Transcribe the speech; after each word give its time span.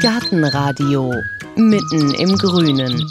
Gartenradio 0.00 1.12
mitten 1.56 2.14
im 2.14 2.36
Grünen. 2.38 3.06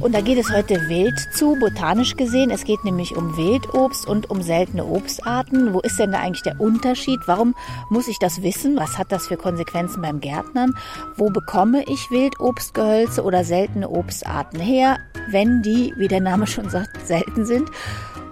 Und 0.00 0.14
da 0.14 0.20
geht 0.20 0.38
es 0.38 0.50
heute 0.50 0.74
wild 0.88 1.14
zu, 1.32 1.56
botanisch 1.60 2.16
gesehen. 2.16 2.50
Es 2.50 2.64
geht 2.64 2.84
nämlich 2.84 3.16
um 3.16 3.36
Wildobst 3.36 4.06
und 4.06 4.30
um 4.30 4.42
seltene 4.42 4.84
Obstarten. 4.84 5.72
Wo 5.72 5.80
ist 5.80 5.98
denn 5.98 6.12
da 6.12 6.18
eigentlich 6.18 6.42
der 6.42 6.60
Unterschied? 6.60 7.20
Warum 7.26 7.54
muss 7.88 8.08
ich 8.08 8.18
das 8.18 8.42
wissen? 8.42 8.76
Was 8.76 8.98
hat 8.98 9.12
das 9.12 9.28
für 9.28 9.36
Konsequenzen 9.36 10.02
beim 10.02 10.20
Gärtnern? 10.20 10.74
Wo 11.16 11.30
bekomme 11.30 11.84
ich 11.84 12.10
Wildobstgehölze 12.10 13.22
oder 13.22 13.44
seltene 13.44 13.88
Obstarten 13.88 14.58
her, 14.58 14.98
wenn 15.30 15.62
die, 15.62 15.94
wie 15.96 16.08
der 16.08 16.20
Name 16.20 16.46
schon 16.46 16.68
sagt, 16.68 17.06
selten 17.06 17.46
sind? 17.46 17.70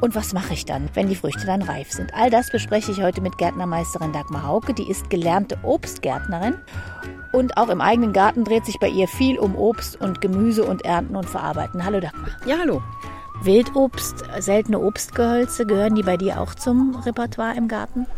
Und 0.02 0.16
was 0.16 0.32
mache 0.32 0.52
ich 0.52 0.64
dann, 0.64 0.90
wenn 0.94 1.08
die 1.08 1.14
Früchte 1.14 1.46
dann 1.46 1.62
reif 1.62 1.92
sind? 1.92 2.12
All 2.12 2.28
das 2.28 2.50
bespreche 2.50 2.90
ich 2.90 3.00
heute 3.00 3.20
mit 3.20 3.38
Gärtnermeisterin 3.38 4.12
Dagmar 4.12 4.44
Hauke. 4.44 4.74
Die 4.74 4.90
ist 4.90 5.10
gelernte 5.10 5.56
Obstgärtnerin. 5.62 6.56
Und 7.30 7.56
auch 7.56 7.68
im 7.68 7.80
eigenen 7.80 8.12
Garten 8.12 8.43
dreht 8.43 8.66
sich 8.66 8.80
bei 8.80 8.88
ihr 8.88 9.07
viel 9.07 9.38
um 9.38 9.54
Obst 9.54 10.00
und 10.00 10.20
Gemüse 10.20 10.64
und 10.64 10.84
Ernten 10.84 11.14
und 11.14 11.30
Verarbeiten. 11.30 11.84
Hallo 11.84 12.00
Dagmar. 12.00 12.30
Ja, 12.46 12.58
hallo. 12.58 12.82
Wildobst, 13.43 14.24
seltene 14.40 14.80
Obstgehölze, 14.80 15.66
gehören 15.66 15.94
die 15.94 16.02
bei 16.02 16.16
dir 16.16 16.40
auch 16.40 16.57
zum 16.57 16.96
Repertoire 16.96 17.57
im 17.57 17.68
Garten? 17.68 18.08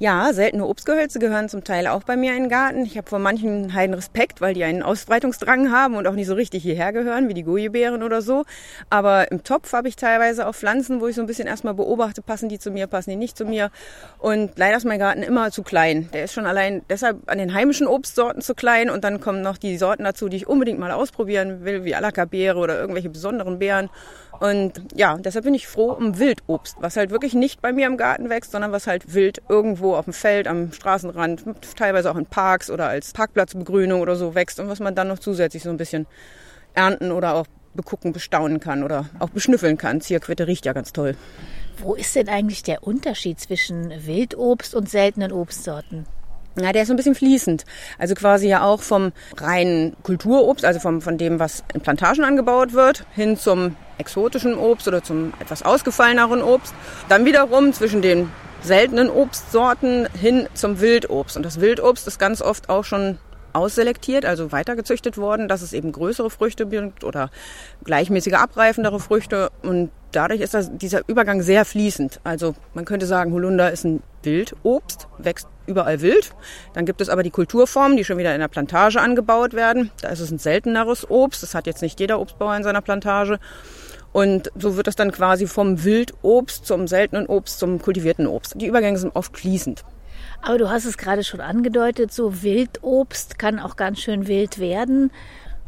Ja, 0.00 0.32
seltene 0.32 0.66
Obstgehölze 0.66 1.20
gehören 1.20 1.48
zum 1.48 1.62
Teil 1.62 1.86
auch 1.86 2.02
bei 2.02 2.16
mir 2.16 2.32
in 2.32 2.44
den 2.44 2.48
Garten. 2.48 2.84
Ich 2.84 2.96
habe 2.98 3.08
vor 3.08 3.20
manchen 3.20 3.74
Heiden 3.74 3.94
Respekt, 3.94 4.40
weil 4.40 4.52
die 4.52 4.64
einen 4.64 4.82
Ausbreitungsdrang 4.82 5.70
haben 5.70 5.94
und 5.94 6.08
auch 6.08 6.14
nicht 6.14 6.26
so 6.26 6.34
richtig 6.34 6.64
hierher 6.64 6.92
gehören, 6.92 7.28
wie 7.28 7.34
die 7.34 7.44
Gojebeeren 7.44 8.02
oder 8.02 8.20
so. 8.20 8.44
Aber 8.90 9.30
im 9.30 9.44
Topf 9.44 9.72
habe 9.72 9.86
ich 9.86 9.94
teilweise 9.94 10.48
auch 10.48 10.54
Pflanzen, 10.56 11.00
wo 11.00 11.06
ich 11.06 11.14
so 11.14 11.20
ein 11.20 11.28
bisschen 11.28 11.46
erstmal 11.46 11.74
beobachte, 11.74 12.22
passen 12.22 12.48
die 12.48 12.58
zu 12.58 12.72
mir, 12.72 12.88
passen 12.88 13.10
die 13.10 13.16
nicht 13.16 13.38
zu 13.38 13.44
mir. 13.44 13.70
Und 14.18 14.58
leider 14.58 14.76
ist 14.76 14.84
mein 14.84 14.98
Garten 14.98 15.22
immer 15.22 15.52
zu 15.52 15.62
klein. 15.62 16.08
Der 16.12 16.24
ist 16.24 16.34
schon 16.34 16.46
allein 16.46 16.82
deshalb 16.90 17.30
an 17.30 17.38
den 17.38 17.54
heimischen 17.54 17.86
Obstsorten 17.86 18.42
zu 18.42 18.56
klein 18.56 18.90
und 18.90 19.04
dann 19.04 19.20
kommen 19.20 19.42
noch 19.42 19.58
die 19.58 19.78
Sorten 19.78 20.02
dazu, 20.02 20.28
die 20.28 20.38
ich 20.38 20.48
unbedingt 20.48 20.80
mal 20.80 20.90
ausprobieren 20.90 21.64
will, 21.64 21.84
wie 21.84 21.94
Alaka-Beere 21.94 22.58
oder 22.58 22.80
irgendwelche 22.80 23.10
besonderen 23.10 23.60
Beeren. 23.60 23.90
Und 24.40 24.72
ja, 24.94 25.16
deshalb 25.16 25.44
bin 25.44 25.54
ich 25.54 25.66
froh 25.66 25.92
um 25.92 26.18
Wildobst, 26.18 26.76
was 26.80 26.96
halt 26.96 27.10
wirklich 27.10 27.34
nicht 27.34 27.62
bei 27.62 27.72
mir 27.72 27.86
im 27.86 27.96
Garten 27.96 28.28
wächst, 28.28 28.52
sondern 28.52 28.72
was 28.72 28.86
halt 28.86 29.14
wild 29.14 29.42
irgendwo 29.48 29.94
auf 29.94 30.04
dem 30.04 30.12
Feld, 30.14 30.48
am 30.48 30.72
Straßenrand, 30.72 31.44
teilweise 31.76 32.10
auch 32.10 32.16
in 32.16 32.26
Parks 32.26 32.70
oder 32.70 32.88
als 32.88 33.12
Parkplatzbegrünung 33.12 34.00
oder 34.00 34.16
so 34.16 34.34
wächst 34.34 34.60
und 34.60 34.68
was 34.68 34.80
man 34.80 34.94
dann 34.94 35.08
noch 35.08 35.18
zusätzlich 35.18 35.62
so 35.62 35.70
ein 35.70 35.76
bisschen 35.76 36.06
ernten 36.74 37.12
oder 37.12 37.34
auch 37.34 37.46
begucken, 37.74 38.12
bestaunen 38.12 38.60
kann 38.60 38.82
oder 38.82 39.06
auch 39.18 39.30
beschnüffeln 39.30 39.78
kann. 39.78 40.00
Zierquitte 40.00 40.46
riecht 40.46 40.66
ja 40.66 40.72
ganz 40.72 40.92
toll. 40.92 41.16
Wo 41.78 41.94
ist 41.94 42.14
denn 42.14 42.28
eigentlich 42.28 42.62
der 42.62 42.84
Unterschied 42.84 43.40
zwischen 43.40 43.90
Wildobst 44.06 44.74
und 44.74 44.88
seltenen 44.88 45.32
Obstsorten? 45.32 46.06
Ja, 46.56 46.72
der 46.72 46.82
ist 46.82 46.88
so 46.88 46.94
ein 46.94 46.96
bisschen 46.96 47.16
fließend. 47.16 47.64
Also 47.98 48.14
quasi 48.14 48.48
ja 48.48 48.62
auch 48.62 48.80
vom 48.80 49.12
reinen 49.36 49.96
Kulturobst, 50.04 50.64
also 50.64 50.78
vom, 50.78 51.02
von 51.02 51.18
dem, 51.18 51.40
was 51.40 51.64
in 51.74 51.80
Plantagen 51.80 52.22
angebaut 52.22 52.74
wird, 52.74 53.06
hin 53.12 53.36
zum 53.36 53.76
exotischen 53.98 54.56
Obst 54.56 54.86
oder 54.86 55.02
zum 55.02 55.32
etwas 55.40 55.62
ausgefalleneren 55.62 56.42
Obst. 56.42 56.72
Dann 57.08 57.24
wiederum 57.24 57.72
zwischen 57.72 58.02
den 58.02 58.30
seltenen 58.62 59.10
Obstsorten 59.10 60.08
hin 60.18 60.48
zum 60.54 60.80
Wildobst. 60.80 61.36
Und 61.36 61.42
das 61.42 61.60
Wildobst 61.60 62.06
ist 62.06 62.18
ganz 62.18 62.40
oft 62.40 62.68
auch 62.68 62.84
schon 62.84 63.18
ausselektiert, 63.52 64.24
also 64.24 64.52
weitergezüchtet 64.52 65.16
worden, 65.16 65.48
dass 65.48 65.62
es 65.62 65.72
eben 65.72 65.92
größere 65.92 66.30
Früchte 66.30 66.66
bringt 66.66 67.04
oder 67.04 67.30
gleichmäßige 67.84 68.34
abreifendere 68.34 69.00
Früchte. 69.00 69.50
Und 69.62 69.90
dadurch 70.12 70.40
ist 70.40 70.54
das, 70.54 70.70
dieser 70.76 71.02
Übergang 71.08 71.42
sehr 71.42 71.64
fließend. 71.64 72.20
Also 72.24 72.54
man 72.74 72.84
könnte 72.84 73.06
sagen, 73.06 73.32
Holunder 73.32 73.70
ist 73.70 73.84
ein 73.84 74.02
Wildobst, 74.22 75.08
wächst 75.18 75.48
überall 75.66 76.00
wild. 76.00 76.32
Dann 76.72 76.86
gibt 76.86 77.00
es 77.00 77.08
aber 77.08 77.22
die 77.22 77.30
Kulturformen, 77.30 77.96
die 77.96 78.04
schon 78.04 78.18
wieder 78.18 78.34
in 78.34 78.40
der 78.40 78.48
Plantage 78.48 79.00
angebaut 79.00 79.54
werden. 79.54 79.90
Da 80.02 80.08
ist 80.08 80.20
es 80.20 80.30
ein 80.30 80.38
selteneres 80.38 81.08
Obst. 81.08 81.42
Das 81.42 81.54
hat 81.54 81.66
jetzt 81.66 81.82
nicht 81.82 82.00
jeder 82.00 82.20
Obstbauer 82.20 82.56
in 82.56 82.62
seiner 82.62 82.82
Plantage. 82.82 83.38
Und 84.12 84.52
so 84.56 84.76
wird 84.76 84.86
es 84.86 84.94
dann 84.94 85.10
quasi 85.10 85.46
vom 85.46 85.82
Wildobst 85.82 86.66
zum 86.66 86.86
seltenen 86.86 87.26
Obst 87.26 87.58
zum 87.58 87.82
kultivierten 87.82 88.26
Obst. 88.28 88.54
Die 88.56 88.66
Übergänge 88.66 88.98
sind 88.98 89.16
oft 89.16 89.36
fließend. 89.36 89.84
Aber 90.40 90.58
du 90.58 90.70
hast 90.70 90.84
es 90.84 90.98
gerade 90.98 91.24
schon 91.24 91.40
angedeutet, 91.40 92.12
so 92.12 92.42
Wildobst 92.42 93.38
kann 93.38 93.58
auch 93.58 93.76
ganz 93.76 94.00
schön 94.00 94.26
wild 94.28 94.58
werden. 94.58 95.10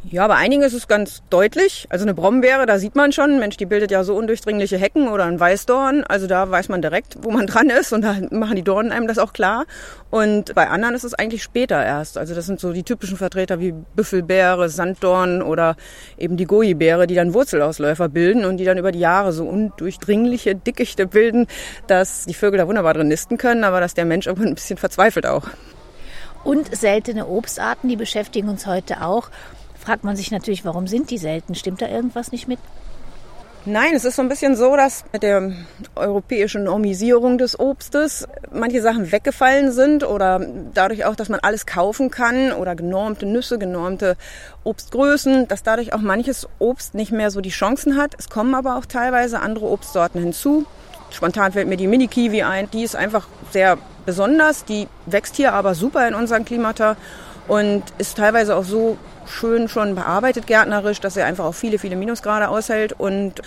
Ja, 0.08 0.28
bei 0.28 0.36
einigen 0.36 0.62
ist 0.62 0.72
es 0.72 0.86
ganz 0.86 1.24
deutlich. 1.30 1.86
Also 1.90 2.04
eine 2.04 2.14
Brombeere, 2.14 2.64
da 2.64 2.78
sieht 2.78 2.94
man 2.94 3.10
schon, 3.10 3.40
Mensch, 3.40 3.56
die 3.56 3.66
bildet 3.66 3.90
ja 3.90 4.04
so 4.04 4.14
undurchdringliche 4.14 4.78
Hecken 4.78 5.08
oder 5.08 5.24
ein 5.24 5.40
Weißdorn. 5.40 6.04
Also 6.04 6.28
da 6.28 6.48
weiß 6.48 6.68
man 6.68 6.80
direkt, 6.80 7.16
wo 7.22 7.32
man 7.32 7.46
dran 7.48 7.70
ist 7.70 7.92
und 7.92 8.02
da 8.02 8.14
machen 8.30 8.54
die 8.54 8.62
Dornen 8.62 8.92
einem 8.92 9.08
das 9.08 9.18
auch 9.18 9.32
klar. 9.32 9.64
Und 10.10 10.54
bei 10.54 10.68
anderen 10.68 10.94
ist 10.94 11.02
es 11.02 11.14
eigentlich 11.14 11.42
später 11.42 11.84
erst. 11.84 12.18
Also 12.18 12.36
das 12.36 12.46
sind 12.46 12.60
so 12.60 12.72
die 12.72 12.84
typischen 12.84 13.16
Vertreter 13.16 13.58
wie 13.58 13.72
Büffelbeere, 13.72 14.68
Sanddorn 14.68 15.42
oder 15.42 15.74
eben 16.18 16.36
die 16.36 16.44
Goji-Beere, 16.44 17.08
die 17.08 17.16
dann 17.16 17.34
Wurzelausläufer 17.34 18.08
bilden 18.08 18.44
und 18.44 18.58
die 18.58 18.64
dann 18.64 18.78
über 18.78 18.92
die 18.92 19.00
Jahre 19.00 19.32
so 19.32 19.44
undurchdringliche 19.44 20.54
Dickichte 20.54 21.08
bilden, 21.08 21.48
dass 21.88 22.26
die 22.26 22.34
Vögel 22.34 22.58
da 22.58 22.68
wunderbar 22.68 22.94
drin 22.94 23.08
nisten 23.08 23.38
können, 23.38 23.64
aber 23.64 23.80
dass 23.80 23.94
der 23.94 24.04
Mensch 24.04 24.26
irgendwann 24.28 24.50
ein 24.50 24.54
bisschen 24.54 24.78
verzweifelt 24.78 25.26
auch. 25.26 25.48
Und 26.44 26.76
seltene 26.76 27.26
Obstarten, 27.26 27.88
die 27.88 27.96
beschäftigen 27.96 28.48
uns 28.48 28.68
heute 28.68 29.02
auch 29.02 29.30
fragt 29.86 30.02
man 30.02 30.16
sich 30.16 30.32
natürlich, 30.32 30.64
warum 30.64 30.88
sind 30.88 31.10
die 31.10 31.18
selten? 31.18 31.54
Stimmt 31.54 31.80
da 31.80 31.88
irgendwas 31.88 32.32
nicht 32.32 32.48
mit? 32.48 32.58
Nein, 33.68 33.94
es 33.94 34.04
ist 34.04 34.16
so 34.16 34.22
ein 34.22 34.28
bisschen 34.28 34.56
so, 34.56 34.76
dass 34.76 35.04
mit 35.12 35.22
der 35.22 35.52
europäischen 35.94 36.64
Normisierung 36.64 37.38
des 37.38 37.58
Obstes 37.58 38.26
manche 38.52 38.82
Sachen 38.82 39.10
weggefallen 39.12 39.70
sind 39.72 40.04
oder 40.04 40.44
dadurch 40.74 41.04
auch, 41.04 41.14
dass 41.14 41.28
man 41.28 41.40
alles 41.40 41.66
kaufen 41.66 42.10
kann 42.10 42.52
oder 42.52 42.74
genormte 42.74 43.26
Nüsse, 43.26 43.58
genormte 43.58 44.16
Obstgrößen, 44.64 45.46
dass 45.48 45.62
dadurch 45.62 45.92
auch 45.92 46.00
manches 46.00 46.48
Obst 46.58 46.94
nicht 46.94 47.12
mehr 47.12 47.30
so 47.30 47.40
die 47.40 47.50
Chancen 47.50 47.96
hat. 47.96 48.14
Es 48.18 48.28
kommen 48.28 48.54
aber 48.54 48.76
auch 48.76 48.86
teilweise 48.86 49.40
andere 49.40 49.66
Obstsorten 49.66 50.20
hinzu. 50.20 50.66
Spontan 51.10 51.52
fällt 51.52 51.68
mir 51.68 51.76
die 51.76 51.86
Mini-Kiwi 51.86 52.42
ein. 52.42 52.68
Die 52.72 52.82
ist 52.82 52.96
einfach 52.96 53.28
sehr 53.52 53.78
besonders. 54.04 54.64
Die 54.64 54.88
wächst 55.06 55.36
hier 55.36 55.54
aber 55.54 55.74
super 55.74 56.06
in 56.08 56.14
unseren 56.14 56.44
Klimata 56.44 56.96
und 57.48 57.84
ist 57.98 58.16
teilweise 58.16 58.56
auch 58.56 58.64
so 58.64 58.96
schön 59.28 59.68
schon 59.68 59.94
bearbeitet 59.94 60.46
gärtnerisch, 60.46 61.00
dass 61.00 61.16
er 61.16 61.26
einfach 61.26 61.44
auch 61.44 61.54
viele, 61.54 61.78
viele 61.78 61.96
Minusgrade 61.96 62.48
aushält. 62.48 62.92
Und 62.92 63.42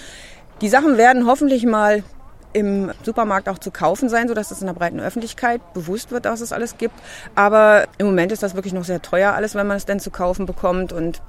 die 0.61 0.69
Sachen 0.69 0.97
werden 0.97 1.25
hoffentlich 1.25 1.65
mal 1.65 2.03
im 2.51 2.91
Supermarkt 3.03 3.47
auch 3.47 3.59
zu 3.59 3.69
kaufen 3.69 4.09
sein, 4.09 4.27
sodass 4.27 4.49
es 4.49 4.61
in 4.61 4.67
der 4.67 4.73
breiten 4.73 4.99
Öffentlichkeit 4.99 5.61
bewusst 5.73 6.11
wird, 6.11 6.25
dass 6.25 6.41
es 6.41 6.51
alles 6.51 6.77
gibt. 6.77 6.95
Aber 7.35 7.87
im 7.97 8.07
Moment 8.07 8.31
ist 8.31 8.41
das 8.41 8.55
wirklich 8.55 8.73
noch 8.73 8.83
sehr 8.83 9.01
teuer 9.01 9.33
alles, 9.33 9.53
wenn 9.53 9.67
man 9.67 9.77
es 9.77 9.85
denn 9.85 9.99
zu 9.99 10.09
kaufen 10.09 10.45
bekommt. 10.45 10.91
Und 10.91 11.21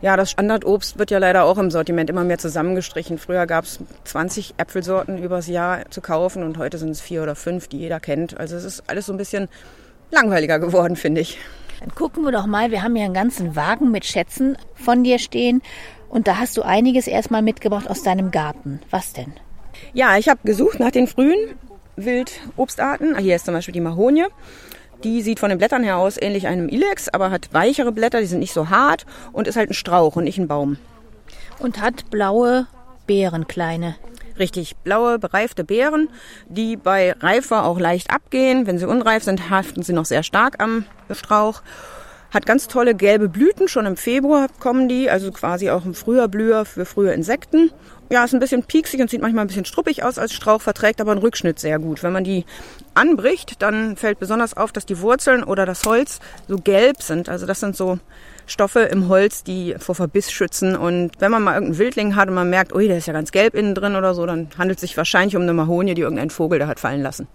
ja, 0.00 0.16
das 0.16 0.30
Standardobst 0.30 0.98
wird 0.98 1.10
ja 1.10 1.18
leider 1.18 1.44
auch 1.44 1.58
im 1.58 1.70
Sortiment 1.70 2.08
immer 2.08 2.24
mehr 2.24 2.38
zusammengestrichen. 2.38 3.18
Früher 3.18 3.46
gab 3.46 3.64
es 3.64 3.80
20 4.04 4.54
Äpfelsorten 4.56 5.22
übers 5.22 5.46
Jahr 5.46 5.90
zu 5.90 6.00
kaufen 6.00 6.42
und 6.42 6.56
heute 6.56 6.78
sind 6.78 6.90
es 6.90 7.00
vier 7.00 7.22
oder 7.22 7.34
fünf, 7.34 7.68
die 7.68 7.78
jeder 7.78 8.00
kennt. 8.00 8.38
Also 8.38 8.56
es 8.56 8.64
ist 8.64 8.84
alles 8.86 9.06
so 9.06 9.12
ein 9.12 9.18
bisschen 9.18 9.48
langweiliger 10.10 10.58
geworden, 10.58 10.96
finde 10.96 11.20
ich. 11.20 11.38
Dann 11.82 11.94
gucken 11.96 12.22
wir 12.22 12.30
doch 12.30 12.46
mal, 12.46 12.70
wir 12.70 12.84
haben 12.84 12.94
hier 12.94 13.06
einen 13.06 13.14
ganzen 13.14 13.56
Wagen 13.56 13.90
mit 13.90 14.04
Schätzen 14.04 14.56
von 14.74 15.02
dir 15.02 15.18
stehen. 15.18 15.62
Und 16.08 16.28
da 16.28 16.38
hast 16.38 16.56
du 16.56 16.62
einiges 16.62 17.08
erstmal 17.08 17.42
mitgebracht 17.42 17.90
aus 17.90 18.04
deinem 18.04 18.30
Garten. 18.30 18.80
Was 18.90 19.14
denn? 19.14 19.32
Ja, 19.92 20.16
ich 20.16 20.28
habe 20.28 20.38
gesucht 20.44 20.78
nach 20.78 20.92
den 20.92 21.08
frühen 21.08 21.56
Wildobstarten. 21.96 23.18
Hier 23.18 23.34
ist 23.34 23.46
zum 23.46 23.54
Beispiel 23.54 23.72
die 23.72 23.80
Mahonie. 23.80 24.26
Die 25.02 25.22
sieht 25.22 25.40
von 25.40 25.48
den 25.48 25.58
Blättern 25.58 25.82
her 25.82 25.96
aus 25.96 26.20
ähnlich 26.20 26.46
einem 26.46 26.68
Ilex, 26.68 27.08
aber 27.08 27.32
hat 27.32 27.52
weichere 27.52 27.90
Blätter, 27.90 28.20
die 28.20 28.26
sind 28.26 28.38
nicht 28.38 28.52
so 28.52 28.68
hart 28.68 29.04
und 29.32 29.48
ist 29.48 29.56
halt 29.56 29.70
ein 29.70 29.74
Strauch 29.74 30.14
und 30.14 30.22
nicht 30.22 30.38
ein 30.38 30.46
Baum. 30.46 30.76
Und 31.58 31.80
hat 31.80 32.10
blaue 32.10 32.68
Beeren, 33.08 33.48
kleine. 33.48 33.96
Richtig, 34.42 34.74
blaue, 34.82 35.20
bereifte 35.20 35.62
Beeren, 35.62 36.08
die 36.48 36.76
bei 36.76 37.12
Reife 37.12 37.62
auch 37.62 37.78
leicht 37.78 38.10
abgehen. 38.10 38.66
Wenn 38.66 38.76
sie 38.76 38.88
unreif 38.88 39.22
sind, 39.22 39.50
haften 39.50 39.84
sie 39.84 39.92
noch 39.92 40.04
sehr 40.04 40.24
stark 40.24 40.60
am 40.60 40.84
Strauch. 41.12 41.62
Hat 42.32 42.44
ganz 42.44 42.66
tolle 42.66 42.96
gelbe 42.96 43.28
Blüten, 43.28 43.68
schon 43.68 43.86
im 43.86 43.96
Februar 43.96 44.48
kommen 44.58 44.88
die, 44.88 45.08
also 45.08 45.30
quasi 45.30 45.70
auch 45.70 45.84
ein 45.84 45.94
früher 45.94 46.26
Blüher 46.26 46.64
für 46.64 46.84
frühe 46.84 47.12
Insekten. 47.12 47.70
Ja, 48.10 48.24
ist 48.24 48.34
ein 48.34 48.40
bisschen 48.40 48.64
pieksig 48.64 49.00
und 49.00 49.10
sieht 49.10 49.22
manchmal 49.22 49.44
ein 49.44 49.46
bisschen 49.46 49.64
struppig 49.64 50.02
aus 50.02 50.18
als 50.18 50.32
Strauch, 50.32 50.60
verträgt 50.60 51.00
aber 51.00 51.12
einen 51.12 51.20
Rückschnitt 51.20 51.60
sehr 51.60 51.78
gut. 51.78 52.02
Wenn 52.02 52.12
man 52.12 52.24
die 52.24 52.44
anbricht, 52.94 53.62
dann 53.62 53.96
fällt 53.96 54.18
besonders 54.18 54.56
auf, 54.56 54.72
dass 54.72 54.86
die 54.86 54.98
Wurzeln 54.98 55.44
oder 55.44 55.66
das 55.66 55.84
Holz 55.84 56.18
so 56.48 56.56
gelb 56.56 57.00
sind. 57.00 57.28
Also 57.28 57.46
das 57.46 57.60
sind 57.60 57.76
so 57.76 58.00
Stoffe 58.46 58.80
im 58.80 59.08
Holz, 59.08 59.44
die 59.44 59.74
vor 59.78 59.94
Verbiss 59.94 60.30
schützen. 60.30 60.76
Und 60.76 61.12
wenn 61.20 61.30
man 61.30 61.42
mal 61.42 61.54
irgendeinen 61.54 61.78
Wildling 61.78 62.16
hat 62.16 62.28
und 62.28 62.34
man 62.34 62.50
merkt, 62.50 62.74
ui, 62.74 62.88
der 62.88 62.98
ist 62.98 63.06
ja 63.06 63.12
ganz 63.12 63.32
gelb 63.32 63.54
innen 63.54 63.74
drin 63.74 63.96
oder 63.96 64.14
so, 64.14 64.26
dann 64.26 64.48
handelt 64.58 64.78
es 64.78 64.82
sich 64.82 64.96
wahrscheinlich 64.96 65.36
um 65.36 65.42
eine 65.42 65.52
Mahonie, 65.52 65.94
die 65.94 66.02
irgendein 66.02 66.30
Vogel 66.30 66.58
da 66.58 66.66
hat 66.66 66.80
fallen 66.80 67.02
lassen. 67.02 67.28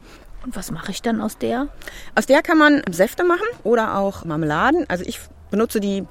Und 0.46 0.56
was 0.56 0.72
mache 0.72 0.92
ich 0.92 1.02
dann 1.02 1.20
aus 1.20 1.38
der? 1.38 1.68
Aus 2.16 2.26
der 2.26 2.42
kann 2.42 2.58
man 2.58 2.82
Säfte 2.90 3.24
machen 3.24 3.48
oder 3.64 3.98
auch 3.98 4.24
Marmeladen. 4.24 4.86
Also 4.88 5.04
ich 5.06 5.20
benutze 5.52 5.80
die 5.80 6.06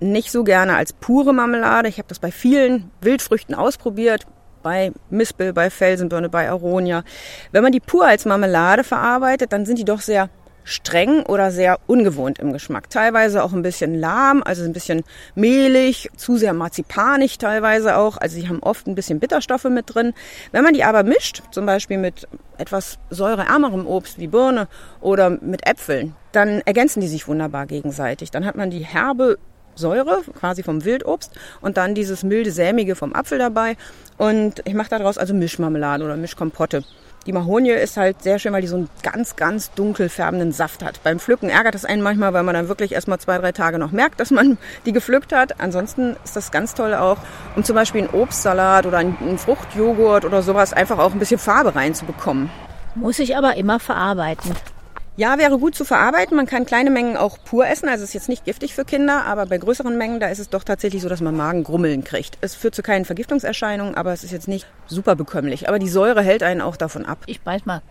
nicht 0.00 0.30
so 0.30 0.44
gerne 0.44 0.76
als 0.76 0.92
pure 0.92 1.32
Marmelade. 1.32 1.88
Ich 1.88 1.98
habe 1.98 2.08
das 2.08 2.18
bei 2.18 2.30
vielen 2.30 2.90
Wildfrüchten 3.00 3.54
ausprobiert. 3.54 4.26
Bei 4.62 4.92
Mispel, 5.08 5.52
bei 5.52 5.70
Felsenbirne, 5.70 6.28
bei 6.28 6.50
Aronia. 6.50 7.04
Wenn 7.52 7.62
man 7.62 7.72
die 7.72 7.80
pur 7.80 8.06
als 8.06 8.24
Marmelade 8.24 8.84
verarbeitet, 8.84 9.52
dann 9.52 9.64
sind 9.64 9.78
die 9.78 9.84
doch 9.84 10.00
sehr 10.00 10.28
streng 10.68 11.22
oder 11.22 11.50
sehr 11.50 11.78
ungewohnt 11.86 12.38
im 12.38 12.52
Geschmack. 12.52 12.90
Teilweise 12.90 13.42
auch 13.42 13.52
ein 13.52 13.62
bisschen 13.62 13.94
lahm, 13.94 14.42
also 14.42 14.64
ein 14.64 14.72
bisschen 14.72 15.02
mehlig, 15.34 16.10
zu 16.16 16.36
sehr 16.36 16.52
marzipanig 16.52 17.38
teilweise 17.38 17.96
auch. 17.96 18.18
Also 18.18 18.36
sie 18.36 18.48
haben 18.48 18.62
oft 18.62 18.86
ein 18.86 18.94
bisschen 18.94 19.18
Bitterstoffe 19.18 19.64
mit 19.64 19.94
drin. 19.94 20.12
Wenn 20.52 20.64
man 20.64 20.74
die 20.74 20.84
aber 20.84 21.02
mischt, 21.02 21.42
zum 21.50 21.64
Beispiel 21.64 21.98
mit 21.98 22.28
etwas 22.58 22.98
säureärmerem 23.10 23.86
Obst 23.86 24.18
wie 24.18 24.26
Birne 24.26 24.68
oder 25.00 25.30
mit 25.30 25.66
Äpfeln, 25.66 26.14
dann 26.32 26.60
ergänzen 26.66 27.00
die 27.00 27.08
sich 27.08 27.26
wunderbar 27.26 27.66
gegenseitig. 27.66 28.30
Dann 28.30 28.44
hat 28.44 28.56
man 28.56 28.70
die 28.70 28.84
herbe 28.84 29.38
Säure 29.74 30.22
quasi 30.38 30.62
vom 30.62 30.84
Wildobst 30.84 31.32
und 31.60 31.76
dann 31.76 31.94
dieses 31.94 32.24
milde 32.24 32.50
sämige 32.50 32.94
vom 32.94 33.14
Apfel 33.14 33.38
dabei 33.38 33.76
und 34.18 34.60
ich 34.64 34.74
mache 34.74 34.90
daraus 34.90 35.16
also 35.18 35.34
Mischmarmelade 35.34 36.04
oder 36.04 36.16
Mischkompotte. 36.16 36.84
Die 37.28 37.34
Mahonie 37.34 37.72
ist 37.72 37.98
halt 37.98 38.22
sehr 38.22 38.38
schön, 38.38 38.54
weil 38.54 38.62
die 38.62 38.68
so 38.68 38.76
einen 38.76 38.88
ganz, 39.02 39.36
ganz 39.36 39.70
dunkel 39.72 40.08
färbenden 40.08 40.50
Saft 40.50 40.82
hat. 40.82 41.02
Beim 41.02 41.18
Pflücken 41.18 41.50
ärgert 41.50 41.74
es 41.74 41.84
einen 41.84 42.00
manchmal, 42.00 42.32
weil 42.32 42.42
man 42.42 42.54
dann 42.54 42.68
wirklich 42.68 42.92
erst 42.92 43.06
mal 43.06 43.18
zwei, 43.18 43.36
drei 43.36 43.52
Tage 43.52 43.78
noch 43.78 43.92
merkt, 43.92 44.18
dass 44.18 44.30
man 44.30 44.56
die 44.86 44.92
gepflückt 44.92 45.34
hat. 45.34 45.60
Ansonsten 45.60 46.16
ist 46.24 46.36
das 46.36 46.50
ganz 46.50 46.72
toll 46.72 46.94
auch, 46.94 47.18
um 47.54 47.64
zum 47.64 47.76
Beispiel 47.76 48.00
einen 48.00 48.18
Obstsalat 48.18 48.86
oder 48.86 48.96
einen 48.96 49.36
Fruchtjoghurt 49.36 50.24
oder 50.24 50.40
sowas 50.40 50.72
einfach 50.72 50.98
auch 50.98 51.12
ein 51.12 51.18
bisschen 51.18 51.38
Farbe 51.38 51.74
reinzubekommen. 51.74 52.48
Muss 52.94 53.18
ich 53.18 53.36
aber 53.36 53.56
immer 53.56 53.78
verarbeiten. 53.78 54.52
Ja, 55.18 55.36
wäre 55.36 55.58
gut 55.58 55.74
zu 55.74 55.84
verarbeiten. 55.84 56.36
Man 56.36 56.46
kann 56.46 56.64
kleine 56.64 56.90
Mengen 56.90 57.16
auch 57.16 57.38
pur 57.44 57.66
essen. 57.66 57.88
Also 57.88 58.04
ist 58.04 58.14
jetzt 58.14 58.28
nicht 58.28 58.44
giftig 58.44 58.72
für 58.72 58.84
Kinder, 58.84 59.24
aber 59.24 59.46
bei 59.46 59.58
größeren 59.58 59.98
Mengen, 59.98 60.20
da 60.20 60.28
ist 60.28 60.38
es 60.38 60.48
doch 60.48 60.62
tatsächlich 60.62 61.02
so, 61.02 61.08
dass 61.08 61.20
man 61.20 61.36
Magengrummeln 61.36 62.04
kriegt. 62.04 62.38
Es 62.40 62.54
führt 62.54 62.76
zu 62.76 62.84
keinen 62.84 63.04
Vergiftungserscheinungen, 63.04 63.96
aber 63.96 64.12
es 64.12 64.22
ist 64.22 64.30
jetzt 64.30 64.46
nicht 64.46 64.64
super 64.86 65.16
bekömmlich. 65.16 65.68
Aber 65.68 65.80
die 65.80 65.88
Säure 65.88 66.22
hält 66.22 66.44
einen 66.44 66.60
auch 66.60 66.76
davon 66.76 67.04
ab. 67.04 67.18
Ich 67.26 67.40
beiß 67.40 67.66
mal. 67.66 67.82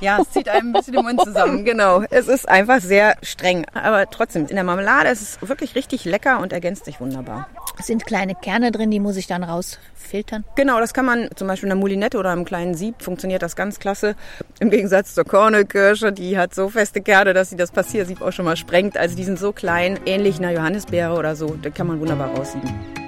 Ja, 0.00 0.18
es 0.20 0.30
zieht 0.30 0.48
einem 0.48 0.68
ein 0.68 0.72
bisschen 0.72 0.94
den 0.94 1.04
Mund 1.04 1.20
zusammen, 1.22 1.64
genau. 1.64 2.02
Es 2.10 2.28
ist 2.28 2.48
einfach 2.48 2.80
sehr 2.80 3.16
streng. 3.22 3.64
Aber 3.74 4.08
trotzdem, 4.10 4.46
in 4.46 4.54
der 4.54 4.64
Marmelade 4.64 5.08
ist 5.08 5.22
es 5.22 5.48
wirklich 5.48 5.74
richtig 5.74 6.04
lecker 6.04 6.40
und 6.40 6.52
ergänzt 6.52 6.84
sich 6.84 7.00
wunderbar. 7.00 7.48
Es 7.78 7.86
sind 7.86 8.04
kleine 8.06 8.34
Kerne 8.34 8.70
drin, 8.70 8.90
die 8.90 9.00
muss 9.00 9.16
ich 9.16 9.26
dann 9.26 9.42
rausfiltern. 9.42 10.44
Genau, 10.56 10.78
das 10.78 10.92
kann 10.92 11.06
man 11.06 11.28
zum 11.36 11.48
Beispiel 11.48 11.68
in 11.68 11.70
der 11.70 11.78
Moulinette 11.78 12.18
oder 12.18 12.32
im 12.32 12.44
kleinen 12.44 12.74
Sieb 12.74 13.02
funktioniert 13.02 13.42
das 13.42 13.56
ganz 13.56 13.78
klasse. 13.78 14.14
Im 14.60 14.70
Gegensatz 14.70 15.14
zur 15.14 15.24
Kornelkirsche, 15.24 16.12
die 16.12 16.38
hat 16.38 16.54
so 16.54 16.68
feste 16.68 17.00
Kerne, 17.00 17.32
dass 17.32 17.50
sie 17.50 17.56
das 17.56 17.70
Passiersieb 17.70 18.20
auch 18.20 18.32
schon 18.32 18.44
mal 18.44 18.56
sprengt. 18.56 18.96
Also 18.96 19.16
die 19.16 19.24
sind 19.24 19.38
so 19.38 19.52
klein, 19.52 19.98
ähnlich 20.06 20.38
einer 20.38 20.50
Johannisbeere 20.50 21.14
oder 21.14 21.34
so. 21.34 21.56
Da 21.62 21.70
kann 21.70 21.86
man 21.86 22.00
wunderbar 22.00 22.28
raussieben. 22.36 23.01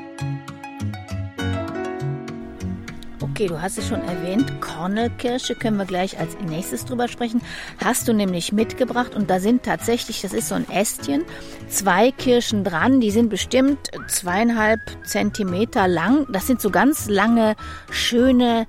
Okay, 3.34 3.48
du 3.48 3.60
hast 3.60 3.78
es 3.78 3.88
schon 3.88 4.00
erwähnt, 4.00 4.60
Kornelkirsche 4.60 5.56
können 5.56 5.76
wir 5.76 5.86
gleich 5.86 6.20
als 6.20 6.38
nächstes 6.46 6.84
drüber 6.84 7.08
sprechen. 7.08 7.42
Hast 7.82 8.06
du 8.06 8.12
nämlich 8.12 8.52
mitgebracht 8.52 9.16
und 9.16 9.28
da 9.28 9.40
sind 9.40 9.64
tatsächlich, 9.64 10.22
das 10.22 10.32
ist 10.32 10.50
so 10.50 10.54
ein 10.54 10.70
Ästchen, 10.70 11.24
zwei 11.68 12.12
Kirschen 12.12 12.62
dran, 12.62 13.00
die 13.00 13.10
sind 13.10 13.30
bestimmt 13.30 13.90
zweieinhalb 14.06 14.78
Zentimeter 15.04 15.88
lang. 15.88 16.28
Das 16.30 16.46
sind 16.46 16.60
so 16.60 16.70
ganz 16.70 17.08
lange, 17.08 17.56
schöne, 17.90 18.68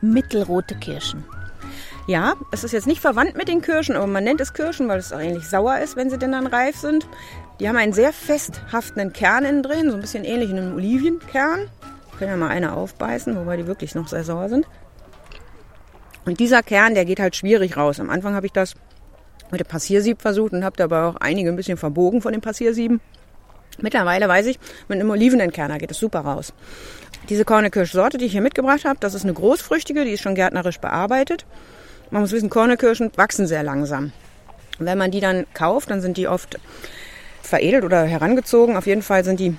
mittelrote 0.00 0.74
Kirschen. 0.76 1.22
Ja, 2.06 2.32
es 2.50 2.64
ist 2.64 2.72
jetzt 2.72 2.86
nicht 2.86 3.02
verwandt 3.02 3.36
mit 3.36 3.48
den 3.48 3.60
Kirschen, 3.60 3.94
aber 3.94 4.06
man 4.06 4.24
nennt 4.24 4.40
es 4.40 4.54
Kirschen, 4.54 4.88
weil 4.88 5.00
es 5.00 5.12
auch 5.12 5.20
ähnlich 5.20 5.46
sauer 5.46 5.80
ist, 5.80 5.96
wenn 5.96 6.08
sie 6.08 6.16
denn 6.16 6.32
dann 6.32 6.46
reif 6.46 6.76
sind. 6.76 7.06
Die 7.60 7.68
haben 7.68 7.76
einen 7.76 7.92
sehr 7.92 8.14
festhaftenden 8.14 9.12
Kern 9.12 9.44
innen 9.44 9.62
drin, 9.62 9.90
so 9.90 9.96
ein 9.96 10.00
bisschen 10.00 10.24
ähnlich 10.24 10.48
wie 10.48 10.56
einen 10.56 10.72
Olivienkern 10.72 11.68
können 12.18 12.30
ja 12.30 12.36
mal 12.36 12.48
eine 12.48 12.74
aufbeißen, 12.74 13.36
wobei 13.36 13.56
die 13.56 13.66
wirklich 13.66 13.94
noch 13.94 14.08
sehr 14.08 14.24
sauer 14.24 14.48
sind. 14.48 14.66
Und 16.24 16.40
dieser 16.40 16.62
Kern, 16.62 16.94
der 16.94 17.04
geht 17.04 17.20
halt 17.20 17.36
schwierig 17.36 17.76
raus. 17.76 18.00
Am 18.00 18.10
Anfang 18.10 18.34
habe 18.34 18.46
ich 18.46 18.52
das 18.52 18.74
mit 19.50 19.60
dem 19.60 19.66
Passiersieb 19.66 20.20
versucht 20.20 20.52
und 20.52 20.64
habe 20.64 20.76
dabei 20.76 21.04
auch 21.04 21.16
einige 21.16 21.48
ein 21.48 21.56
bisschen 21.56 21.78
verbogen 21.78 22.20
von 22.20 22.32
den 22.32 22.42
Passiersieben. 22.42 23.00
Mittlerweile 23.80 24.28
weiß 24.28 24.46
ich, 24.46 24.58
mit 24.88 25.00
einem 25.00 25.10
Olivenenkerner 25.10 25.78
geht 25.78 25.90
es 25.90 25.98
super 25.98 26.20
raus. 26.20 26.52
Diese 27.28 27.44
Kornekirschsorte, 27.44 28.18
die 28.18 28.26
ich 28.26 28.32
hier 28.32 28.42
mitgebracht 28.42 28.84
habe, 28.84 28.98
das 29.00 29.14
ist 29.14 29.24
eine 29.24 29.34
großfrüchtige, 29.34 30.04
die 30.04 30.12
ist 30.12 30.22
schon 30.22 30.34
gärtnerisch 30.34 30.78
bearbeitet. 30.78 31.46
Man 32.10 32.22
muss 32.22 32.32
wissen, 32.32 32.50
Kornekirschen 32.50 33.10
wachsen 33.16 33.46
sehr 33.46 33.62
langsam. 33.62 34.12
Und 34.78 34.86
wenn 34.86 34.98
man 34.98 35.10
die 35.10 35.20
dann 35.20 35.46
kauft, 35.54 35.90
dann 35.90 36.00
sind 36.00 36.16
die 36.16 36.28
oft 36.28 36.58
veredelt 37.42 37.84
oder 37.84 38.04
herangezogen. 38.04 38.76
Auf 38.76 38.86
jeden 38.86 39.02
Fall 39.02 39.24
sind 39.24 39.40
die 39.40 39.56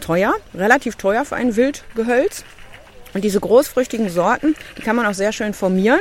teuer, 0.00 0.34
relativ 0.54 0.96
teuer 0.96 1.24
für 1.24 1.36
ein 1.36 1.56
Wildgehölz. 1.56 2.44
Und 3.14 3.24
diese 3.24 3.40
großfrüchtigen 3.40 4.10
Sorten, 4.10 4.54
die 4.76 4.82
kann 4.82 4.96
man 4.96 5.06
auch 5.06 5.14
sehr 5.14 5.32
schön 5.32 5.54
formieren. 5.54 6.00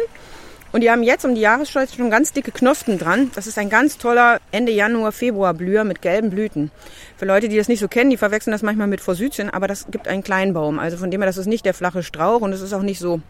Und 0.73 0.81
die 0.81 0.91
haben 0.91 1.01
jetzt 1.01 1.23
um 1.23 1.33
die 1.33 1.41
Jahreszeit 1.41 1.91
schon 1.91 2.09
ganz 2.09 2.33
dicke 2.33 2.51
Knospen 2.51 2.97
dran. 2.97 3.31
Das 3.35 3.47
ist 3.47 3.57
ein 3.57 3.69
ganz 3.69 3.97
toller 3.97 4.39
Ende 4.51 4.71
Januar, 4.71 5.11
Februar 5.11 5.53
Blüher 5.53 5.85
mit 5.85 6.01
gelben 6.01 6.29
Blüten. 6.29 6.71
Für 7.15 7.25
Leute, 7.25 7.47
die 7.47 7.57
das 7.57 7.69
nicht 7.69 7.79
so 7.79 7.87
kennen, 7.87 8.09
die 8.09 8.17
verwechseln 8.17 8.51
das 8.51 8.63
manchmal 8.63 8.87
mit 8.87 8.99
Forsythien, 8.99 9.49
aber 9.49 9.67
das 9.67 9.87
gibt 9.89 10.07
einen 10.07 10.23
Kleinbaum. 10.23 10.77
Also 10.77 10.97
von 10.97 11.09
dem 11.09 11.21
her, 11.21 11.25
das 11.27 11.37
ist 11.37 11.47
nicht 11.47 11.65
der 11.65 11.73
flache 11.73 12.03
Strauch 12.03 12.41
und 12.41 12.51
es 12.51 12.61
ist 12.61 12.73
auch 12.73 12.81
nicht 12.81 12.99
so 12.99 13.21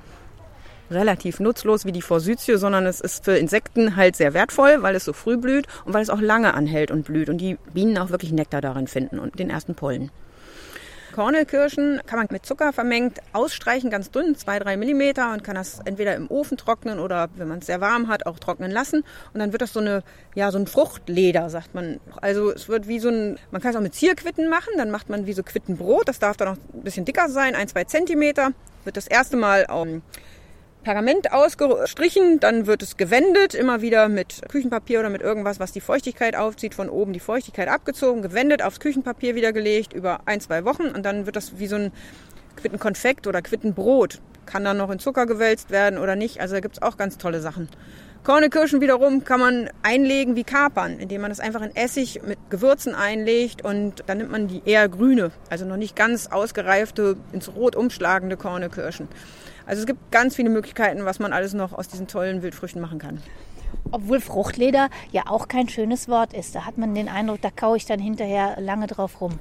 relativ 0.89 1.39
nutzlos 1.39 1.85
wie 1.85 1.91
die 1.91 2.01
Forsythie, 2.01 2.57
sondern 2.57 2.85
es 2.85 3.01
ist 3.01 3.25
für 3.25 3.37
Insekten 3.37 3.95
halt 3.95 4.15
sehr 4.15 4.33
wertvoll, 4.33 4.81
weil 4.81 4.95
es 4.95 5.05
so 5.05 5.13
früh 5.13 5.37
blüht 5.37 5.67
und 5.85 5.93
weil 5.93 6.01
es 6.01 6.09
auch 6.09 6.21
lange 6.21 6.53
anhält 6.53 6.91
und 6.91 7.05
blüht 7.05 7.29
und 7.29 7.37
die 7.37 7.57
Bienen 7.73 7.97
auch 7.97 8.09
wirklich 8.09 8.31
Nektar 8.31 8.61
darin 8.61 8.87
finden 8.87 9.19
und 9.19 9.37
den 9.37 9.49
ersten 9.49 9.75
Pollen. 9.75 10.11
Kornelkirschen 11.17 11.99
kann 12.05 12.19
man 12.19 12.27
mit 12.29 12.45
Zucker 12.45 12.73
vermengt 12.73 13.21
ausstreichen, 13.33 13.89
ganz 13.89 14.11
dünn, 14.11 14.35
zwei 14.35 14.59
drei 14.59 14.77
Millimeter 14.77 15.33
und 15.33 15.43
kann 15.43 15.55
das 15.55 15.79
entweder 15.83 16.13
im 16.13 16.29
Ofen 16.29 16.57
trocknen 16.57 16.99
oder, 16.99 17.29
wenn 17.37 17.47
man 17.47 17.57
es 17.57 17.65
sehr 17.65 17.81
warm 17.81 18.07
hat, 18.07 18.27
auch 18.27 18.37
trocknen 18.37 18.69
lassen. 18.69 19.03
Und 19.33 19.39
dann 19.39 19.51
wird 19.51 19.63
das 19.63 19.73
so 19.73 19.79
eine, 19.79 20.03
ja, 20.35 20.51
so 20.51 20.59
ein 20.59 20.67
Fruchtleder, 20.67 21.49
sagt 21.49 21.73
man. 21.73 21.99
Also 22.21 22.51
es 22.51 22.69
wird 22.69 22.87
wie 22.87 22.99
so 22.99 23.09
ein, 23.09 23.39
man 23.49 23.63
kann 23.63 23.71
es 23.71 23.77
auch 23.77 23.81
mit 23.81 23.95
Zierquitten 23.95 24.47
machen, 24.47 24.73
dann 24.77 24.91
macht 24.91 25.09
man 25.09 25.25
wie 25.25 25.33
so 25.33 25.41
Quittenbrot. 25.41 26.07
Das 26.07 26.19
darf 26.19 26.37
dann 26.37 26.49
auch 26.49 26.57
ein 26.75 26.83
bisschen 26.83 27.03
dicker 27.03 27.29
sein, 27.29 27.55
ein, 27.55 27.67
zwei 27.67 27.85
Zentimeter. 27.85 28.51
Wird 28.83 28.95
das 28.95 29.07
erste 29.07 29.37
Mal 29.37 29.65
um, 29.71 30.03
Pergament 30.87 31.33
ausgestrichen, 31.33 32.39
dann 32.39 32.65
wird 32.65 32.81
es 32.81 32.95
gewendet, 32.95 33.53
immer 33.53 33.81
wieder 33.81 34.07
mit 34.07 34.41
Küchenpapier 34.47 35.01
oder 35.01 35.09
mit 35.09 35.21
irgendwas, 35.21 35.59
was 35.59 35.73
die 35.73 35.81
Feuchtigkeit 35.81 36.37
aufzieht, 36.37 36.73
von 36.73 36.87
oben 36.87 37.11
die 37.11 37.19
Feuchtigkeit 37.19 37.67
abgezogen, 37.67 38.21
gewendet, 38.21 38.61
aufs 38.63 38.79
Küchenpapier 38.79 39.35
wieder 39.35 39.51
gelegt 39.51 39.91
über 39.91 40.21
ein, 40.23 40.39
zwei 40.39 40.63
Wochen 40.63 40.83
und 40.83 41.05
dann 41.05 41.25
wird 41.25 41.35
das 41.35 41.59
wie 41.59 41.67
so 41.67 41.75
ein 41.75 41.91
Quittenkonfekt 42.55 43.27
oder 43.27 43.41
Quittenbrot. 43.41 44.21
Kann 44.45 44.63
dann 44.63 44.77
noch 44.77 44.89
in 44.89 44.99
Zucker 44.99 45.25
gewälzt 45.25 45.71
werden 45.71 45.99
oder 45.99 46.15
nicht. 46.15 46.39
Also 46.39 46.55
da 46.55 46.61
gibt 46.61 46.77
es 46.77 46.81
auch 46.81 46.95
ganz 46.95 47.17
tolle 47.17 47.41
Sachen. 47.41 47.67
Kornekirschen 48.23 48.79
wiederum 48.79 49.25
kann 49.25 49.41
man 49.41 49.69
einlegen 49.83 50.37
wie 50.37 50.45
Kapern, 50.45 50.99
indem 50.99 51.19
man 51.19 51.31
das 51.31 51.41
einfach 51.41 51.63
in 51.63 51.75
Essig 51.75 52.21
mit 52.25 52.39
Gewürzen 52.49 52.95
einlegt 52.95 53.61
und 53.61 54.05
dann 54.07 54.19
nimmt 54.19 54.31
man 54.31 54.47
die 54.47 54.61
eher 54.63 54.87
grüne, 54.87 55.31
also 55.49 55.65
noch 55.65 55.75
nicht 55.75 55.97
ganz 55.97 56.27
ausgereifte, 56.27 57.17
ins 57.33 57.53
Rot 57.53 57.75
umschlagende 57.75 58.37
Kornekirschen. 58.37 59.09
Also 59.67 59.81
es 59.81 59.85
gibt 59.85 60.11
ganz 60.11 60.35
viele 60.35 60.49
Möglichkeiten, 60.49 61.03
was 61.03 61.19
man 61.19 61.33
alles 61.33 61.53
noch 61.53 61.73
aus 61.73 61.89
diesen 61.89 62.07
tollen 62.07 62.41
Wildfrüchten 62.41 62.81
machen 62.81 62.99
kann. 62.99 63.21
Obwohl 63.91 64.21
Fruchtleder 64.21 64.89
ja 65.11 65.23
auch 65.27 65.49
kein 65.49 65.67
schönes 65.67 66.07
Wort 66.07 66.33
ist. 66.33 66.55
Da 66.55 66.65
hat 66.65 66.77
man 66.77 66.95
den 66.95 67.09
Eindruck, 67.09 67.41
da 67.41 67.49
kaue 67.51 67.75
ich 67.75 67.85
dann 67.85 67.99
hinterher 67.99 68.55
lange 68.61 68.87
drauf 68.87 69.19
rum 69.19 69.39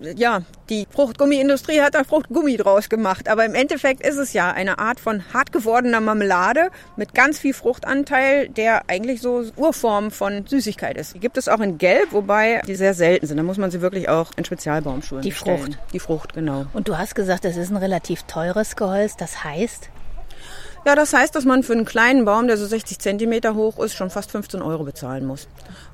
ja, 0.00 0.42
die 0.70 0.86
Fruchtgummiindustrie 0.90 1.80
hat 1.80 1.94
da 1.94 2.04
Fruchtgummi 2.04 2.56
draus 2.56 2.88
gemacht. 2.88 3.28
Aber 3.28 3.44
im 3.44 3.54
Endeffekt 3.54 4.06
ist 4.06 4.16
es 4.16 4.32
ja 4.32 4.50
eine 4.50 4.78
Art 4.78 5.00
von 5.00 5.22
hart 5.32 5.52
gewordener 5.52 6.00
Marmelade 6.00 6.70
mit 6.96 7.14
ganz 7.14 7.38
viel 7.38 7.54
Fruchtanteil, 7.54 8.48
der 8.48 8.88
eigentlich 8.88 9.20
so 9.20 9.44
Urform 9.56 10.10
von 10.10 10.46
Süßigkeit 10.46 10.96
ist. 10.96 11.14
Die 11.14 11.20
gibt 11.20 11.38
es 11.38 11.48
auch 11.48 11.60
in 11.60 11.78
Gelb, 11.78 12.12
wobei 12.12 12.60
die 12.66 12.74
sehr 12.74 12.94
selten 12.94 13.26
sind. 13.26 13.36
Da 13.36 13.42
muss 13.42 13.58
man 13.58 13.70
sie 13.70 13.80
wirklich 13.80 14.08
auch 14.08 14.32
in 14.36 14.44
Spezialbaumschulen 14.44 15.22
Die. 15.22 15.32
Frucht. 15.32 15.78
Die 15.92 15.98
Frucht, 15.98 16.32
genau. 16.32 16.66
Und 16.72 16.88
du 16.88 16.96
hast 16.96 17.14
gesagt, 17.14 17.44
das 17.44 17.56
ist 17.56 17.70
ein 17.70 17.76
relativ 17.76 18.22
teures 18.24 18.76
Gehölz. 18.76 19.16
Das 19.16 19.44
heißt? 19.44 19.90
Ja, 20.86 20.94
das 20.94 21.14
heißt, 21.14 21.34
dass 21.34 21.46
man 21.46 21.62
für 21.62 21.72
einen 21.72 21.86
kleinen 21.86 22.26
Baum, 22.26 22.46
der 22.46 22.58
so 22.58 22.66
60 22.66 22.98
Zentimeter 22.98 23.54
hoch 23.54 23.78
ist, 23.78 23.94
schon 23.94 24.10
fast 24.10 24.30
15 24.30 24.60
Euro 24.60 24.84
bezahlen 24.84 25.24
muss. 25.24 25.48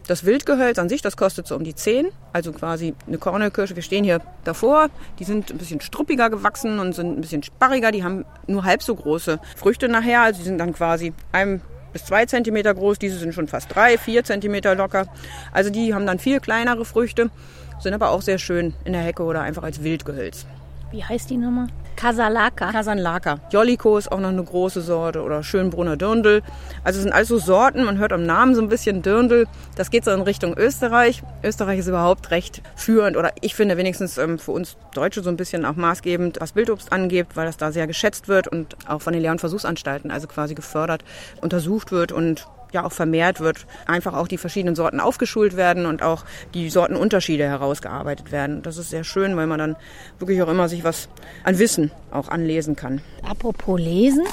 Das 0.09 0.25
Wildgehölz 0.25 0.81
an 0.81 0.89
sich, 0.89 1.01
das 1.01 1.17
kostet 1.17 1.47
so 1.47 1.55
um 1.55 1.63
die 1.63 1.77
10, 1.77 2.09
also 2.33 2.51
quasi 2.51 2.95
eine 3.07 3.19
Kornelkirsche. 3.19 3.77
Wir 3.77 3.85
stehen 3.85 4.03
hier 4.03 4.21
davor, 4.43 4.89
die 5.21 5.25
sind 5.25 5.53
ein 5.53 5.59
bisschen 5.59 5.81
struppiger 5.81 6.29
gewachsen 6.29 6.81
und 6.81 6.97
sind 6.97 7.19
ein 7.19 7.21
bisschen 7.21 7.45
sparriger. 7.45 7.93
Die 7.93 8.03
haben 8.03 8.25
nur 8.49 8.65
halb 8.65 8.83
so 8.83 8.97
große 8.97 9.39
Früchte 9.57 9.89
nachher, 9.89 10.23
also 10.23 10.41
die 10.41 10.45
sind 10.45 10.59
dann 10.59 10.73
quasi 10.73 11.13
ein 11.31 11.61
bis 11.93 12.07
zwei 12.07 12.27
Zentimeter 12.27 12.75
groß. 12.75 12.99
Diese 12.99 13.17
sind 13.17 13.33
schon 13.33 13.47
fast 13.47 13.73
drei, 13.73 13.97
vier 13.97 14.25
Zentimeter 14.25 14.75
locker. 14.75 15.07
Also 15.53 15.71
die 15.71 15.95
haben 15.95 16.05
dann 16.07 16.19
viel 16.19 16.41
kleinere 16.41 16.85
Früchte, 16.85 17.31
sind 17.79 17.95
aber 17.95 18.11
auch 18.11 18.23
sehr 18.23 18.39
schön 18.39 18.75
in 18.85 18.93
der 18.93 19.03
Hecke 19.03 19.23
oder 19.23 19.43
einfach 19.43 19.63
als 19.63 19.85
Wildgehölz. 19.85 20.47
Wie 20.91 21.05
heißt 21.05 21.31
die 21.31 21.37
Nummer? 21.37 21.69
Kasalaka. 21.97 22.73
Kasanlaka. 22.73 23.41
Jolliko 23.51 23.99
ist 23.99 24.11
auch 24.11 24.21
noch 24.21 24.29
eine 24.29 24.43
große 24.43 24.81
Sorte 24.81 25.23
oder 25.23 25.43
Schönbrunner 25.43 25.97
Dirndl. 25.97 26.43
Also 26.85 27.01
sind 27.01 27.13
also 27.13 27.39
Sorten, 27.39 27.85
man 27.85 27.99
hört 27.99 28.13
am 28.13 28.25
Namen 28.25 28.55
so 28.55 28.63
ein 28.63 28.69
bisschen 28.69 29.03
Dirndl. 29.03 29.47
Das 29.77 29.91
geht 29.91 30.05
so 30.05 30.11
in 30.11 30.23
Richtung 30.23 30.57
Österreich. 30.57 31.23
Österreich 31.43 31.81
ist 31.81 31.89
überhaupt 31.89 32.31
recht 32.31 32.63
führend 32.77 33.17
oder 33.17 33.33
ich 33.41 33.55
finde 33.55 33.77
wenigstens 33.77 34.19
ähm, 34.19 34.39
für 34.39 34.53
uns 34.53 34.77
Deutsche 34.95 35.23
so 35.23 35.31
ein 35.31 35.37
bisschen 35.37 35.65
auch 35.65 35.77
maßgebend, 35.77 36.39
was 36.41 36.55
Wildobst 36.57 36.93
angeht, 36.93 37.29
weil 37.35 37.47
das 37.47 37.57
da 37.57 37.73
sehr 37.73 37.87
geschätzt 37.87 38.29
wird 38.29 38.49
und 38.49 38.77
auch 38.89 39.03
von 39.03 39.13
den 39.13 39.23
Lehr- 39.23 39.33
und 39.33 39.41
Versuchsanstalten, 39.41 40.11
also 40.11 40.27
quasi 40.27 40.55
gefördert, 40.55 41.05
untersucht 41.41 41.93
wird 41.93 42.13
und 42.13 42.47
ja 42.73 42.85
auch 42.85 42.93
vermehrt 42.93 43.41
wird, 43.41 43.67
einfach 43.87 44.15
auch 44.15 44.29
die 44.29 44.39
verschiedenen 44.39 44.75
Sorten 44.75 45.01
aufgeschult 45.01 45.57
werden 45.57 45.87
und 45.87 46.03
auch 46.03 46.25
die 46.55 46.71
Sortenunterschiede 46.71 47.45
herausgearbeitet 47.45 48.33
werden. 48.33 48.63
Das 48.63 48.77
ist 48.77 48.91
sehr 48.91 49.05
schön, 49.05 49.37
weil 49.37 49.47
man 49.47 49.59
dann 49.59 49.77
wirklich 50.19 50.43
auch 50.43 50.49
immer 50.49 50.69
sich 50.69 50.85
was 50.85 51.09
an 51.45 51.59
Wissen 51.59 51.91
auch 52.11 52.29
anlesen 52.29 52.77
kann. 52.77 53.01
Apropos 53.29 53.79
Lesen, 53.79 54.25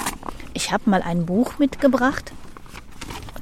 ich 0.54 0.72
habe 0.72 0.88
mal 0.90 1.02
ein 1.02 1.26
Buch 1.26 1.58
mitgebracht. 1.58 2.32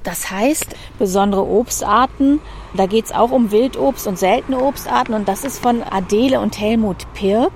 Das 0.06 0.30
heißt 0.30 0.76
besondere 0.98 1.44
Obstarten. 1.44 2.40
Da 2.76 2.86
geht 2.86 3.06
es 3.06 3.12
auch 3.12 3.32
um 3.32 3.50
Wildobst 3.50 4.06
und 4.06 4.18
seltene 4.18 4.60
Obstarten 4.60 5.14
und 5.14 5.26
das 5.26 5.44
ist 5.44 5.58
von 5.58 5.82
Adele 5.82 6.40
und 6.40 6.60
Helmut 6.60 7.12
Pirk. 7.14 7.52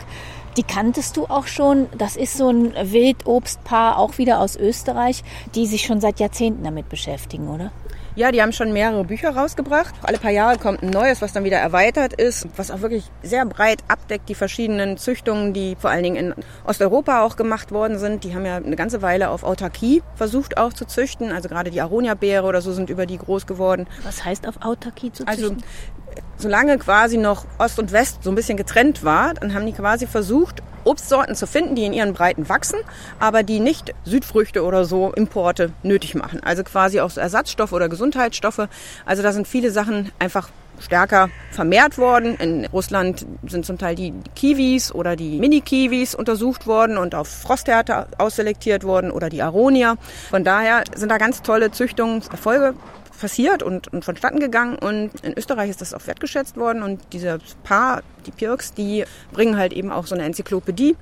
Die 0.60 0.66
kanntest 0.66 1.16
du 1.16 1.24
auch 1.24 1.46
schon. 1.46 1.88
Das 1.96 2.16
ist 2.16 2.36
so 2.36 2.50
ein 2.50 2.74
Wildobstpaar, 2.74 3.96
auch 3.96 4.18
wieder 4.18 4.40
aus 4.40 4.56
Österreich, 4.56 5.24
die 5.54 5.64
sich 5.64 5.86
schon 5.86 6.02
seit 6.02 6.20
Jahrzehnten 6.20 6.64
damit 6.64 6.90
beschäftigen, 6.90 7.48
oder? 7.48 7.72
Ja, 8.14 8.30
die 8.30 8.42
haben 8.42 8.52
schon 8.52 8.74
mehrere 8.74 9.04
Bücher 9.04 9.30
rausgebracht. 9.30 9.94
Alle 10.02 10.18
paar 10.18 10.32
Jahre 10.32 10.58
kommt 10.58 10.82
ein 10.82 10.90
neues, 10.90 11.22
was 11.22 11.32
dann 11.32 11.44
wieder 11.44 11.56
erweitert 11.56 12.12
ist, 12.12 12.46
was 12.56 12.70
auch 12.70 12.82
wirklich 12.82 13.04
sehr 13.22 13.46
breit 13.46 13.78
abdeckt, 13.88 14.28
die 14.28 14.34
verschiedenen 14.34 14.98
Züchtungen, 14.98 15.54
die 15.54 15.76
vor 15.78 15.88
allen 15.88 16.02
Dingen 16.02 16.16
in 16.16 16.34
Osteuropa 16.66 17.22
auch 17.22 17.36
gemacht 17.36 17.72
worden 17.72 17.98
sind. 17.98 18.24
Die 18.24 18.34
haben 18.34 18.44
ja 18.44 18.56
eine 18.56 18.76
ganze 18.76 19.00
Weile 19.00 19.30
auf 19.30 19.44
Autarkie 19.44 20.02
versucht 20.16 20.58
auch 20.58 20.74
zu 20.74 20.84
züchten. 20.84 21.32
Also 21.32 21.48
gerade 21.48 21.70
die 21.70 21.80
Aronia-Beere 21.80 22.46
oder 22.46 22.60
so 22.60 22.72
sind 22.72 22.90
über 22.90 23.06
die 23.06 23.16
groß 23.16 23.46
geworden. 23.46 23.86
Was 24.02 24.24
heißt 24.26 24.46
auf 24.46 24.60
Autarkie 24.60 25.10
zu 25.10 25.26
Also 25.26 25.48
züchten? 25.48 25.64
Solange 26.36 26.78
quasi 26.78 27.16
noch 27.16 27.44
Ost 27.58 27.78
und 27.78 27.92
West 27.92 28.22
so 28.22 28.30
ein 28.30 28.34
bisschen 28.34 28.56
getrennt 28.56 29.04
war, 29.04 29.34
dann 29.34 29.54
haben 29.54 29.66
die 29.66 29.72
quasi 29.72 30.06
versucht, 30.06 30.62
Obstsorten 30.84 31.34
zu 31.34 31.46
finden, 31.46 31.74
die 31.74 31.84
in 31.84 31.92
ihren 31.92 32.14
Breiten 32.14 32.48
wachsen, 32.48 32.80
aber 33.18 33.42
die 33.42 33.60
nicht 33.60 33.94
Südfrüchte 34.04 34.64
oder 34.64 34.84
so 34.84 35.12
Importe 35.12 35.72
nötig 35.82 36.14
machen. 36.14 36.42
Also 36.42 36.64
quasi 36.64 37.00
auch 37.00 37.14
Ersatzstoffe 37.16 37.72
oder 37.72 37.88
Gesundheitsstoffe. 37.88 38.66
Also 39.04 39.22
da 39.22 39.32
sind 39.32 39.46
viele 39.46 39.70
Sachen 39.70 40.10
einfach 40.18 40.48
stärker 40.80 41.30
vermehrt 41.50 41.98
worden. 41.98 42.36
In 42.36 42.66
Russland 42.66 43.26
sind 43.46 43.66
zum 43.66 43.78
Teil 43.78 43.94
die 43.94 44.12
Kiwis 44.34 44.92
oder 44.92 45.16
die 45.16 45.38
Mini-Kiwis 45.38 46.14
untersucht 46.14 46.66
worden 46.66 46.98
und 46.98 47.14
auf 47.14 47.28
Frosthärte 47.28 48.06
ausselektiert 48.18 48.84
worden 48.84 49.10
oder 49.10 49.28
die 49.28 49.42
Aronia. 49.42 49.96
Von 50.30 50.44
daher 50.44 50.84
sind 50.94 51.10
da 51.10 51.18
ganz 51.18 51.42
tolle 51.42 51.70
Züchtungserfolge 51.70 52.74
passiert 53.20 53.62
und, 53.62 53.92
und 53.92 54.04
vonstatten 54.04 54.40
gegangen 54.40 54.76
und 54.76 55.10
in 55.22 55.36
Österreich 55.36 55.70
ist 55.70 55.80
das 55.80 55.94
auch 55.94 56.06
wertgeschätzt 56.06 56.56
worden 56.56 56.82
und 56.82 57.00
diese 57.12 57.38
Paar, 57.62 58.02
die 58.26 58.30
Pirks, 58.30 58.72
die 58.72 59.04
bringen 59.32 59.56
halt 59.56 59.72
eben 59.72 59.92
auch 59.92 60.06
so 60.06 60.14
eine 60.14 60.24
Enzyklopädie 60.24 60.96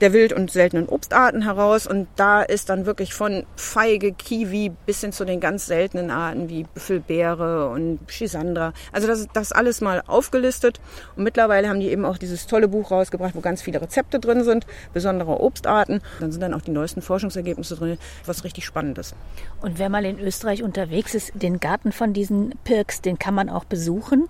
der 0.00 0.12
wild- 0.12 0.32
und 0.32 0.50
seltenen 0.50 0.88
Obstarten 0.88 1.42
heraus 1.42 1.86
und 1.86 2.08
da 2.16 2.42
ist 2.42 2.68
dann 2.68 2.86
wirklich 2.86 3.14
von 3.14 3.46
Feige, 3.56 4.12
Kiwi 4.12 4.72
bis 4.84 5.00
hin 5.00 5.12
zu 5.12 5.24
den 5.24 5.40
ganz 5.40 5.66
seltenen 5.66 6.10
Arten 6.10 6.48
wie 6.48 6.64
Büffelbeere 6.64 7.70
und 7.70 8.00
Schisandra. 8.08 8.72
Also 8.92 9.06
das, 9.06 9.26
das 9.32 9.52
alles 9.52 9.80
mal 9.80 10.02
aufgelistet 10.06 10.80
und 11.16 11.24
mittlerweile 11.24 11.68
haben 11.68 11.80
die 11.80 11.88
eben 11.88 12.04
auch 12.04 12.18
dieses 12.18 12.46
tolle 12.46 12.68
Buch 12.68 12.90
rausgebracht, 12.90 13.34
wo 13.34 13.40
ganz 13.40 13.62
viele 13.62 13.80
Rezepte 13.80 14.20
drin 14.20 14.44
sind, 14.44 14.66
besondere 14.92 15.40
Obstarten. 15.40 16.00
Dann 16.20 16.32
sind 16.32 16.40
dann 16.40 16.54
auch 16.54 16.62
die 16.62 16.70
neuesten 16.70 17.02
Forschungsergebnisse 17.02 17.76
drin, 17.76 17.98
was 18.26 18.44
richtig 18.44 18.64
spannend 18.64 18.98
ist. 18.98 19.14
Und 19.62 19.78
wer 19.78 19.88
mal 19.88 20.04
in 20.04 20.18
Österreich 20.18 20.62
unterwegs 20.62 21.14
ist, 21.14 21.32
den 21.34 21.60
Garten 21.60 21.92
von 21.92 22.12
diesen 22.12 22.54
Pirks, 22.64 23.00
den 23.00 23.18
kann 23.18 23.34
man 23.34 23.48
auch 23.48 23.64
besuchen. 23.64 24.28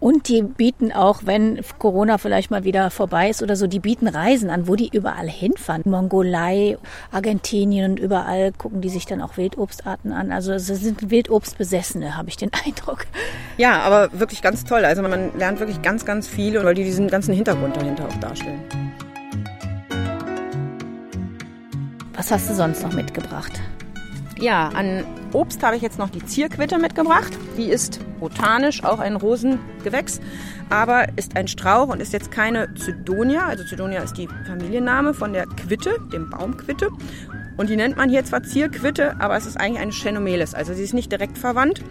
Und 0.00 0.28
die 0.28 0.42
bieten 0.42 0.92
auch, 0.92 1.22
wenn 1.24 1.60
Corona 1.78 2.18
vielleicht 2.18 2.50
mal 2.50 2.64
wieder 2.64 2.90
vorbei 2.90 3.30
ist 3.30 3.42
oder 3.42 3.56
so, 3.56 3.66
die 3.66 3.80
bieten 3.80 4.06
Reisen 4.06 4.48
an, 4.48 4.68
wo 4.68 4.76
die 4.76 4.90
überall 4.92 5.28
hinfahren. 5.28 5.82
Mongolei, 5.86 6.78
Argentinien 7.10 7.92
und 7.92 7.98
überall 7.98 8.52
gucken 8.52 8.80
die 8.80 8.90
sich 8.90 9.06
dann 9.06 9.20
auch 9.20 9.36
Wildobstarten 9.36 10.12
an. 10.12 10.30
Also 10.30 10.52
es 10.52 10.66
sind 10.66 11.10
Wildobstbesessene, 11.10 12.16
habe 12.16 12.28
ich 12.28 12.36
den 12.36 12.50
Eindruck. 12.64 13.06
Ja, 13.56 13.80
aber 13.80 14.10
wirklich 14.18 14.40
ganz 14.40 14.64
toll. 14.64 14.84
Also 14.84 15.02
man 15.02 15.36
lernt 15.36 15.58
wirklich 15.58 15.82
ganz, 15.82 16.04
ganz 16.04 16.28
viel, 16.28 16.62
weil 16.62 16.74
die 16.74 16.84
diesen 16.84 17.08
ganzen 17.08 17.34
Hintergrund 17.34 17.76
dahinter 17.76 18.06
auch 18.06 18.20
darstellen. 18.20 18.60
Was 22.14 22.30
hast 22.30 22.50
du 22.50 22.54
sonst 22.54 22.82
noch 22.82 22.92
mitgebracht? 22.92 23.60
Ja, 24.40 24.68
an 24.68 25.04
Obst 25.32 25.64
habe 25.64 25.74
ich 25.74 25.82
jetzt 25.82 25.98
noch 25.98 26.10
die 26.10 26.24
Zierquitte 26.24 26.78
mitgebracht. 26.78 27.36
Die 27.56 27.68
ist 27.70 27.98
botanisch 28.20 28.84
auch 28.84 29.00
ein 29.00 29.16
Rosengewächs, 29.16 30.20
aber 30.70 31.06
ist 31.16 31.36
ein 31.36 31.48
Strauch 31.48 31.88
und 31.88 32.00
ist 32.00 32.12
jetzt 32.12 32.30
keine 32.30 32.72
Zydonia. 32.74 33.46
Also 33.46 33.64
Zydonia 33.64 34.00
ist 34.00 34.16
die 34.16 34.28
Familienname 34.46 35.12
von 35.12 35.32
der 35.32 35.46
Quitte, 35.46 35.96
dem 36.12 36.30
Baumquitte. 36.30 36.88
Und 37.56 37.68
die 37.68 37.74
nennt 37.74 37.96
man 37.96 38.08
hier 38.08 38.24
zwar 38.24 38.44
Zierquitte, 38.44 39.20
aber 39.20 39.36
es 39.36 39.44
ist 39.44 39.58
eigentlich 39.58 39.82
eine 39.82 39.90
Chenomeles. 39.90 40.54
Also 40.54 40.72
sie 40.72 40.84
ist 40.84 40.94
nicht 40.94 41.10
direkt 41.10 41.36
verwandt, 41.36 41.82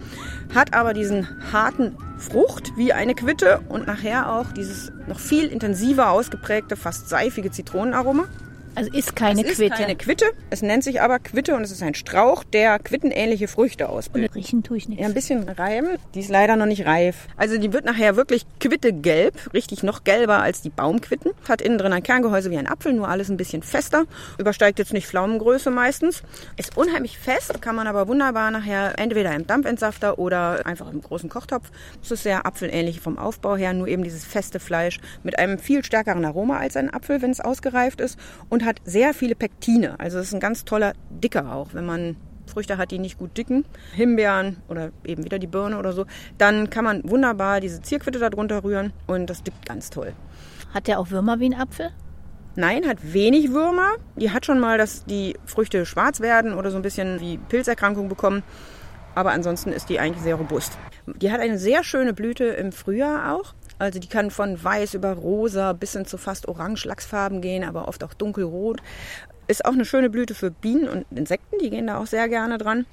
hat 0.54 0.72
aber 0.72 0.94
diesen 0.94 1.28
harten 1.52 1.94
Frucht 2.16 2.72
wie 2.76 2.94
eine 2.94 3.14
Quitte 3.14 3.60
und 3.68 3.86
nachher 3.86 4.32
auch 4.32 4.52
dieses 4.52 4.90
noch 5.06 5.20
viel 5.20 5.44
intensiver 5.48 6.10
ausgeprägte, 6.10 6.76
fast 6.76 7.10
seifige 7.10 7.50
Zitronenaroma. 7.50 8.24
Also 8.78 8.92
ist 8.92 9.16
keine 9.16 9.42
es 9.42 9.50
ist 9.50 9.56
Quitte. 9.56 9.74
keine 9.74 9.96
Quitte. 9.96 10.24
Es 10.50 10.62
nennt 10.62 10.84
sich 10.84 11.00
aber 11.00 11.18
Quitte 11.18 11.56
und 11.56 11.62
es 11.62 11.72
ist 11.72 11.82
ein 11.82 11.94
Strauch, 11.94 12.44
der 12.44 12.78
quittenähnliche 12.78 13.48
Früchte 13.48 13.88
ausbildet. 13.88 14.36
Riechen 14.36 14.62
tue 14.62 14.76
ich 14.76 14.88
nichts. 14.88 15.02
Ja, 15.02 15.08
ein 15.08 15.14
bisschen 15.14 15.48
reiben. 15.48 15.98
Die 16.14 16.20
ist 16.20 16.28
leider 16.28 16.54
noch 16.54 16.66
nicht 16.66 16.86
reif. 16.86 17.26
Also 17.36 17.58
die 17.58 17.72
wird 17.72 17.84
nachher 17.84 18.14
wirklich 18.14 18.46
quittegelb, 18.60 19.52
richtig 19.52 19.82
noch 19.82 20.04
gelber 20.04 20.42
als 20.42 20.62
die 20.62 20.70
Baumquitten. 20.70 21.32
Hat 21.48 21.60
innen 21.60 21.76
drin 21.78 21.92
ein 21.92 22.04
Kerngehäuse 22.04 22.52
wie 22.52 22.56
ein 22.56 22.68
Apfel, 22.68 22.92
nur 22.92 23.08
alles 23.08 23.28
ein 23.30 23.36
bisschen 23.36 23.64
fester. 23.64 24.04
Übersteigt 24.38 24.78
jetzt 24.78 24.92
nicht 24.92 25.08
Pflaumengröße 25.08 25.72
meistens. 25.72 26.22
Ist 26.56 26.76
unheimlich 26.76 27.18
fest, 27.18 27.60
kann 27.60 27.74
man 27.74 27.88
aber 27.88 28.06
wunderbar 28.06 28.52
nachher 28.52 28.96
entweder 28.96 29.34
im 29.34 29.44
Dampfentsafter 29.44 30.20
oder 30.20 30.64
einfach 30.66 30.92
im 30.92 31.02
großen 31.02 31.28
Kochtopf. 31.28 31.72
Es 32.00 32.12
ist 32.12 32.22
sehr 32.22 32.46
apfelähnlich 32.46 33.00
vom 33.00 33.18
Aufbau 33.18 33.56
her, 33.56 33.72
nur 33.72 33.88
eben 33.88 34.04
dieses 34.04 34.24
feste 34.24 34.60
Fleisch 34.60 35.00
mit 35.24 35.36
einem 35.36 35.58
viel 35.58 35.84
stärkeren 35.84 36.24
Aroma 36.24 36.58
als 36.58 36.76
ein 36.76 36.94
Apfel, 36.94 37.22
wenn 37.22 37.32
es 37.32 37.40
ausgereift 37.40 38.00
ist 38.00 38.16
und 38.48 38.67
hat 38.68 38.80
sehr 38.84 39.14
viele 39.14 39.34
Pektine. 39.34 39.98
Also 39.98 40.18
es 40.18 40.28
ist 40.28 40.34
ein 40.34 40.40
ganz 40.40 40.64
toller 40.64 40.92
Dicker 41.10 41.52
auch, 41.52 41.68
wenn 41.72 41.86
man 41.86 42.16
Früchte 42.48 42.78
hat, 42.78 42.90
die 42.90 42.98
nicht 42.98 43.18
gut 43.18 43.36
dicken, 43.36 43.64
Himbeeren 43.94 44.58
oder 44.68 44.90
eben 45.04 45.24
wieder 45.24 45.38
die 45.38 45.46
Birne 45.46 45.78
oder 45.78 45.92
so, 45.92 46.06
dann 46.38 46.70
kann 46.70 46.84
man 46.84 47.08
wunderbar 47.08 47.60
diese 47.60 47.82
Zierquitte 47.82 48.18
da 48.18 48.30
drunter 48.30 48.64
rühren 48.64 48.92
und 49.06 49.28
das 49.28 49.42
dippt 49.42 49.66
ganz 49.66 49.90
toll. 49.90 50.12
Hat 50.72 50.86
der 50.86 50.98
auch 50.98 51.10
Würmer 51.10 51.40
wie 51.40 51.50
ein 51.50 51.54
Apfel? 51.54 51.90
Nein, 52.56 52.88
hat 52.88 53.12
wenig 53.12 53.52
Würmer. 53.52 53.92
Die 54.16 54.32
hat 54.32 54.44
schon 54.44 54.58
mal, 54.58 54.78
dass 54.78 55.04
die 55.04 55.36
Früchte 55.44 55.86
schwarz 55.86 56.20
werden 56.20 56.54
oder 56.54 56.70
so 56.70 56.76
ein 56.76 56.82
bisschen 56.82 57.20
wie 57.20 57.38
Pilzerkrankung 57.38 58.08
bekommen. 58.08 58.42
Aber 59.14 59.30
ansonsten 59.30 59.72
ist 59.72 59.88
die 59.88 60.00
eigentlich 60.00 60.22
sehr 60.22 60.34
robust. 60.34 60.76
Die 61.06 61.30
hat 61.30 61.40
eine 61.40 61.58
sehr 61.58 61.84
schöne 61.84 62.12
Blüte 62.12 62.44
im 62.44 62.72
Frühjahr 62.72 63.34
auch. 63.34 63.54
Also 63.78 63.98
die 63.98 64.08
kann 64.08 64.30
von 64.30 64.62
weiß 64.62 64.94
über 64.94 65.12
rosa 65.12 65.72
bis 65.72 65.92
hin 65.92 66.04
zu 66.04 66.18
fast 66.18 66.48
orange 66.48 66.84
Lachsfarben 66.84 67.40
gehen, 67.40 67.64
aber 67.64 67.88
oft 67.88 68.02
auch 68.02 68.14
dunkelrot. 68.14 68.80
Ist 69.46 69.64
auch 69.64 69.72
eine 69.72 69.84
schöne 69.84 70.10
Blüte 70.10 70.34
für 70.34 70.50
Bienen 70.50 70.88
und 70.88 71.06
Insekten, 71.16 71.58
die 71.60 71.70
gehen 71.70 71.86
da 71.86 71.98
auch 71.98 72.06
sehr 72.06 72.28
gerne 72.28 72.58
dran. 72.58 72.86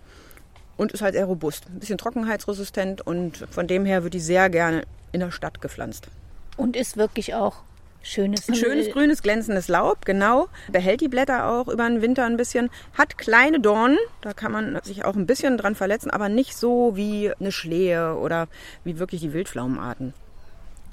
Und 0.77 0.91
ist 0.91 1.01
halt 1.01 1.15
sehr 1.15 1.25
robust, 1.25 1.67
ein 1.69 1.79
bisschen 1.79 1.97
trockenheitsresistent 1.97 3.05
und 3.05 3.45
von 3.49 3.65
dem 3.65 3.85
her 3.85 4.03
wird 4.03 4.13
die 4.13 4.19
sehr 4.19 4.49
gerne 4.49 4.83
in 5.13 5.21
der 5.21 5.31
Stadt 5.31 5.61
gepflanzt. 5.61 6.09
Und 6.57 6.75
ist 6.75 6.97
wirklich 6.97 7.33
auch 7.33 7.63
schönes, 8.01 8.47
Ein 8.47 8.55
schönes 8.55 8.91
grünes 8.91 9.21
glänzendes 9.21 9.67
Laub, 9.69 10.05
genau. 10.05 10.47
Behält 10.69 11.01
die 11.01 11.07
Blätter 11.07 11.49
auch 11.49 11.67
über 11.69 11.87
den 11.87 12.01
Winter 12.01 12.25
ein 12.25 12.37
bisschen. 12.37 12.69
Hat 12.93 13.17
kleine 13.17 13.59
Dornen, 13.59 13.97
da 14.21 14.33
kann 14.33 14.51
man 14.51 14.79
sich 14.83 15.05
auch 15.05 15.15
ein 15.15 15.25
bisschen 15.25 15.57
dran 15.57 15.75
verletzen, 15.75 16.11
aber 16.11 16.29
nicht 16.29 16.55
so 16.55 16.95
wie 16.95 17.31
eine 17.39 17.51
Schlehe 17.51 18.15
oder 18.15 18.47
wie 18.83 18.99
wirklich 18.99 19.21
die 19.21 19.33
Wildpflaumenarten. 19.33 20.13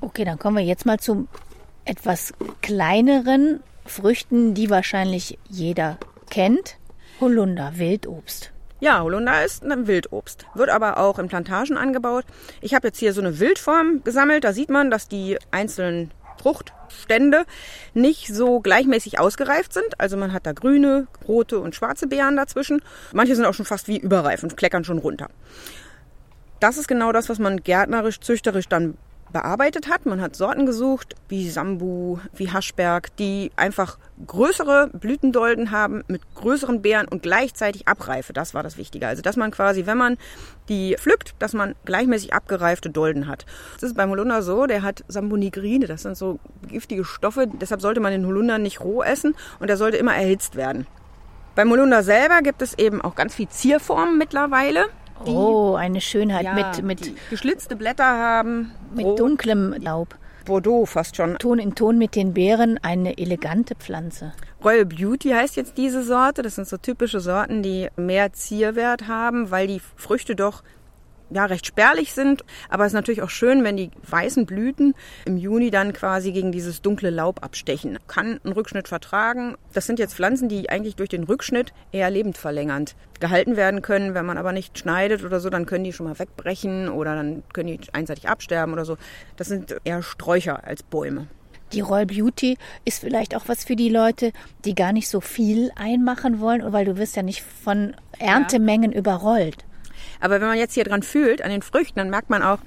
Okay, 0.03 0.25
dann 0.25 0.39
kommen 0.39 0.57
wir 0.57 0.65
jetzt 0.65 0.85
mal 0.85 0.99
zu 0.99 1.29
etwas 1.85 2.35
kleineren 2.61 3.61
Früchten, 3.87 4.53
die 4.53 4.69
wahrscheinlich 4.69 5.39
jeder 5.49 5.97
kennt. 6.29 6.77
Holunder, 7.21 7.75
Wildobst. 7.77 8.53
Ja, 8.81 9.01
Holunder 9.01 9.45
ist 9.45 9.65
ein 9.65 9.87
Wildobst, 9.87 10.47
wird 10.55 10.71
aber 10.71 10.99
auch 10.99 11.21
in 11.21 11.29
Plantagen 11.29 11.77
angebaut. 11.77 12.25
Ich 12.61 12.75
habe 12.75 12.89
jetzt 12.89 12.99
hier 12.99 13.13
so 13.13 13.21
eine 13.21 13.39
Wildform 13.39 14.03
gesammelt. 14.03 14.43
Da 14.43 14.53
sieht 14.53 14.71
man, 14.71 14.91
dass 14.91 15.07
die 15.07 15.39
einzelnen 15.53 16.11
Fruchtstände 16.43 17.45
nicht 17.95 18.27
so 18.27 18.59
gleichmäßig 18.59 19.21
ausgereift 19.21 19.73
sind. 19.73 20.01
Also 20.01 20.17
man 20.17 20.33
hat 20.33 20.47
da 20.47 20.53
grüne, 20.53 21.07
rote 21.29 21.61
und 21.61 21.77
schwarze 21.77 22.09
Beeren 22.09 22.37
dazwischen. 22.37 22.83
Manche 23.13 23.37
sind 23.37 23.45
auch 23.45 23.55
schon 23.55 23.67
fast 23.67 23.87
wie 23.87 23.99
überreif 23.99 24.43
und 24.43 24.57
kleckern 24.57 24.83
schon 24.83 24.99
runter. 24.99 25.29
Das 26.59 26.77
ist 26.77 26.89
genau 26.89 27.13
das, 27.13 27.29
was 27.29 27.39
man 27.39 27.63
gärtnerisch, 27.63 28.19
züchterisch 28.19 28.69
dann 28.69 28.97
bearbeitet 29.33 29.89
hat. 29.89 30.07
Man 30.07 30.21
hat 30.21 30.37
Sorten 30.37 30.67
gesucht, 30.67 31.15
wie 31.29 31.49
Sambu, 31.49 32.19
wie 32.35 32.51
Haschberg, 32.51 33.15
die 33.17 33.51
einfach 33.57 33.99
größere 34.27 34.91
Blütendolden 34.93 35.71
haben 35.71 36.03
mit 36.09 36.23
größeren 36.35 36.83
Beeren 36.83 37.09
und 37.09 37.23
gleichzeitig 37.23 37.89
Abreife. 37.89 38.33
Das 38.33 38.55
war 38.55 38.63
das 38.63 38.77
Wichtige. 38.77 39.07
Also, 39.07 39.23
dass 39.23 39.37
man 39.37 39.51
quasi, 39.51 39.87
wenn 39.87 39.99
man 39.99 40.19
die 40.69 40.97
pflückt, 40.99 41.35
dass 41.39 41.55
man 41.55 41.75
gleichmäßig 41.85 42.33
abgereifte 42.33 42.91
Dolden 42.91 43.27
hat. 43.27 43.47
Das 43.75 43.85
ist 43.85 43.97
beim 43.97 44.11
Holunder 44.11 44.43
so, 44.43 44.67
der 44.67 44.83
hat 44.83 45.05
Sambonigrine, 45.09 45.87
das 45.87 46.03
sind 46.03 46.17
so 46.17 46.39
giftige 46.69 47.05
Stoffe. 47.05 47.47
Deshalb 47.47 47.81
sollte 47.81 48.01
man 48.01 48.13
den 48.13 48.27
Holunder 48.27 48.59
nicht 48.59 48.81
roh 48.81 49.03
essen 49.03 49.35
und 49.59 49.69
er 49.69 49.77
sollte 49.77 49.97
immer 49.97 50.15
erhitzt 50.15 50.55
werden. 50.55 50.87
Beim 51.55 51.71
Holunder 51.71 52.03
selber 52.03 52.41
gibt 52.41 52.63
es 52.63 52.79
eben 52.79 53.03
auch 53.03 53.15
ganz 53.15 53.35
viel 53.35 53.49
Zierformen 53.49 54.17
mittlerweile. 54.17 54.87
Oh, 55.25 55.75
eine 55.75 56.01
Schönheit 56.01 56.45
ja, 56.45 56.55
mit, 56.55 56.83
mit, 56.83 57.07
die 57.07 57.15
geschlitzte 57.31 57.77
Blätter 57.77 58.05
haben. 58.05 58.73
mit 58.95 59.05
rot, 59.05 59.21
dunklem 59.21 59.75
Laub. 59.79 60.17
Bordeaux 60.45 60.87
fast 60.87 61.17
schon. 61.17 61.39
Ton 61.39 61.59
in 61.59 61.75
Ton 61.75 61.99
mit 61.99 62.17
den 62.17 62.35
Beeren 62.35 62.79
eine 62.83 63.19
elegante 63.19 63.75
Pflanze. 63.75 64.33
Royal 64.65 64.85
Beauty 64.85 65.31
heißt 65.31 65.57
jetzt 65.57 65.79
diese 65.79 66.03
Sorte. 66.03 66.43
Das 66.43 66.57
sind 66.57 66.69
so 66.69 66.77
typische 66.77 67.21
Sorten, 67.21 67.63
die 67.63 67.89
mehr 67.97 68.33
Zierwert 68.33 69.09
haben, 69.09 69.51
weil 69.51 69.67
die 69.67 69.81
Früchte 69.97 70.35
doch 70.35 70.63
ja, 71.35 71.47
recht 71.47 71.67
spärlich 71.67 72.13
sind. 72.13 72.45
Aber 72.69 72.85
es 72.85 72.93
ist 72.93 72.95
natürlich 72.95 73.23
auch 73.23 73.31
schön, 73.31 73.65
wenn 73.65 73.77
die 73.77 73.91
weißen 74.09 74.47
Blüten 74.47 74.95
im 75.25 75.37
Juni 75.37 75.71
dann 75.71 75.93
quasi 75.93 76.33
gegen 76.33 76.53
dieses 76.53 76.83
dunkle 76.83 77.11
Laub 77.11 77.43
abstechen. 77.43 77.99
Kann 78.07 78.41
einen 78.45 78.53
Rückschnitt 78.53 78.89
vertragen. 78.89 79.57
Das 79.73 79.87
sind 79.87 79.99
jetzt 79.99 80.15
Pflanzen, 80.15 80.49
die 80.49 80.71
eigentlich 80.71 80.97
durch 80.97 81.09
den 81.09 81.25
Rückschnitt 81.25 81.73
eher 81.93 82.11
lebendverlängernd 82.11 82.95
gehalten 83.21 83.57
werden 83.57 83.83
können. 83.83 84.15
Wenn 84.15 84.27
man 84.27 84.39
aber 84.39 84.53
nicht 84.53 84.79
schneidet 84.79 85.25
oder 85.25 85.41
so, 85.41 85.51
dann 85.51 85.67
können 85.67 85.85
die 85.85 85.93
schon 85.93 86.07
mal 86.07 86.19
wegbrechen 86.19 86.89
oder 86.89 87.17
dann 87.17 87.43
können 87.53 87.69
die 87.69 87.81
einseitig 87.93 88.29
absterben 88.29 88.73
oder 88.73 88.85
so. 88.85 88.97
Das 89.37 89.49
sind 89.49 89.77
eher 89.85 90.03
Sträucher 90.03 90.65
als 90.65 90.83
Bäume. 90.83 91.29
Die 91.73 91.81
Royal 91.81 92.05
Beauty 92.05 92.59
ist 92.85 93.01
vielleicht 93.01 93.35
auch 93.35 93.45
was 93.47 93.65
für 93.65 93.77
die 93.77 93.89
Leute, 93.89 94.33
die 94.67 94.75
gar 94.75 94.93
nicht 94.93 95.09
so 95.09 95.23
viel 95.23 95.71
einmachen 95.75 96.39
wollen, 96.39 96.71
weil 96.73 96.85
du 96.85 96.99
wirst 96.99 97.17
ja 97.17 97.23
nicht 97.23 97.43
von 97.43 97.97
Erntemengen 98.19 98.93
überrollt. 98.93 99.65
Aber 100.23 100.41
wenn 100.41 100.49
man 100.49 100.57
jetzt 100.57 100.75
hier 100.75 100.85
dran 100.85 101.03
fühlt, 101.03 101.43
an 101.43 101.51
den 101.51 101.63
Früchten, 101.63 101.99
dann 101.99 102.09
merkt 102.09 102.31
man 102.31 102.43
auch, 102.43 102.59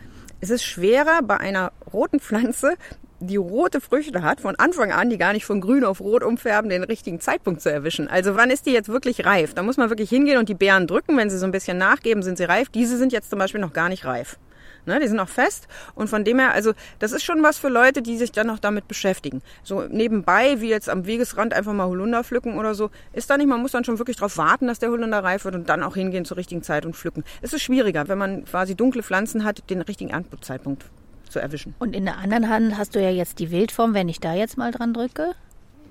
es 0.42 0.50
ist 0.50 0.64
schwerer 0.64 1.22
bei 1.24 1.38
einer 1.38 1.72
roten 1.92 2.20
Pflanze, 2.20 2.76
die 3.22 3.38
rote 3.38 3.80
Früchte 3.80 4.22
hat, 4.24 4.42
von 4.42 4.56
Anfang 4.58 4.92
an, 4.92 5.10
die 5.10 5.18
gar 5.18 5.32
nicht 5.32 5.46
von 5.46 5.62
grün 5.62 5.86
auf 5.86 6.02
rot 6.02 6.22
umfärben, 6.22 6.70
den 6.70 6.84
richtigen 6.84 7.22
Zeitpunkt 7.22 7.62
zu 7.62 7.72
erwischen. 7.72 8.10
Also 8.10 8.36
wann 8.36 8.52
ist 8.52 8.66
die 8.66 8.72
jetzt 8.72 8.90
wirklich 8.90 9.26
reif? 9.26 9.54
Da 9.54 9.64
muss 9.64 9.78
man 9.78 9.90
wirklich 9.90 10.10
hingehen 10.10 10.38
und 10.38 10.50
die 10.50 10.54
Beeren 10.54 10.86
drücken. 10.86 11.18
Wenn 11.18 11.30
sie 11.30 11.38
so 11.38 11.46
ein 11.46 11.54
bisschen 11.54 11.78
nachgeben, 11.78 12.24
sind 12.24 12.38
sie 12.38 12.44
reif. 12.44 12.68
Diese 12.70 12.98
sind 12.98 13.14
jetzt 13.14 13.30
zum 13.30 13.40
Beispiel 13.40 13.62
noch 13.62 13.72
gar 13.72 13.88
nicht 13.88 14.04
reif. 14.04 14.38
Ne, 14.86 15.00
die 15.00 15.08
sind 15.08 15.20
auch 15.20 15.30
fest 15.30 15.68
und 15.96 16.10
von 16.10 16.24
dem 16.24 16.38
her, 16.38 16.54
also 16.54 16.74
das 17.00 17.12
ist 17.12 17.24
schon 17.24 17.42
was 17.42 17.58
für 17.58 17.70
Leute, 17.70 18.04
die 18.04 18.18
sich 18.18 18.32
dann 18.32 18.46
noch 18.48 18.60
damit 18.60 18.88
beschäftigen. 18.88 19.42
So 19.64 19.82
nebenbei, 19.82 20.62
wie 20.62 20.70
jetzt 20.70 20.90
am 20.90 21.08
Wegesrand 21.08 21.54
einfach 21.54 21.74
mal 21.74 21.88
Holunder 21.88 22.24
pflücken 22.24 22.60
oder 22.60 22.76
so, 22.76 22.92
ist 23.14 23.30
da 23.30 23.38
nicht. 23.38 23.48
Man 23.48 23.62
muss 23.62 23.72
dann 23.72 23.84
schon 23.84 23.98
wirklich 23.98 24.18
darauf 24.18 24.38
warten, 24.38 24.68
dass 24.68 24.78
der 24.78 24.92
Holunder 24.92 25.24
reif 25.24 25.46
wird 25.46 25.56
und 25.56 25.70
dann 25.70 25.82
auch 25.82 25.96
hingehen 25.96 26.24
zur 26.24 26.38
richtigen 26.38 26.62
Zeit 26.62 26.86
und 26.86 26.96
pflücken. 26.96 27.24
Es 27.42 27.54
ist 27.54 27.64
schwieriger, 27.64 28.08
wenn 28.08 28.18
man 28.18 28.46
quasi 28.46 28.76
dunkle 28.76 29.02
Pflanzen 29.02 29.44
hat, 29.44 29.68
den 29.70 29.82
richtigen 29.82 30.12
Erntezeitpunkt 30.12 30.86
zu 31.30 31.40
erwischen. 31.40 31.74
Und 31.80 31.96
in 31.96 32.06
der 32.06 32.18
anderen 32.18 32.50
Hand 32.50 32.78
hast 32.78 32.96
du 32.96 33.02
ja 33.02 33.10
jetzt 33.10 33.40
die 33.40 33.50
Wildform, 33.52 33.94
wenn 33.94 34.08
ich 34.08 34.20
da 34.20 34.34
jetzt 34.34 34.58
mal 34.58 34.72
dran 34.72 34.94
drücke. 34.94 35.34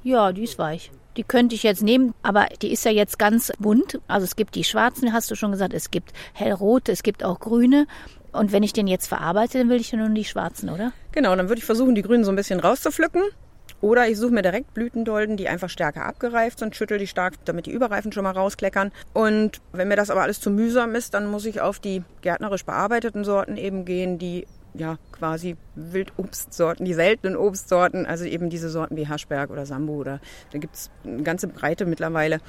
Ja, 0.05 0.33
die 0.33 0.45
ist 0.45 0.59
weich. 0.59 0.91
Die 1.17 1.23
könnte 1.23 1.55
ich 1.55 1.63
jetzt 1.63 1.83
nehmen, 1.83 2.15
aber 2.23 2.47
die 2.61 2.73
ist 2.73 2.85
ja 2.85 2.91
jetzt 2.91 3.19
ganz 3.19 3.53
bunt. 3.59 4.01
Also 4.09 4.25
es 4.25 4.37
gibt 4.37 4.55
die 4.55 4.65
schwarzen, 4.65 5.13
hast 5.13 5.31
du 5.31 5.37
schon 5.37 5.53
gesagt, 5.53 5.73
es 5.73 5.91
gibt 5.91 6.13
hellrote, 6.33 6.91
es 6.93 7.03
gibt 7.03 7.23
auch 7.23 7.39
grüne. 7.39 7.87
Und 8.35 8.53
wenn 8.53 8.63
ich 8.63 8.73
den 8.73 8.87
jetzt 8.87 9.07
verarbeite, 9.07 9.59
dann 9.59 9.69
will 9.69 9.81
ich 9.81 9.93
ja 9.93 9.99
nur 9.99 10.09
die 10.09 10.25
schwarzen, 10.25 10.69
oder? 10.69 10.93
Genau, 11.13 11.35
dann 11.35 11.49
würde 11.49 11.61
ich 11.61 11.65
versuchen, 11.65 11.95
die 11.95 12.03
Grünen 12.03 12.25
so 12.25 12.33
ein 12.33 12.37
bisschen 12.37 12.61
rauszupflücken. 12.61 13.23
Oder 13.81 14.09
ich 14.09 14.19
suche 14.19 14.33
mir 14.33 14.43
direkt 14.43 14.73
Blütendolden, 14.75 15.37
die 15.37 15.49
einfach 15.49 15.69
stärker 15.69 16.07
abgereift 16.07 16.59
sind, 16.59 16.75
schüttel 16.75 16.99
die 16.99 17.07
stark, 17.07 17.35
damit 17.45 17.67
die 17.67 17.71
Überreifen 17.71 18.13
schon 18.13 18.25
mal 18.25 18.33
rauskleckern. 18.33 18.93
Und 19.13 19.61
wenn 19.73 19.89
mir 19.89 19.97
das 19.97 20.11
aber 20.11 20.23
alles 20.23 20.41
zu 20.41 20.51
mühsam 20.51 20.95
ist, 20.95 21.15
dann 21.15 21.27
muss 21.27 21.45
ich 21.45 21.61
auf 21.61 21.81
die 21.81 22.03
gärtnerisch 22.23 22.65
bearbeiteten 22.65 23.25
Sorten 23.25 23.57
eben 23.57 23.85
gehen, 23.85 24.19
die 24.19 24.47
ja 24.75 24.97
quasi 25.13 25.57
Wildobstsorten, 25.77 26.85
die 26.85 26.95
seltenen 26.95 27.37
Obstsorten, 27.37 28.07
also 28.07 28.25
eben 28.25 28.51
diese 28.51 28.69
Sorten 28.69 28.97
wie 28.97 29.07
Haschberg 29.07 29.51
oder 29.51 29.67
Sambo 29.67 29.95
oder 29.95 30.21
da 30.51 30.59
gibt 30.59 30.75
es 30.75 30.91
eine 31.05 31.23
ganze 31.23 31.47
Breite 31.47 31.87
mittlerweile. 31.87 32.41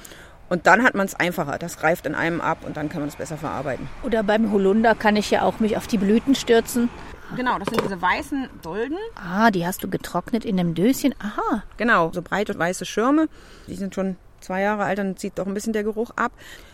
Und 0.48 0.66
dann 0.66 0.82
hat 0.84 0.94
man 0.94 1.06
es 1.06 1.14
einfacher. 1.14 1.58
Das 1.58 1.82
reift 1.82 2.06
in 2.06 2.14
einem 2.14 2.40
ab 2.40 2.58
und 2.64 2.76
dann 2.76 2.88
kann 2.88 3.00
man 3.00 3.08
es 3.08 3.16
besser 3.16 3.36
verarbeiten. 3.36 3.88
Oder 4.02 4.22
beim 4.22 4.52
Holunder 4.52 4.94
kann 4.94 5.16
ich 5.16 5.30
ja 5.30 5.42
auch 5.42 5.60
mich 5.60 5.76
auf 5.76 5.86
die 5.86 5.98
Blüten 5.98 6.34
stürzen. 6.34 6.88
Genau, 7.34 7.58
das 7.58 7.68
sind 7.68 7.82
diese 7.82 8.00
weißen 8.00 8.48
Dolden. 8.62 8.98
Ah, 9.16 9.50
die 9.50 9.66
hast 9.66 9.82
du 9.82 9.88
getrocknet 9.88 10.44
in 10.44 10.60
einem 10.60 10.74
Döschen. 10.74 11.14
Aha. 11.18 11.64
Genau, 11.76 12.12
so 12.12 12.22
breite 12.22 12.56
weiße 12.56 12.84
Schirme. 12.84 13.28
Die 13.66 13.74
sind 13.74 13.94
schon 13.94 14.16
zwei 14.40 14.62
Jahre 14.62 14.84
alt, 14.84 14.98
dann 14.98 15.16
zieht 15.16 15.38
doch 15.38 15.46
ein 15.46 15.54
bisschen 15.54 15.72
der 15.72 15.82
Geruch 15.82 16.10
ab. 16.14 16.30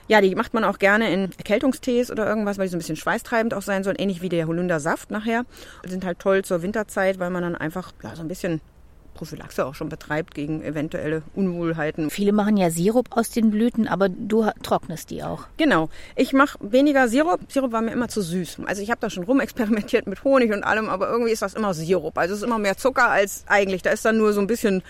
Ja, 0.09 0.20
die 0.20 0.35
macht 0.35 0.53
man 0.53 0.64
auch 0.64 0.79
gerne 0.79 1.11
in 1.11 1.31
Erkältungstees 1.38 2.11
oder 2.11 2.27
irgendwas, 2.27 2.59
weil 2.59 2.66
die 2.66 2.70
so 2.70 2.77
ein 2.77 2.81
bisschen 2.81 2.96
schweißtreibend 2.96 3.55
auch 3.55 3.62
sein 3.62 3.83
sollen, 3.83 3.96
ähnlich 3.96 4.20
wie 4.20 4.29
der 4.29 4.46
Holundersaft 4.46 5.11
nachher. 5.11 5.44
Die 5.85 5.88
sind 5.88 6.05
halt 6.05 6.18
toll 6.18 6.44
zur 6.44 6.61
Winterzeit, 6.61 7.18
weil 7.18 7.31
man 7.31 7.42
dann 7.42 7.57
einfach 7.57 7.92
ja, 8.03 8.14
so 8.14 8.20
ein 8.20 8.29
bisschen 8.29 8.61
Prophylaxe 9.14 9.64
auch 9.64 9.75
schon 9.75 9.88
betreibt 9.88 10.35
gegen 10.35 10.62
eventuelle 10.62 11.22
Unwohlheiten. 11.35 12.11
Viele 12.11 12.33
machen 12.33 12.57
ja 12.57 12.70
Sirup 12.70 13.09
aus 13.11 13.31
den 13.31 13.51
Blüten, 13.51 13.88
aber 13.88 14.09
du 14.09 14.48
trocknest 14.62 15.11
die 15.11 15.22
auch. 15.22 15.46
Genau. 15.57 15.88
Ich 16.16 16.33
mache 16.33 16.59
weniger 16.61 17.09
Sirup. 17.09 17.40
Sirup 17.48 17.72
war 17.72 17.83
mir 17.83 17.92
immer 17.92 18.09
zu 18.09 18.22
süß. 18.22 18.59
Also 18.66 18.83
ich 18.83 18.90
habe 18.90 19.01
da 19.01 19.11
schon 19.11 19.25
rumexperimentiert 19.25 20.07
mit 20.07 20.25
Honig 20.25 20.53
und 20.53 20.64
allem, 20.64 20.88
aber 20.88 21.09
irgendwie 21.09 21.33
ist 21.33 21.42
das 21.42 21.55
immer 21.55 21.75
Sirup. 21.75 22.16
Also 22.18 22.35
es 22.35 22.40
ist 22.40 22.46
immer 22.46 22.59
mehr 22.59 22.77
Zucker 22.77 23.11
als 23.11 23.44
eigentlich. 23.46 23.83
Da 23.83 23.90
ist 23.90 24.05
dann 24.05 24.18
nur 24.18 24.33
so 24.33 24.40
ein 24.40 24.46
bisschen 24.46 24.83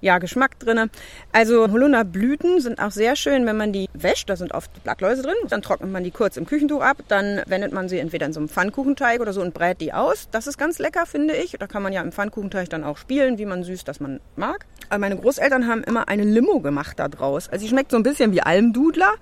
ja, 0.00 0.18
Geschmack 0.18 0.58
drin. 0.58 0.90
Also 1.32 1.70
Holunderblüten 1.70 2.60
sind 2.60 2.80
auch 2.80 2.90
sehr 2.90 3.16
schön, 3.16 3.46
wenn 3.46 3.56
man 3.56 3.72
die 3.72 3.88
wäscht. 3.94 4.28
Da 4.28 4.36
sind 4.36 4.52
oft 4.52 4.70
Blattläuse 4.84 5.22
drin. 5.22 5.34
Dann 5.48 5.62
trocknet 5.62 5.90
man 5.90 6.04
die 6.04 6.10
kurz 6.10 6.36
im 6.36 6.46
Küchentuch 6.46 6.82
ab. 6.82 6.98
Dann 7.08 7.42
wendet 7.46 7.72
man 7.72 7.88
sie 7.88 7.98
entweder 7.98 8.26
in 8.26 8.32
so 8.32 8.40
einem 8.40 8.48
Pfannkuchenteig 8.48 9.20
oder 9.20 9.32
so 9.32 9.40
und 9.40 9.54
brät 9.54 9.80
die 9.80 9.92
aus. 9.92 10.28
Das 10.30 10.46
ist 10.46 10.58
ganz 10.58 10.78
lecker, 10.78 11.06
finde 11.06 11.34
ich. 11.34 11.52
Da 11.52 11.66
kann 11.66 11.82
man 11.82 11.92
ja 11.92 12.02
im 12.02 12.12
Pfannkuchenteig 12.12 12.68
dann 12.68 12.84
auch 12.84 12.98
spielen, 12.98 13.38
wie 13.38 13.46
man 13.46 13.64
süß 13.64 13.84
das 13.84 14.00
man 14.00 14.20
mag. 14.36 14.66
Aber 14.88 14.98
meine 14.98 15.16
Großeltern 15.16 15.66
haben 15.66 15.82
immer 15.82 16.08
eine 16.08 16.24
Limo 16.24 16.60
gemacht 16.60 16.98
da 16.98 17.08
draus. 17.08 17.48
Also 17.48 17.62
sie 17.62 17.68
schmeckt 17.68 17.90
so 17.90 17.96
ein 17.96 18.02
bisschen 18.02 18.32
wie 18.32 18.42
Almdudler. 18.42 19.14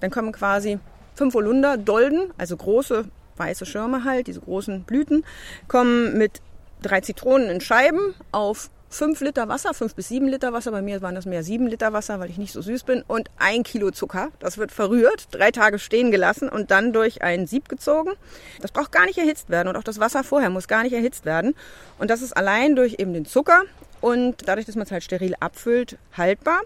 Dann 0.00 0.10
kommen 0.10 0.32
quasi 0.32 0.78
fünf 1.14 1.34
Holunder, 1.34 1.76
Dolden, 1.76 2.32
also 2.38 2.56
große 2.56 3.04
weiße 3.36 3.66
Schirme 3.66 4.04
halt, 4.04 4.26
diese 4.26 4.40
großen 4.40 4.82
Blüten, 4.82 5.24
kommen 5.68 6.18
mit 6.18 6.40
drei 6.82 7.00
Zitronen 7.00 7.48
in 7.48 7.60
Scheiben 7.60 8.14
auf 8.32 8.70
5 8.90 9.20
Liter 9.20 9.48
Wasser, 9.48 9.74
5 9.74 9.94
bis 9.94 10.08
7 10.08 10.28
Liter 10.28 10.52
Wasser, 10.52 10.70
bei 10.70 10.82
mir 10.82 11.02
waren 11.02 11.14
das 11.14 11.26
mehr 11.26 11.42
7 11.42 11.66
Liter 11.66 11.92
Wasser, 11.92 12.20
weil 12.20 12.30
ich 12.30 12.38
nicht 12.38 12.52
so 12.52 12.62
süß 12.62 12.84
bin, 12.84 13.02
und 13.06 13.30
ein 13.38 13.62
Kilo 13.62 13.90
Zucker. 13.90 14.28
Das 14.38 14.56
wird 14.56 14.72
verrührt, 14.72 15.28
drei 15.30 15.50
Tage 15.50 15.78
stehen 15.78 16.10
gelassen 16.10 16.48
und 16.48 16.70
dann 16.70 16.92
durch 16.92 17.22
ein 17.22 17.46
Sieb 17.46 17.68
gezogen. 17.68 18.12
Das 18.60 18.72
braucht 18.72 18.92
gar 18.92 19.06
nicht 19.06 19.18
erhitzt 19.18 19.50
werden 19.50 19.68
und 19.68 19.76
auch 19.76 19.84
das 19.84 20.00
Wasser 20.00 20.24
vorher 20.24 20.50
muss 20.50 20.68
gar 20.68 20.82
nicht 20.82 20.94
erhitzt 20.94 21.24
werden. 21.24 21.54
Und 21.98 22.10
das 22.10 22.22
ist 22.22 22.36
allein 22.36 22.76
durch 22.76 22.96
eben 22.98 23.12
den 23.12 23.26
Zucker 23.26 23.62
und 24.00 24.48
dadurch, 24.48 24.66
dass 24.66 24.76
man 24.76 24.86
es 24.86 24.92
halt 24.92 25.04
steril 25.04 25.34
abfüllt, 25.40 25.98
haltbar. 26.16 26.60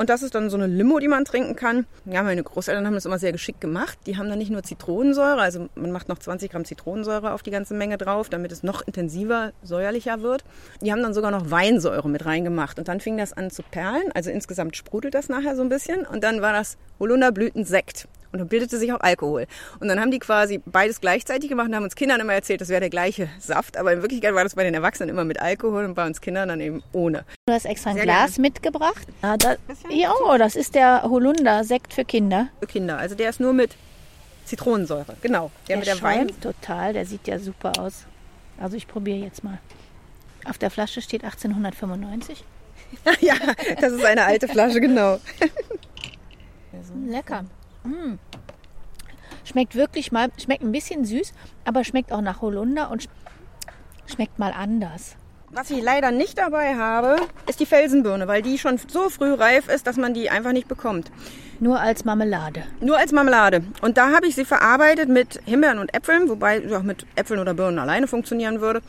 Und 0.00 0.08
das 0.08 0.22
ist 0.22 0.34
dann 0.34 0.48
so 0.48 0.56
eine 0.56 0.66
Limo, 0.66 0.98
die 0.98 1.08
man 1.08 1.26
trinken 1.26 1.56
kann. 1.56 1.84
Ja, 2.06 2.22
meine 2.22 2.42
Großeltern 2.42 2.86
haben 2.86 2.94
das 2.94 3.04
immer 3.04 3.18
sehr 3.18 3.32
geschickt 3.32 3.60
gemacht. 3.60 3.98
Die 4.06 4.16
haben 4.16 4.30
dann 4.30 4.38
nicht 4.38 4.50
nur 4.50 4.62
Zitronensäure, 4.62 5.42
also 5.42 5.68
man 5.74 5.92
macht 5.92 6.08
noch 6.08 6.16
20 6.16 6.50
Gramm 6.50 6.64
Zitronensäure 6.64 7.32
auf 7.32 7.42
die 7.42 7.50
ganze 7.50 7.74
Menge 7.74 7.98
drauf, 7.98 8.30
damit 8.30 8.50
es 8.50 8.62
noch 8.62 8.80
intensiver, 8.80 9.52
säuerlicher 9.62 10.22
wird. 10.22 10.42
Die 10.80 10.90
haben 10.90 11.02
dann 11.02 11.12
sogar 11.12 11.30
noch 11.30 11.50
Weinsäure 11.50 12.08
mit 12.08 12.24
reingemacht. 12.24 12.78
Und 12.78 12.88
dann 12.88 13.00
fing 13.00 13.18
das 13.18 13.34
an 13.34 13.50
zu 13.50 13.62
perlen. 13.62 14.10
Also 14.14 14.30
insgesamt 14.30 14.74
sprudelt 14.74 15.12
das 15.12 15.28
nachher 15.28 15.54
so 15.54 15.60
ein 15.60 15.68
bisschen. 15.68 16.06
Und 16.06 16.24
dann 16.24 16.40
war 16.40 16.54
das 16.54 16.78
Holunderblütensekt. 16.98 18.08
Und 18.32 18.38
dann 18.38 18.48
bildete 18.48 18.78
sich 18.78 18.92
auch 18.92 19.00
Alkohol. 19.00 19.46
Und 19.80 19.88
dann 19.88 19.98
haben 20.00 20.10
die 20.10 20.20
quasi 20.20 20.58
beides 20.64 21.00
gleichzeitig 21.00 21.48
gemacht 21.48 21.68
und 21.68 21.74
haben 21.74 21.84
uns 21.84 21.96
Kindern 21.96 22.20
immer 22.20 22.34
erzählt, 22.34 22.60
das 22.60 22.68
wäre 22.68 22.80
der 22.80 22.90
gleiche 22.90 23.28
Saft. 23.40 23.76
Aber 23.76 23.92
in 23.92 24.02
Wirklichkeit 24.02 24.34
war 24.34 24.44
das 24.44 24.54
bei 24.54 24.62
den 24.62 24.74
Erwachsenen 24.74 25.08
immer 25.08 25.24
mit 25.24 25.40
Alkohol 25.40 25.84
und 25.84 25.94
bei 25.94 26.06
uns 26.06 26.20
Kindern 26.20 26.48
dann 26.48 26.60
eben 26.60 26.82
ohne. 26.92 27.24
Du 27.46 27.52
hast 27.52 27.64
extra 27.64 27.90
ein 27.90 27.96
Sehr 27.96 28.04
Glas 28.04 28.34
gerne. 28.34 28.48
mitgebracht. 28.48 29.06
Ja, 29.22 29.36
da, 29.36 29.56
ja, 29.90 30.12
oh, 30.24 30.36
das 30.38 30.54
ist 30.54 30.74
der 30.74 31.02
Holunder-Sekt 31.02 31.92
für 31.92 32.04
Kinder. 32.04 32.48
Für 32.60 32.66
Kinder. 32.66 32.98
Also 32.98 33.14
der 33.14 33.30
ist 33.30 33.40
nur 33.40 33.52
mit 33.52 33.76
Zitronensäure. 34.44 35.16
Genau. 35.22 35.50
Der, 35.68 35.76
der 35.76 35.76
mit 35.78 35.86
der 35.86 36.02
Wein. 36.02 36.30
total. 36.40 36.92
Der 36.92 37.06
sieht 37.06 37.26
ja 37.26 37.38
super 37.38 37.72
aus. 37.78 38.04
Also 38.60 38.76
ich 38.76 38.86
probiere 38.86 39.18
jetzt 39.18 39.42
mal. 39.42 39.58
Auf 40.44 40.58
der 40.58 40.70
Flasche 40.70 41.02
steht 41.02 41.24
1895. 41.24 42.44
ja, 43.20 43.34
das 43.80 43.92
ist 43.92 44.04
eine 44.04 44.24
alte 44.24 44.48
Flasche, 44.48 44.80
genau. 44.80 45.18
Lecker. 47.06 47.44
Mm. 47.84 48.14
Schmeckt 49.44 49.74
wirklich 49.74 50.12
mal, 50.12 50.28
schmeckt 50.42 50.62
ein 50.62 50.72
bisschen 50.72 51.04
süß, 51.04 51.32
aber 51.64 51.84
schmeckt 51.84 52.12
auch 52.12 52.20
nach 52.20 52.40
Holunder 52.40 52.90
und 52.90 53.08
schmeckt 54.06 54.38
mal 54.38 54.52
anders. 54.52 55.16
Was 55.52 55.68
ich 55.70 55.82
leider 55.82 56.12
nicht 56.12 56.38
dabei 56.38 56.76
habe, 56.76 57.16
ist 57.48 57.58
die 57.58 57.66
Felsenbirne, 57.66 58.28
weil 58.28 58.40
die 58.40 58.56
schon 58.56 58.78
so 58.86 59.08
früh 59.08 59.34
reif 59.34 59.68
ist, 59.68 59.84
dass 59.84 59.96
man 59.96 60.14
die 60.14 60.30
einfach 60.30 60.52
nicht 60.52 60.68
bekommt. 60.68 61.10
Nur 61.58 61.80
als 61.80 62.04
Marmelade. 62.04 62.62
Nur 62.80 62.96
als 62.96 63.10
Marmelade. 63.10 63.64
Und 63.82 63.98
da 63.98 64.12
habe 64.12 64.28
ich 64.28 64.36
sie 64.36 64.44
verarbeitet 64.44 65.08
mit 65.08 65.40
Himbeeren 65.46 65.80
und 65.80 65.92
Äpfeln, 65.92 66.28
wobei 66.28 66.60
sie 66.60 66.76
auch 66.76 66.84
mit 66.84 67.04
Äpfeln 67.16 67.40
oder 67.40 67.54
Birnen 67.54 67.80
alleine 67.80 68.06
funktionieren 68.06 68.60
würde. 68.60 68.80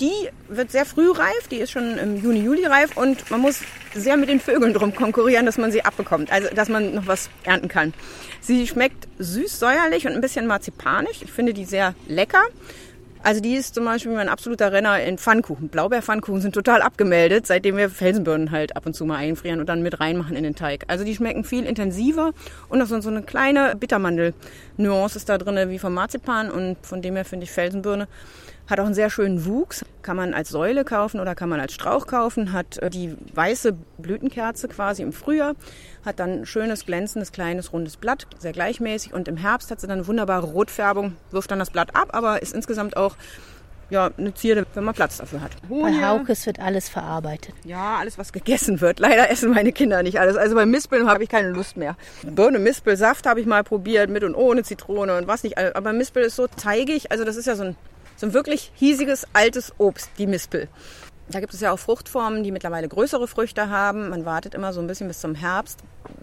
Die 0.00 0.28
wird 0.48 0.70
sehr 0.70 0.84
früh 0.84 1.10
reif, 1.10 1.48
die 1.50 1.56
ist 1.56 1.72
schon 1.72 1.98
im 1.98 2.22
Juni, 2.22 2.40
Juli 2.40 2.64
reif 2.64 2.96
und 2.96 3.30
man 3.32 3.40
muss 3.40 3.60
sehr 3.94 4.16
mit 4.16 4.28
den 4.28 4.38
Vögeln 4.38 4.72
drum 4.72 4.94
konkurrieren, 4.94 5.44
dass 5.44 5.58
man 5.58 5.72
sie 5.72 5.84
abbekommt, 5.84 6.30
also 6.30 6.48
dass 6.54 6.68
man 6.68 6.94
noch 6.94 7.08
was 7.08 7.30
ernten 7.42 7.66
kann. 7.66 7.92
Sie 8.40 8.68
schmeckt 8.68 9.08
süß, 9.18 9.58
säuerlich 9.58 10.06
und 10.06 10.12
ein 10.12 10.20
bisschen 10.20 10.46
marzipanisch. 10.46 11.22
Ich 11.22 11.32
finde 11.32 11.52
die 11.52 11.64
sehr 11.64 11.94
lecker. 12.06 12.42
Also 13.24 13.40
die 13.40 13.56
ist 13.56 13.74
zum 13.74 13.84
Beispiel 13.84 14.12
mein 14.12 14.28
absoluter 14.28 14.70
Renner 14.70 15.02
in 15.02 15.18
Pfannkuchen. 15.18 15.68
Blaubeerpfannkuchen 15.68 16.40
sind 16.40 16.54
total 16.54 16.82
abgemeldet, 16.82 17.48
seitdem 17.48 17.76
wir 17.76 17.90
Felsenbirnen 17.90 18.52
halt 18.52 18.76
ab 18.76 18.86
und 18.86 18.94
zu 18.94 19.04
mal 19.04 19.16
einfrieren 19.16 19.58
und 19.58 19.68
dann 19.68 19.82
mit 19.82 19.98
reinmachen 19.98 20.36
in 20.36 20.44
den 20.44 20.54
Teig. 20.54 20.84
Also 20.86 21.04
die 21.04 21.16
schmecken 21.16 21.42
viel 21.42 21.66
intensiver 21.66 22.32
und 22.68 22.80
auch 22.80 22.86
so 22.86 23.08
eine 23.08 23.22
kleine 23.22 23.74
Bittermandel-Nuance 23.74 25.16
ist 25.16 25.28
da 25.28 25.36
drin 25.36 25.68
wie 25.68 25.80
vom 25.80 25.94
Marzipan 25.94 26.50
und 26.50 26.76
von 26.82 27.02
dem 27.02 27.16
her 27.16 27.24
finde 27.24 27.44
ich 27.44 27.50
Felsenbirne 27.50 28.06
hat 28.68 28.80
auch 28.80 28.84
einen 28.84 28.94
sehr 28.94 29.10
schönen 29.10 29.46
Wuchs. 29.46 29.84
Kann 30.02 30.16
man 30.16 30.34
als 30.34 30.50
Säule 30.50 30.84
kaufen 30.84 31.20
oder 31.20 31.34
kann 31.34 31.48
man 31.48 31.60
als 31.60 31.72
Strauch 31.72 32.06
kaufen. 32.06 32.52
Hat 32.52 32.78
äh, 32.78 32.90
die 32.90 33.16
weiße 33.34 33.74
Blütenkerze 33.98 34.68
quasi 34.68 35.02
im 35.02 35.12
Frühjahr. 35.12 35.54
Hat 36.04 36.20
dann 36.20 36.40
ein 36.40 36.46
schönes, 36.46 36.86
glänzendes, 36.86 37.32
kleines, 37.32 37.72
rundes 37.72 37.96
Blatt. 37.96 38.26
Sehr 38.38 38.52
gleichmäßig. 38.52 39.14
Und 39.14 39.26
im 39.26 39.36
Herbst 39.36 39.70
hat 39.70 39.80
sie 39.80 39.86
dann 39.86 39.98
eine 39.98 40.06
wunderbare 40.06 40.46
Rotfärbung. 40.46 41.16
Wirft 41.30 41.50
dann 41.50 41.58
das 41.58 41.70
Blatt 41.70 41.96
ab, 41.96 42.10
aber 42.12 42.42
ist 42.42 42.54
insgesamt 42.54 42.96
auch 42.96 43.16
ja, 43.90 44.10
eine 44.18 44.34
Zierde, 44.34 44.66
wenn 44.74 44.84
man 44.84 44.94
Platz 44.94 45.16
dafür 45.16 45.40
hat. 45.40 45.52
Bei 45.68 46.06
Haukes 46.06 46.44
wird 46.44 46.60
alles 46.60 46.90
verarbeitet. 46.90 47.54
Ja, 47.64 47.96
alles, 47.96 48.18
was 48.18 48.32
gegessen 48.32 48.82
wird. 48.82 48.98
Leider 49.00 49.30
essen 49.30 49.50
meine 49.50 49.72
Kinder 49.72 50.02
nicht 50.02 50.20
alles. 50.20 50.36
Also 50.36 50.54
beim 50.54 50.70
Mispeln 50.70 51.08
habe 51.08 51.22
ich 51.22 51.30
keine 51.30 51.48
Lust 51.48 51.78
mehr. 51.78 51.96
Birne 52.22 52.58
Mispelsaft 52.58 53.26
habe 53.26 53.40
ich 53.40 53.46
mal 53.46 53.64
probiert, 53.64 54.10
mit 54.10 54.24
und 54.24 54.34
ohne 54.34 54.62
Zitrone 54.62 55.16
und 55.16 55.26
was 55.26 55.42
nicht. 55.42 55.56
Aber 55.56 55.94
Mispel 55.94 56.24
ist 56.24 56.36
so 56.36 56.46
teigig. 56.48 57.10
Also 57.10 57.24
das 57.24 57.36
ist 57.36 57.46
ja 57.46 57.56
so 57.56 57.62
ein 57.62 57.76
so 58.18 58.26
ein 58.26 58.34
wirklich 58.34 58.72
hiesiges, 58.74 59.26
altes 59.32 59.72
Obst, 59.78 60.10
die 60.18 60.26
Mispel. 60.26 60.68
Da 61.30 61.40
gibt 61.40 61.52
es 61.52 61.60
ja 61.60 61.72
auch 61.72 61.78
Fruchtformen, 61.78 62.42
die 62.42 62.52
mittlerweile 62.52 62.88
größere 62.88 63.28
Früchte 63.28 63.68
haben. 63.68 64.08
Man 64.08 64.24
wartet 64.24 64.54
immer 64.54 64.72
so 64.72 64.80
ein 64.80 64.86
bisschen 64.86 65.08
bis 65.08 65.20
zum 65.20 65.34
Herbst, 65.34 65.80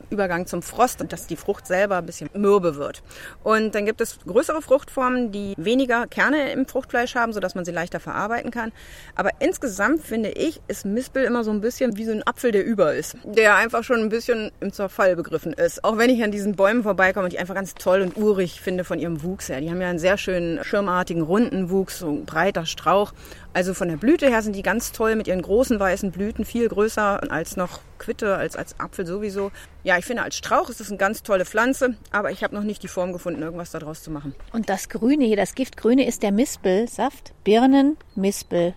Übergang 0.10 0.48
zum 0.48 0.62
Frost 0.62 1.04
dass 1.10 1.28
die 1.28 1.36
Frucht 1.36 1.68
selber 1.68 1.98
ein 1.98 2.06
bisschen 2.06 2.30
mürbe 2.34 2.76
wird. 2.76 3.04
Und 3.44 3.76
dann 3.76 3.86
gibt 3.86 4.02
es 4.02 4.20
größere 4.26 4.62
Fruchtformen, 4.62 5.32
die 5.32 5.54
weniger 5.58 6.08
Kerne 6.08 6.52
im 6.52 6.68
Fruchtfleisch 6.68 7.16
haben, 7.16 7.34
sodass 7.34 7.54
man 7.54 7.66
sie 7.66 7.72
leichter 7.72 8.00
verarbeiten 8.00 8.50
kann. 8.50 8.72
Aber 9.16 9.30
insgesamt 9.40 10.02
finde 10.02 10.30
ich, 10.30 10.62
ist 10.68 10.86
Mispel 10.86 11.26
immer 11.26 11.44
so 11.44 11.52
ein 11.52 11.62
bisschen 11.62 11.98
wie 11.98 12.06
so 12.06 12.12
ein 12.12 12.26
Apfel, 12.26 12.52
der 12.52 12.66
über 12.66 12.94
ist. 12.94 13.18
Der 13.24 13.56
einfach 13.56 13.84
schon 13.84 14.00
ein 14.00 14.10
bisschen 14.10 14.52
im 14.60 14.72
Zerfall 14.72 15.16
begriffen 15.16 15.54
ist. 15.54 15.84
Auch 15.84 15.98
wenn 15.98 16.10
ich 16.10 16.24
an 16.24 16.32
diesen 16.32 16.56
Bäumen 16.56 16.84
vorbeikomme 16.84 17.26
und 17.26 17.34
die 17.34 17.40
einfach 17.40 17.56
ganz 17.56 17.76
toll 17.76 18.02
und 18.02 18.18
urig 18.18 18.62
finde 18.62 18.84
von 18.84 19.00
ihrem 19.00 19.22
Wuchs 19.22 19.50
her. 19.50 19.62
Die 19.62 19.70
haben 19.70 19.82
ja 19.82 19.90
einen 19.90 20.00
sehr 20.00 20.18
schönen 20.18 20.64
schirmartigen, 20.64 21.22
runden 21.22 21.70
Wuchs, 21.70 22.00
so 22.00 22.10
ein 22.10 22.26
breiter 22.26 22.66
Strauch. 22.66 23.14
Also 23.56 23.74
von 23.74 23.88
der 23.88 23.96
Blüte 23.96 24.28
her 24.28 24.42
sind 24.42 24.54
die 24.54 24.64
ganz 24.64 24.92
toll 24.92 25.16
mit 25.16 25.28
ihren 25.28 25.42
großen 25.42 25.80
weißen 25.80 26.12
Blüten, 26.12 26.44
viel 26.44 26.68
größer 26.68 27.32
als 27.32 27.56
noch 27.56 27.80
Quitte, 28.00 28.36
als, 28.36 28.58
als 28.58 28.78
Apfel 28.82 29.06
sowieso. 29.06 29.50
Ja, 29.86 29.98
ich 29.98 30.04
finde, 30.04 30.24
als 30.24 30.36
Strauch 30.36 30.70
ist 30.70 30.82
das 30.82 30.90
eine 30.90 30.98
ganz 30.98 31.24
tolle 31.24 31.46
Pflanze, 31.46 31.96
aber 32.12 32.32
ich 32.32 32.44
habe 32.44 32.54
noch 32.54 32.64
nicht 32.64 32.84
die 32.84 32.90
Form 32.90 33.14
gefunden, 33.14 33.42
irgendwas 33.42 33.72
daraus 33.72 34.04
zu 34.04 34.12
machen. 34.12 34.36
Und 34.52 34.68
das 34.68 34.90
Grüne 34.90 35.24
hier, 35.24 35.38
das 35.38 35.56
Giftgrüne 35.56 36.06
ist 36.06 36.22
der 36.22 36.34
Mispelsaft. 36.34 37.32
Birnen, 37.46 37.96
Mispel, 38.14 38.74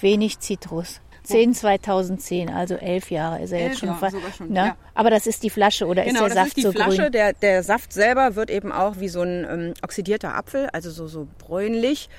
wenig 0.00 0.38
Zitrus. 0.38 1.00
10 1.24 1.54
2010, 1.54 2.50
also 2.50 2.74
elf 2.74 3.10
Jahre 3.10 3.42
ist 3.42 3.50
er 3.50 3.60
elf 3.60 3.68
jetzt 3.70 3.80
schon. 3.80 3.88
Jahre, 3.88 4.12
schon 4.36 4.48
ne? 4.50 4.54
ja. 4.54 4.76
Aber 4.94 5.10
das 5.10 5.26
ist 5.26 5.42
die 5.42 5.50
Flasche 5.50 5.86
oder 5.86 6.04
genau, 6.04 6.26
ist 6.26 6.34
der 6.34 6.44
Saft 6.44 6.48
ist 6.48 6.56
die 6.58 6.62
so 6.62 6.72
Flasche. 6.72 7.02
grün? 7.02 7.12
Der, 7.12 7.32
der 7.32 7.62
Saft 7.62 7.92
selber 7.92 8.36
wird 8.36 8.50
eben 8.50 8.70
auch 8.70 9.00
wie 9.00 9.08
so 9.08 9.22
ein 9.22 9.46
ähm, 9.50 9.74
oxidierter 9.82 10.34
Apfel, 10.34 10.68
also 10.72 10.90
so, 10.90 11.06
so 11.08 11.26
bräunlich 11.38 12.10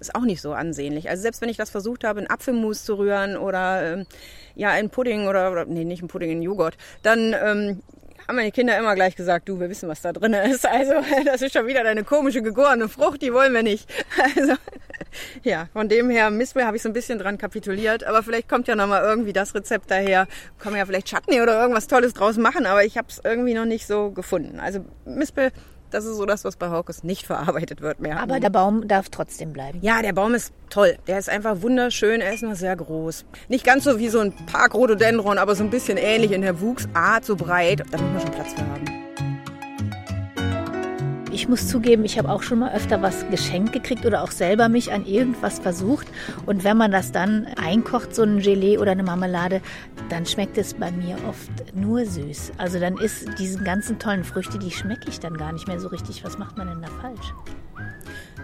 ist 0.00 0.14
auch 0.14 0.22
nicht 0.22 0.40
so 0.40 0.52
ansehnlich. 0.52 1.08
Also 1.08 1.22
selbst 1.22 1.40
wenn 1.40 1.48
ich 1.48 1.56
das 1.56 1.70
versucht 1.70 2.04
habe, 2.04 2.20
in 2.20 2.30
Apfelmus 2.30 2.84
zu 2.84 2.98
rühren 2.98 3.36
oder 3.36 3.92
ähm, 3.92 4.06
ja 4.54 4.76
in 4.76 4.90
Pudding 4.90 5.26
oder, 5.26 5.50
oder 5.50 5.64
nee, 5.64 5.84
nicht 5.84 6.02
in 6.02 6.08
Pudding, 6.08 6.30
in 6.30 6.42
Joghurt, 6.42 6.76
dann 7.02 7.34
ähm, 7.40 7.82
haben 8.26 8.36
meine 8.36 8.52
Kinder 8.52 8.78
immer 8.78 8.94
gleich 8.94 9.16
gesagt, 9.16 9.48
du, 9.48 9.60
wir 9.60 9.68
wissen, 9.68 9.88
was 9.88 10.02
da 10.02 10.12
drin 10.12 10.32
ist. 10.32 10.66
Also 10.74 10.94
das 11.24 11.40
ist 11.42 11.52
schon 11.52 11.66
wieder 11.66 11.84
deine 11.84 12.04
komische 12.04 12.42
gegorene 12.42 12.88
Frucht, 12.88 13.22
die 13.22 13.32
wollen 13.32 13.52
wir 13.52 13.62
nicht. 13.62 13.88
Also 14.36 14.54
ja, 15.42 15.68
von 15.72 15.88
dem 15.88 16.10
her, 16.10 16.30
Mispel 16.30 16.64
habe 16.64 16.76
ich 16.76 16.82
so 16.82 16.88
ein 16.88 16.92
bisschen 16.92 17.18
dran 17.18 17.38
kapituliert, 17.38 18.02
aber 18.02 18.22
vielleicht 18.22 18.48
kommt 18.48 18.66
ja 18.66 18.74
nochmal 18.74 19.02
irgendwie 19.02 19.32
das 19.32 19.54
Rezept 19.54 19.90
daher. 19.90 20.26
Kann 20.58 20.72
man 20.72 20.80
ja 20.80 20.86
vielleicht 20.86 21.08
Chutney 21.08 21.40
oder 21.40 21.60
irgendwas 21.60 21.86
Tolles 21.86 22.14
draus 22.14 22.36
machen, 22.36 22.66
aber 22.66 22.84
ich 22.84 22.98
habe 22.98 23.08
es 23.08 23.20
irgendwie 23.22 23.54
noch 23.54 23.64
nicht 23.64 23.86
so 23.86 24.10
gefunden. 24.10 24.58
Also 24.58 24.84
Mispel 25.04 25.52
das 25.94 26.04
ist 26.04 26.16
so 26.16 26.26
das, 26.26 26.44
was 26.44 26.56
bei 26.56 26.68
Haukes 26.70 27.04
nicht 27.04 27.26
verarbeitet 27.26 27.80
wird 27.80 28.00
mehr. 28.00 28.20
Aber 28.20 28.40
der 28.40 28.50
Baum 28.50 28.88
darf 28.88 29.08
trotzdem 29.08 29.52
bleiben. 29.52 29.78
Ja, 29.80 30.02
der 30.02 30.12
Baum 30.12 30.34
ist 30.34 30.52
toll. 30.68 30.98
Der 31.06 31.18
ist 31.18 31.28
einfach 31.28 31.62
wunderschön. 31.62 32.20
Er 32.20 32.34
ist 32.34 32.42
nur 32.42 32.56
sehr 32.56 32.76
groß. 32.76 33.24
Nicht 33.48 33.64
ganz 33.64 33.84
so 33.84 33.98
wie 33.98 34.08
so 34.08 34.20
ein 34.20 34.32
Park 34.46 34.74
Rhododendron, 34.74 35.38
aber 35.38 35.54
so 35.54 35.62
ein 35.62 35.70
bisschen 35.70 35.96
ähnlich 35.96 36.32
in 36.32 36.42
der 36.42 36.60
Wuchsart, 36.60 37.24
so 37.24 37.36
breit. 37.36 37.84
Da 37.90 37.98
muss 37.98 38.12
man 38.12 38.20
schon 38.20 38.30
Platz 38.32 38.52
für 38.52 38.60
haben. 38.60 39.03
Ich 41.34 41.48
muss 41.48 41.66
zugeben, 41.66 42.04
ich 42.04 42.16
habe 42.16 42.30
auch 42.30 42.44
schon 42.44 42.60
mal 42.60 42.72
öfter 42.72 43.02
was 43.02 43.28
geschenkt 43.28 43.72
gekriegt 43.72 44.06
oder 44.06 44.22
auch 44.22 44.30
selber 44.30 44.68
mich 44.68 44.92
an 44.92 45.04
irgendwas 45.04 45.58
versucht. 45.58 46.06
Und 46.46 46.62
wenn 46.62 46.76
man 46.76 46.92
das 46.92 47.10
dann 47.10 47.48
einkocht, 47.60 48.14
so 48.14 48.22
ein 48.22 48.38
Gelee 48.38 48.78
oder 48.78 48.92
eine 48.92 49.02
Marmelade, 49.02 49.60
dann 50.10 50.26
schmeckt 50.26 50.56
es 50.58 50.74
bei 50.74 50.92
mir 50.92 51.16
oft 51.28 51.74
nur 51.74 52.06
süß. 52.06 52.52
Also 52.56 52.78
dann 52.78 52.98
ist 52.98 53.36
diesen 53.40 53.64
ganzen 53.64 53.98
tollen 53.98 54.22
Früchte, 54.22 54.60
die 54.60 54.70
schmecke 54.70 55.08
ich 55.08 55.18
dann 55.18 55.36
gar 55.36 55.52
nicht 55.52 55.66
mehr 55.66 55.80
so 55.80 55.88
richtig. 55.88 56.24
Was 56.24 56.38
macht 56.38 56.56
man 56.56 56.68
denn 56.68 56.82
da 56.82 56.88
falsch? 57.02 57.34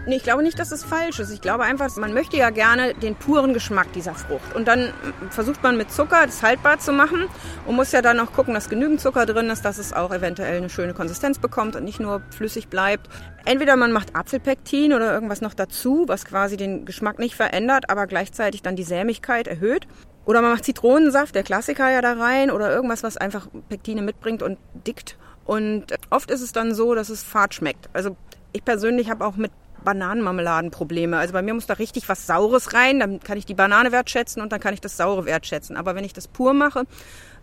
Nee, 0.07 0.15
ich 0.15 0.23
glaube 0.23 0.41
nicht, 0.41 0.57
dass 0.57 0.71
es 0.71 0.83
falsch 0.83 1.19
ist. 1.19 1.29
Ich 1.29 1.41
glaube 1.41 1.63
einfach, 1.63 1.95
man 1.97 2.11
möchte 2.13 2.35
ja 2.35 2.49
gerne 2.49 2.95
den 2.95 3.15
puren 3.15 3.53
Geschmack 3.53 3.93
dieser 3.93 4.15
Frucht. 4.15 4.55
Und 4.55 4.67
dann 4.67 4.91
versucht 5.29 5.61
man 5.61 5.77
mit 5.77 5.91
Zucker 5.91 6.25
das 6.25 6.41
haltbar 6.41 6.79
zu 6.79 6.91
machen 6.91 7.27
und 7.67 7.75
muss 7.75 7.91
ja 7.91 8.01
dann 8.01 8.17
noch 8.17 8.33
gucken, 8.33 8.55
dass 8.55 8.67
genügend 8.67 8.99
Zucker 8.99 9.27
drin 9.27 9.51
ist, 9.51 9.63
dass 9.63 9.77
es 9.77 9.93
auch 9.93 10.11
eventuell 10.11 10.57
eine 10.57 10.69
schöne 10.69 10.95
Konsistenz 10.95 11.37
bekommt 11.37 11.75
und 11.75 11.83
nicht 11.83 11.99
nur 11.99 12.23
flüssig 12.35 12.67
bleibt. 12.67 13.09
Entweder 13.45 13.75
man 13.75 13.91
macht 13.91 14.15
Apfelpektin 14.15 14.93
oder 14.93 15.13
irgendwas 15.13 15.41
noch 15.41 15.53
dazu, 15.53 16.05
was 16.07 16.25
quasi 16.25 16.57
den 16.57 16.85
Geschmack 16.85 17.19
nicht 17.19 17.35
verändert, 17.35 17.91
aber 17.91 18.07
gleichzeitig 18.07 18.63
dann 18.63 18.75
die 18.75 18.83
Sämigkeit 18.83 19.45
erhöht. 19.47 19.87
Oder 20.25 20.41
man 20.41 20.51
macht 20.51 20.65
Zitronensaft, 20.65 21.35
der 21.35 21.43
Klassiker 21.43 21.91
ja 21.91 22.01
da 22.01 22.13
rein, 22.13 22.49
oder 22.49 22.73
irgendwas, 22.73 23.03
was 23.03 23.17
einfach 23.17 23.47
Pektine 23.69 24.01
mitbringt 24.01 24.41
und 24.41 24.57
dickt. 24.87 25.17
Und 25.45 25.93
oft 26.09 26.31
ist 26.31 26.41
es 26.41 26.53
dann 26.53 26.73
so, 26.73 26.95
dass 26.95 27.09
es 27.09 27.21
fad 27.21 27.53
schmeckt. 27.53 27.89
Also 27.93 28.15
ich 28.51 28.65
persönlich 28.65 29.09
habe 29.09 29.25
auch 29.25 29.35
mit 29.35 29.51
Bananenmarmeladenprobleme. 29.83 31.17
Also 31.17 31.33
bei 31.33 31.41
mir 31.41 31.53
muss 31.53 31.65
da 31.65 31.73
richtig 31.73 32.07
was 32.09 32.27
Saures 32.27 32.73
rein, 32.73 32.99
dann 32.99 33.19
kann 33.19 33.37
ich 33.37 33.45
die 33.45 33.53
Banane 33.53 33.91
wertschätzen 33.91 34.41
und 34.41 34.51
dann 34.51 34.59
kann 34.59 34.73
ich 34.73 34.81
das 34.81 34.97
Saure 34.97 35.25
wertschätzen. 35.25 35.77
Aber 35.77 35.95
wenn 35.95 36.03
ich 36.03 36.13
das 36.13 36.27
pur 36.27 36.53
mache, 36.53 36.85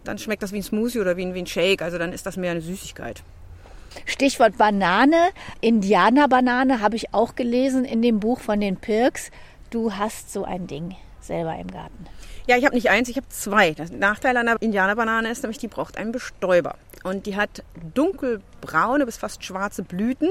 dann 0.04 0.18
schmeckt 0.18 0.42
das 0.42 0.52
wie 0.52 0.58
ein 0.58 0.62
Smoothie 0.62 1.00
oder 1.00 1.16
wie 1.16 1.26
ein, 1.26 1.34
wie 1.34 1.40
ein 1.40 1.46
Shake. 1.46 1.82
Also 1.82 1.98
dann 1.98 2.12
ist 2.12 2.26
das 2.26 2.36
mehr 2.36 2.52
eine 2.52 2.60
Süßigkeit. 2.60 3.22
Stichwort 4.04 4.58
Banane, 4.58 5.30
Indianerbanane 5.60 6.80
habe 6.80 6.96
ich 6.96 7.14
auch 7.14 7.34
gelesen 7.34 7.84
in 7.84 8.02
dem 8.02 8.20
Buch 8.20 8.40
von 8.40 8.60
den 8.60 8.76
Pirks. 8.76 9.30
Du 9.70 9.94
hast 9.94 10.32
so 10.32 10.44
ein 10.44 10.66
Ding 10.66 10.96
selber 11.20 11.56
im 11.58 11.70
Garten. 11.70 12.06
Ja, 12.46 12.56
ich 12.56 12.64
habe 12.64 12.74
nicht 12.74 12.88
eins, 12.88 13.08
ich 13.08 13.16
habe 13.16 13.28
zwei. 13.28 13.72
Der 13.72 13.90
Nachteil 13.90 14.36
an 14.36 14.46
der 14.46 14.56
Indianerbanane 14.60 15.30
ist 15.30 15.42
nämlich, 15.42 15.58
die 15.58 15.68
braucht 15.68 15.98
einen 15.98 16.12
Bestäuber. 16.12 16.76
Und 17.04 17.26
die 17.26 17.36
hat 17.36 17.62
dunkelbraune 17.94 19.04
bis 19.04 19.18
fast 19.18 19.44
schwarze 19.44 19.82
Blüten 19.82 20.30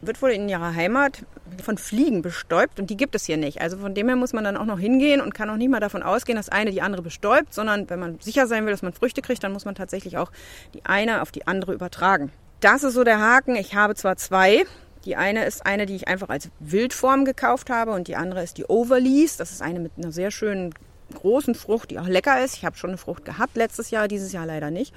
wird 0.00 0.20
wohl 0.22 0.30
in 0.30 0.48
ihrer 0.48 0.74
Heimat 0.74 1.24
von 1.62 1.78
Fliegen 1.78 2.22
bestäubt 2.22 2.78
und 2.78 2.90
die 2.90 2.96
gibt 2.96 3.14
es 3.14 3.24
hier 3.24 3.36
nicht. 3.36 3.60
Also 3.60 3.78
von 3.78 3.94
dem 3.94 4.08
her 4.08 4.16
muss 4.16 4.32
man 4.32 4.44
dann 4.44 4.56
auch 4.56 4.64
noch 4.64 4.78
hingehen 4.78 5.20
und 5.20 5.34
kann 5.34 5.50
auch 5.50 5.56
nicht 5.56 5.70
mal 5.70 5.80
davon 5.80 6.02
ausgehen, 6.02 6.36
dass 6.36 6.48
eine 6.48 6.70
die 6.70 6.82
andere 6.82 7.02
bestäubt, 7.02 7.54
sondern 7.54 7.88
wenn 7.90 7.98
man 7.98 8.20
sicher 8.20 8.46
sein 8.46 8.64
will, 8.64 8.72
dass 8.72 8.82
man 8.82 8.92
Früchte 8.92 9.22
kriegt, 9.22 9.42
dann 9.42 9.52
muss 9.52 9.64
man 9.64 9.74
tatsächlich 9.74 10.18
auch 10.18 10.30
die 10.74 10.84
eine 10.84 11.22
auf 11.22 11.32
die 11.32 11.46
andere 11.46 11.72
übertragen. 11.72 12.30
Das 12.60 12.82
ist 12.82 12.94
so 12.94 13.04
der 13.04 13.20
Haken. 13.20 13.56
Ich 13.56 13.74
habe 13.74 13.94
zwar 13.94 14.16
zwei. 14.16 14.64
Die 15.04 15.16
eine 15.16 15.44
ist 15.44 15.64
eine, 15.64 15.86
die 15.86 15.94
ich 15.94 16.08
einfach 16.08 16.28
als 16.28 16.50
Wildform 16.58 17.24
gekauft 17.24 17.70
habe 17.70 17.92
und 17.92 18.08
die 18.08 18.16
andere 18.16 18.42
ist 18.42 18.58
die 18.58 18.64
Overlease. 18.64 19.38
Das 19.38 19.52
ist 19.52 19.62
eine 19.62 19.80
mit 19.80 19.92
einer 19.96 20.12
sehr 20.12 20.30
schönen 20.30 20.74
großen 21.14 21.54
Frucht, 21.54 21.90
die 21.90 21.98
auch 21.98 22.08
lecker 22.08 22.44
ist. 22.44 22.56
Ich 22.56 22.64
habe 22.64 22.76
schon 22.76 22.90
eine 22.90 22.98
Frucht 22.98 23.24
gehabt 23.24 23.56
letztes 23.56 23.90
Jahr, 23.90 24.08
dieses 24.08 24.32
Jahr 24.32 24.44
leider 24.44 24.70
nicht. 24.70 24.94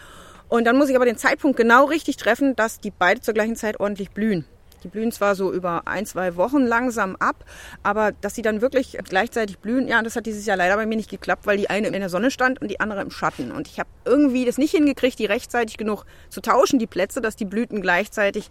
Und 0.49 0.65
dann 0.65 0.77
muss 0.77 0.89
ich 0.89 0.95
aber 0.95 1.05
den 1.05 1.17
Zeitpunkt 1.17 1.55
genau 1.55 1.85
richtig 1.85 2.17
treffen, 2.17 2.55
dass 2.57 2.79
die 2.79 2.91
beide 2.91 3.21
zur 3.21 3.33
gleichen 3.33 3.55
Zeit 3.55 3.79
ordentlich 3.79 4.11
blühen. 4.11 4.45
Die 4.83 4.87
blühen 4.87 5.11
zwar 5.11 5.35
so 5.35 5.51
über 5.51 5.83
ein, 5.85 6.05
zwei 6.05 6.35
Wochen 6.35 6.65
langsam 6.65 7.15
ab, 7.17 7.45
aber 7.83 8.11
dass 8.11 8.35
sie 8.35 8.41
dann 8.41 8.61
wirklich 8.61 8.97
gleichzeitig 9.03 9.59
blühen, 9.59 9.87
ja, 9.87 10.01
das 10.01 10.15
hat 10.15 10.25
dieses 10.25 10.45
Jahr 10.45 10.57
leider 10.57 10.75
bei 10.75 10.85
mir 10.85 10.95
nicht 10.95 11.09
geklappt, 11.09 11.45
weil 11.45 11.57
die 11.57 11.69
eine 11.69 11.87
in 11.87 11.93
der 11.93 12.09
Sonne 12.09 12.31
stand 12.31 12.61
und 12.61 12.69
die 12.69 12.79
andere 12.79 13.01
im 13.01 13.11
Schatten. 13.11 13.51
Und 13.51 13.67
ich 13.67 13.79
habe 13.79 13.89
irgendwie 14.05 14.45
das 14.45 14.57
nicht 14.57 14.71
hingekriegt, 14.71 15.19
die 15.19 15.25
rechtzeitig 15.25 15.77
genug 15.77 16.05
zu 16.29 16.41
tauschen, 16.41 16.79
die 16.79 16.87
Plätze, 16.87 17.21
dass 17.21 17.35
die 17.35 17.45
Blüten 17.45 17.81
gleichzeitig 17.81 18.49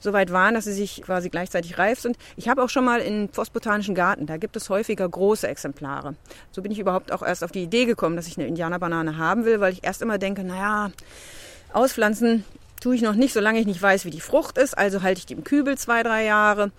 so 0.00 0.12
weit 0.12 0.32
waren, 0.32 0.54
dass 0.54 0.64
sie 0.64 0.72
sich 0.72 1.02
quasi 1.02 1.28
gleichzeitig 1.28 1.78
reif 1.78 2.00
sind. 2.00 2.16
Ich 2.36 2.48
habe 2.48 2.62
auch 2.62 2.68
schon 2.68 2.84
mal 2.84 3.00
in 3.00 3.28
Forstbotanischen 3.28 3.94
Garten, 3.94 4.26
da 4.26 4.36
gibt 4.36 4.56
es 4.56 4.70
häufiger 4.70 5.08
große 5.08 5.46
Exemplare. 5.48 6.14
So 6.50 6.62
bin 6.62 6.72
ich 6.72 6.78
überhaupt 6.78 7.12
auch 7.12 7.22
erst 7.22 7.44
auf 7.44 7.52
die 7.52 7.62
Idee 7.62 7.84
gekommen, 7.84 8.16
dass 8.16 8.26
ich 8.26 8.38
eine 8.38 8.46
Indianerbanane 8.46 9.16
haben 9.16 9.44
will, 9.44 9.60
weil 9.60 9.72
ich 9.72 9.84
erst 9.84 10.02
immer 10.02 10.18
denke, 10.18 10.44
naja, 10.44 10.90
Auspflanzen 11.72 12.44
tue 12.80 12.94
ich 12.94 13.02
noch 13.02 13.14
nicht, 13.14 13.32
solange 13.32 13.60
ich 13.60 13.66
nicht 13.66 13.80
weiß, 13.82 14.04
wie 14.04 14.10
die 14.10 14.20
Frucht 14.20 14.58
ist. 14.58 14.76
Also 14.76 15.02
halte 15.02 15.18
ich 15.18 15.26
die 15.26 15.34
im 15.34 15.44
Kübel 15.44 15.76
zwei, 15.78 16.02
drei 16.02 16.24
Jahre. 16.24 16.72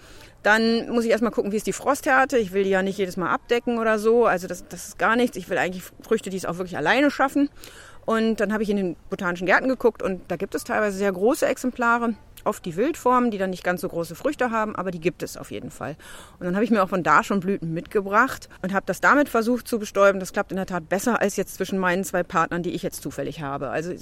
Dann 0.44 0.90
muss 0.90 1.04
ich 1.04 1.12
erstmal 1.12 1.32
gucken, 1.32 1.52
wie 1.52 1.58
ist 1.58 1.68
die 1.68 1.74
Frosthärte. 1.74 2.38
Ich 2.38 2.54
will 2.54 2.64
die 2.64 2.70
ja 2.70 2.82
nicht 2.82 2.98
jedes 2.98 3.18
Mal 3.18 3.30
abdecken 3.30 3.78
oder 3.78 4.00
so. 4.00 4.26
Also 4.26 4.48
das, 4.48 4.66
das 4.68 4.90
ist 4.90 5.00
gar 5.00 5.16
nichts. 5.16 5.36
Ich 5.38 5.50
will 5.50 5.58
eigentlich 5.58 5.84
Früchte, 6.02 6.30
die 6.30 6.38
es 6.38 6.46
auch 6.46 6.58
wirklich 6.58 6.78
alleine 6.78 7.12
schaffen. 7.12 7.50
Und 8.06 8.40
dann 8.40 8.54
habe 8.54 8.64
ich 8.64 8.70
in 8.70 8.78
den 8.78 8.96
botanischen 9.10 9.46
Gärten 9.46 9.68
geguckt 9.68 10.02
und 10.02 10.22
da 10.30 10.36
gibt 10.36 10.56
es 10.56 10.64
teilweise 10.64 10.98
sehr 10.98 11.12
große 11.12 11.46
Exemplare. 11.46 12.16
oft 12.46 12.66
die 12.66 12.76
Wildformen, 12.76 13.32
die 13.32 13.38
dann 13.38 13.50
nicht 13.50 13.64
ganz 13.64 13.82
so 13.82 13.90
große 13.90 14.16
Früchte 14.16 14.50
haben, 14.50 14.76
aber 14.76 14.92
die 14.92 15.00
gibt 15.00 15.24
es 15.24 15.38
auf 15.38 15.52
jeden 15.52 15.70
Fall. 15.70 15.96
Und 16.40 16.46
dann 16.46 16.56
habe 16.56 16.64
ich 16.64 16.72
mir 16.72 16.82
auch 16.82 16.90
von 16.90 17.04
da 17.04 17.24
schon 17.24 17.40
Blüten 17.40 17.74
mitgebracht 17.74 18.50
und 18.62 18.74
habe 18.74 18.86
das 18.86 19.02
damit 19.02 19.30
versucht 19.30 19.68
zu 19.68 19.78
bestäuben. 19.78 20.20
Das 20.20 20.34
klappt 20.34 20.52
in 20.52 20.56
der 20.56 20.66
Tat 20.66 20.90
besser 20.90 21.22
als 21.22 21.36
jetzt 21.36 21.56
zwischen 21.56 21.78
meinen 21.78 22.04
zwei 22.04 22.24
Partnern, 22.24 22.64
die 22.64 22.72
ich 22.72 22.82
jetzt 22.82 23.04
zufällig 23.04 23.42
habe. 23.42 23.70
Also 23.70 23.94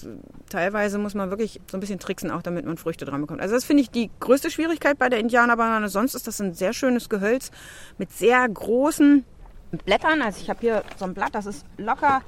teilweise 0.49 0.97
muss 0.97 1.13
man 1.13 1.29
wirklich 1.29 1.62
so 1.69 1.77
ein 1.77 1.79
bisschen 1.79 1.99
tricksen, 1.99 2.31
auch 2.31 2.41
damit 2.41 2.65
man 2.65 2.77
Früchte 2.77 3.05
dran 3.05 3.21
bekommt. 3.21 3.41
Also 3.41 3.55
das 3.55 3.65
finde 3.65 3.83
ich 3.83 3.89
die 3.89 4.10
größte 4.19 4.51
Schwierigkeit 4.51 4.97
bei 4.97 5.10
der 5.10 5.19
Indianerbanane. 5.19 5.89
Sonst 5.89 6.15
ist 6.15 6.27
das 6.27 6.39
ein 6.39 6.53
sehr 6.53 6.73
schönes 6.73 7.10
Gehölz 7.10 7.51
mit 7.97 8.12
sehr 8.12 8.47
großen 8.47 9.25
Blättern. 9.86 10.21
Also 10.21 10.41
ich 10.41 10.49
habe 10.49 10.60
hier 10.62 10.83
so 10.97 11.05
ein 11.05 11.13
Blatt, 11.13 11.36
das 11.36 11.45
ist 11.45 11.65
locker 11.77 12.21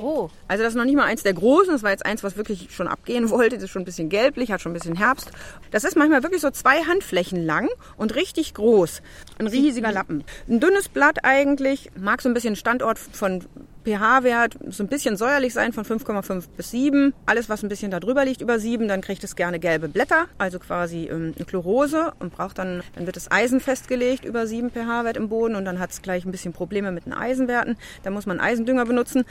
Oh. 0.00 0.30
Also 0.46 0.62
das 0.62 0.72
ist 0.72 0.76
noch 0.76 0.84
nicht 0.84 0.96
mal 0.96 1.04
eins 1.04 1.22
der 1.22 1.34
großen, 1.34 1.72
das 1.72 1.82
war 1.82 1.90
jetzt 1.90 2.06
eins, 2.06 2.22
was 2.22 2.36
wirklich 2.36 2.68
schon 2.70 2.88
abgehen 2.88 3.30
wollte. 3.30 3.56
Das 3.56 3.64
ist 3.64 3.70
schon 3.70 3.82
ein 3.82 3.86
bisschen 3.86 4.08
gelblich, 4.08 4.52
hat 4.52 4.60
schon 4.60 4.72
ein 4.72 4.74
bisschen 4.74 4.96
Herbst. 4.96 5.30
Das 5.70 5.84
ist 5.84 5.96
manchmal 5.96 6.22
wirklich 6.22 6.40
so 6.40 6.50
zwei 6.50 6.84
Handflächen 6.84 7.44
lang 7.44 7.68
und 7.96 8.14
richtig 8.14 8.54
groß. 8.54 9.02
Ein 9.38 9.48
riesiger 9.48 9.92
Lappen. 9.92 10.24
Ein 10.48 10.60
dünnes 10.60 10.88
Blatt 10.88 11.24
eigentlich, 11.24 11.90
mag 11.98 12.22
so 12.22 12.28
ein 12.28 12.34
bisschen 12.34 12.56
Standort 12.56 12.98
von 12.98 13.44
pH-Wert 13.88 14.58
so 14.68 14.82
ein 14.82 14.88
bisschen 14.88 15.16
säuerlich 15.16 15.54
sein 15.54 15.72
von 15.72 15.84
5,5 15.84 16.44
bis 16.56 16.70
7. 16.70 17.14
Alles, 17.26 17.48
was 17.48 17.62
ein 17.62 17.68
bisschen 17.68 17.90
darüber 17.90 18.24
liegt, 18.24 18.42
über 18.42 18.58
7, 18.58 18.86
dann 18.88 19.00
kriegt 19.00 19.24
es 19.24 19.36
gerne 19.36 19.58
gelbe 19.58 19.88
Blätter, 19.88 20.26
also 20.36 20.58
quasi 20.58 21.08
ähm, 21.10 21.34
eine 21.36 21.44
Chlorose 21.46 22.12
und 22.18 22.32
braucht 22.32 22.58
dann, 22.58 22.82
dann 22.94 23.06
wird 23.06 23.16
das 23.16 23.30
Eisen 23.30 23.60
festgelegt 23.60 24.24
über 24.24 24.46
7 24.46 24.70
pH-Wert 24.70 25.16
im 25.16 25.28
Boden 25.28 25.54
und 25.54 25.64
dann 25.64 25.78
hat 25.78 25.90
es 25.90 26.02
gleich 26.02 26.24
ein 26.24 26.30
bisschen 26.30 26.52
Probleme 26.52 26.92
mit 26.92 27.06
den 27.06 27.12
Eisenwerten. 27.12 27.76
Da 28.02 28.10
muss 28.10 28.26
man 28.26 28.40
Eisendünger 28.40 28.84
benutzen. 28.84 29.24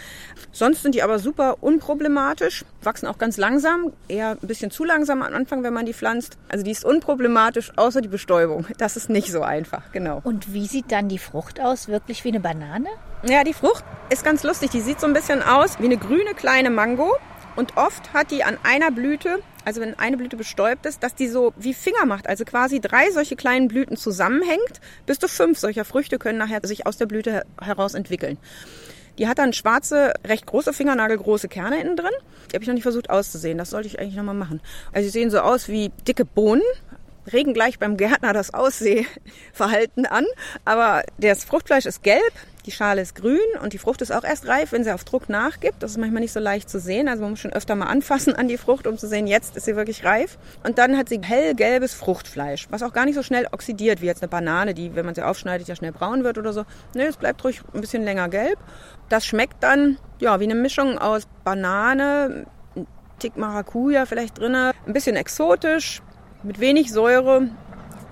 Sonst 0.52 0.82
sind 0.82 0.96
die 0.96 1.04
aber 1.04 1.20
super 1.20 1.58
unproblematisch, 1.62 2.65
wachsen 2.82 3.08
auch 3.08 3.17
ganz 3.17 3.38
langsam, 3.38 3.93
eher 4.08 4.38
ein 4.41 4.48
bisschen 4.48 4.72
zu 4.72 4.84
langsam 4.84 5.22
am 5.22 5.34
Anfang, 5.34 5.63
wenn 5.63 5.74
man 5.74 5.86
die 5.86 5.93
pflanzt. 5.93 6.38
Also 6.50 6.63
die 6.63 6.72
ist 6.72 6.84
unproblematisch, 6.84 7.74
außer 7.78 8.02
die 8.02 8.08
Bestäubung. 8.08 8.65
Das 8.78 8.98
ist 8.98 9.10
nicht 9.10 9.32
so 9.32 9.41
einfach, 9.41 9.91
genau. 9.91 10.22
Und 10.24 10.54
wie 10.54 10.67
sieht 10.67 10.91
dann 10.91 11.10
die 11.10 11.20
Frucht 11.20 11.60
aus? 11.60 11.88
Wirklich 11.88 12.24
wie 12.24 12.30
eine 12.30 12.39
Banane? 12.39 12.89
Ja, 13.24 13.44
die 13.44 13.54
Frucht 13.54 13.84
ist 14.12 14.24
ganz 14.24 14.44
lustig. 14.44 14.70
Die 14.72 14.82
sieht 14.82 15.00
so 15.00 15.08
ein 15.08 15.14
bisschen 15.14 15.42
aus 15.42 15.80
wie 15.80 15.86
eine 15.86 15.98
grüne 15.98 16.36
kleine 16.36 16.70
Mango. 16.70 17.18
Und 17.56 17.76
oft 17.76 18.14
hat 18.14 18.30
die 18.30 18.44
an 18.44 18.60
einer 18.62 18.92
Blüte, 18.92 19.40
also 19.66 19.82
wenn 19.82 19.98
eine 19.98 20.16
Blüte 20.16 20.38
bestäubt 20.38 20.86
ist, 20.86 21.02
dass 21.02 21.16
die 21.16 21.28
so 21.28 21.52
wie 21.58 21.74
Finger 21.74 22.06
macht. 22.06 22.30
Also 22.30 22.46
quasi 22.46 22.80
drei 22.80 23.10
solche 23.10 23.36
kleinen 23.36 23.68
Blüten 23.68 23.98
zusammenhängt. 23.98 24.80
Bis 25.08 25.18
zu 25.18 25.28
fünf 25.28 25.58
solcher 25.58 25.84
Früchte 25.84 26.20
können 26.20 26.38
nachher 26.38 26.60
sich 26.64 26.86
aus 26.86 26.98
der 26.98 27.08
Blüte 27.08 27.44
heraus 27.60 27.96
entwickeln. 27.96 28.38
Die 29.18 29.28
hat 29.28 29.40
dann 29.40 29.52
schwarze, 29.52 30.14
recht 30.24 30.46
große, 30.46 30.72
fingernagelgroße 30.72 31.48
Kerne 31.48 31.82
innen 31.82 31.96
drin. 31.96 32.12
Die 32.52 32.56
habe 32.56 32.62
ich 32.62 32.68
noch 32.68 32.76
nicht 32.76 32.84
versucht 32.84 33.10
auszusehen. 33.10 33.58
Das 33.58 33.72
sollte 33.72 33.88
ich 33.88 34.00
eigentlich 34.00 34.16
nochmal 34.16 34.36
machen. 34.36 34.62
Also 34.94 35.08
sie 35.08 35.12
sehen 35.12 35.32
so 35.32 35.40
aus 35.40 35.68
wie 35.70 35.90
dicke 36.08 36.24
Bohnen, 36.24 36.62
regen 37.34 37.56
gleich 37.56 37.80
beim 37.80 37.98
Gärtner 37.98 38.34
das 38.34 38.54
Aussehverhalten 38.54 40.06
an. 40.06 40.26
Aber 40.66 41.02
das 41.18 41.44
Fruchtfleisch 41.44 41.88
ist 41.88 42.04
gelb, 42.04 42.22
die 42.68 42.72
Schale 42.72 43.02
ist 43.02 43.16
grün 43.16 43.40
und 43.64 43.74
die 43.74 43.78
Frucht 43.78 44.02
ist 44.02 44.12
auch 44.12 44.24
erst 44.24 44.48
reif, 44.48 44.74
wenn 44.74 44.84
sie 44.84 44.94
auf 44.94 45.06
Druck 45.06 45.30
nachgibt. 45.30 45.82
Das 45.82 45.92
ist 45.92 45.98
manchmal 45.98 46.22
nicht 46.22 46.34
so 46.34 46.40
leicht 46.40 46.70
zu 46.70 46.80
sehen. 46.80 47.08
Also 47.08 47.24
man 47.24 47.32
muss 47.32 47.40
schon 47.40 47.54
öfter 47.54 47.76
mal 47.76 47.86
anfassen 47.86 48.36
an 48.36 48.48
die 48.48 48.58
Frucht, 48.58 48.86
um 48.86 48.98
zu 48.98 49.08
sehen, 49.08 49.26
jetzt 49.26 49.56
ist 49.56 49.66
sie 49.66 49.76
wirklich 49.76 50.04
reif. 50.04 50.38
Und 50.64 50.78
dann 50.78 50.98
hat 50.98 51.08
sie 51.08 51.20
hellgelbes 51.22 51.94
Fruchtfleisch, 51.94 52.68
was 52.70 52.84
auch 52.84 52.92
gar 52.92 53.06
nicht 53.06 53.16
so 53.16 53.24
schnell 53.24 53.48
oxidiert 53.52 54.02
wie 54.02 54.06
jetzt 54.06 54.22
eine 54.22 54.28
Banane, 54.28 54.74
die, 54.74 54.96
wenn 54.96 55.06
man 55.06 55.16
sie 55.16 55.26
aufschneidet, 55.26 55.68
ja 55.68 55.76
schnell 55.76 55.94
braun 55.94 56.26
wird 56.26 56.38
oder 56.38 56.52
so. 56.52 56.66
Nee, 56.94 57.06
es 57.06 57.18
bleibt 57.18 57.44
ruhig 57.44 57.62
ein 57.74 57.82
bisschen 57.82 58.04
länger 58.04 58.28
gelb. 58.28 58.60
Das 59.08 59.26
schmeckt 59.26 59.64
dann 59.64 59.98
ja 60.20 60.40
wie 60.42 60.44
eine 60.44 60.56
Mischung 60.56 60.98
aus 60.98 61.24
Banane, 61.46 62.46
Tick 63.20 63.38
Maracuja 63.38 64.06
vielleicht 64.06 64.38
drinne, 64.38 64.74
ein 64.86 64.94
bisschen 64.94 65.16
exotisch, 65.16 66.02
mit 66.44 66.60
wenig 66.60 66.92
Säure. 66.92 67.50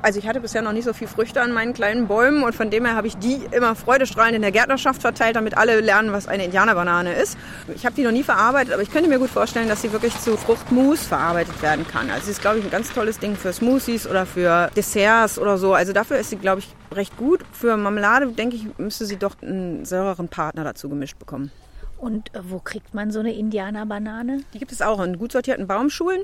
Also 0.05 0.19
ich 0.19 0.27
hatte 0.27 0.39
bisher 0.39 0.61
noch 0.61 0.71
nicht 0.71 0.83
so 0.83 0.93
viel 0.93 1.07
Früchte 1.07 1.41
an 1.41 1.51
meinen 1.51 1.73
kleinen 1.73 2.07
Bäumen 2.07 2.43
und 2.43 2.53
von 2.53 2.69
dem 2.69 2.85
her 2.85 2.93
habe 2.93 3.07
ich 3.07 3.17
die 3.17 3.41
immer 3.49 3.73
freudestrahlend 3.73 4.35
in 4.35 4.43
der 4.43 4.51
Gärtnerschaft 4.51 5.01
verteilt, 5.01 5.35
damit 5.35 5.57
alle 5.57 5.81
lernen, 5.81 6.11
was 6.11 6.27
eine 6.27 6.45
Indianerbanane 6.45 7.15
ist. 7.15 7.39
Ich 7.73 7.87
habe 7.87 7.95
die 7.95 8.03
noch 8.03 8.11
nie 8.11 8.21
verarbeitet, 8.21 8.71
aber 8.71 8.83
ich 8.83 8.91
könnte 8.91 9.09
mir 9.09 9.17
gut 9.17 9.31
vorstellen, 9.31 9.67
dass 9.67 9.81
sie 9.81 9.91
wirklich 9.91 10.15
zu 10.19 10.37
Fruchtmus 10.37 11.03
verarbeitet 11.03 11.59
werden 11.63 11.87
kann. 11.87 12.11
Also 12.11 12.25
sie 12.25 12.33
ist, 12.33 12.41
glaube 12.41 12.59
ich, 12.59 12.65
ein 12.65 12.69
ganz 12.69 12.93
tolles 12.93 13.17
Ding 13.17 13.35
für 13.35 13.51
Smoothies 13.51 14.05
oder 14.05 14.27
für 14.27 14.69
Desserts 14.75 15.39
oder 15.39 15.57
so. 15.57 15.73
Also 15.73 15.91
dafür 15.91 16.19
ist 16.19 16.29
sie, 16.29 16.35
glaube 16.35 16.59
ich, 16.59 16.67
recht 16.95 17.17
gut. 17.17 17.43
Für 17.51 17.75
Marmelade, 17.75 18.27
denke 18.27 18.57
ich, 18.57 18.67
müsste 18.77 19.07
sie 19.07 19.17
doch 19.17 19.41
einen 19.41 19.85
säureren 19.85 20.27
Partner 20.27 20.63
dazu 20.63 20.87
gemischt 20.87 21.17
bekommen. 21.17 21.49
Und 21.97 22.29
wo 22.43 22.59
kriegt 22.59 22.93
man 22.93 23.09
so 23.09 23.21
eine 23.21 23.33
Indianerbanane? 23.33 24.41
Die 24.53 24.59
gibt 24.59 24.71
es 24.71 24.83
auch 24.83 25.01
in 25.01 25.17
gut 25.17 25.31
sortierten 25.31 25.65
Baumschulen. 25.65 26.21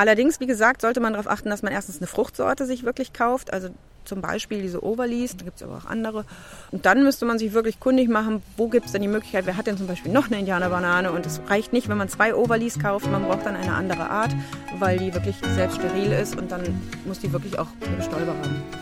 Allerdings, 0.00 0.40
wie 0.40 0.46
gesagt, 0.46 0.80
sollte 0.80 0.98
man 0.98 1.12
darauf 1.12 1.28
achten, 1.28 1.50
dass 1.50 1.62
man 1.62 1.74
erstens 1.74 1.98
eine 1.98 2.06
Fruchtsorte 2.06 2.64
sich 2.64 2.84
wirklich 2.84 3.12
kauft. 3.12 3.52
Also 3.52 3.68
zum 4.06 4.22
Beispiel 4.22 4.62
diese 4.62 4.82
Overlees, 4.82 5.36
da 5.36 5.44
gibt 5.44 5.58
es 5.58 5.62
aber 5.62 5.76
auch 5.76 5.84
andere. 5.84 6.24
Und 6.70 6.86
dann 6.86 7.04
müsste 7.04 7.26
man 7.26 7.38
sich 7.38 7.52
wirklich 7.52 7.80
kundig 7.80 8.08
machen, 8.08 8.42
wo 8.56 8.68
gibt 8.68 8.86
es 8.86 8.92
denn 8.92 9.02
die 9.02 9.08
Möglichkeit, 9.08 9.44
wer 9.44 9.58
hat 9.58 9.66
denn 9.66 9.76
zum 9.76 9.86
Beispiel 9.86 10.10
noch 10.10 10.28
eine 10.28 10.38
Indianerbanane? 10.38 11.12
Und 11.12 11.26
es 11.26 11.42
reicht 11.48 11.74
nicht, 11.74 11.90
wenn 11.90 11.98
man 11.98 12.08
zwei 12.08 12.34
Overlees 12.34 12.78
kauft, 12.78 13.10
man 13.10 13.24
braucht 13.24 13.44
dann 13.44 13.56
eine 13.56 13.74
andere 13.74 14.08
Art, 14.08 14.34
weil 14.78 14.98
die 14.98 15.12
wirklich 15.12 15.36
selbst 15.54 15.76
steril 15.76 16.12
ist 16.12 16.34
und 16.34 16.50
dann 16.50 16.62
muss 17.04 17.18
die 17.18 17.30
wirklich 17.30 17.58
auch 17.58 17.68
eine 17.84 17.96
Bestäuber 17.96 18.32
haben. 18.32 18.79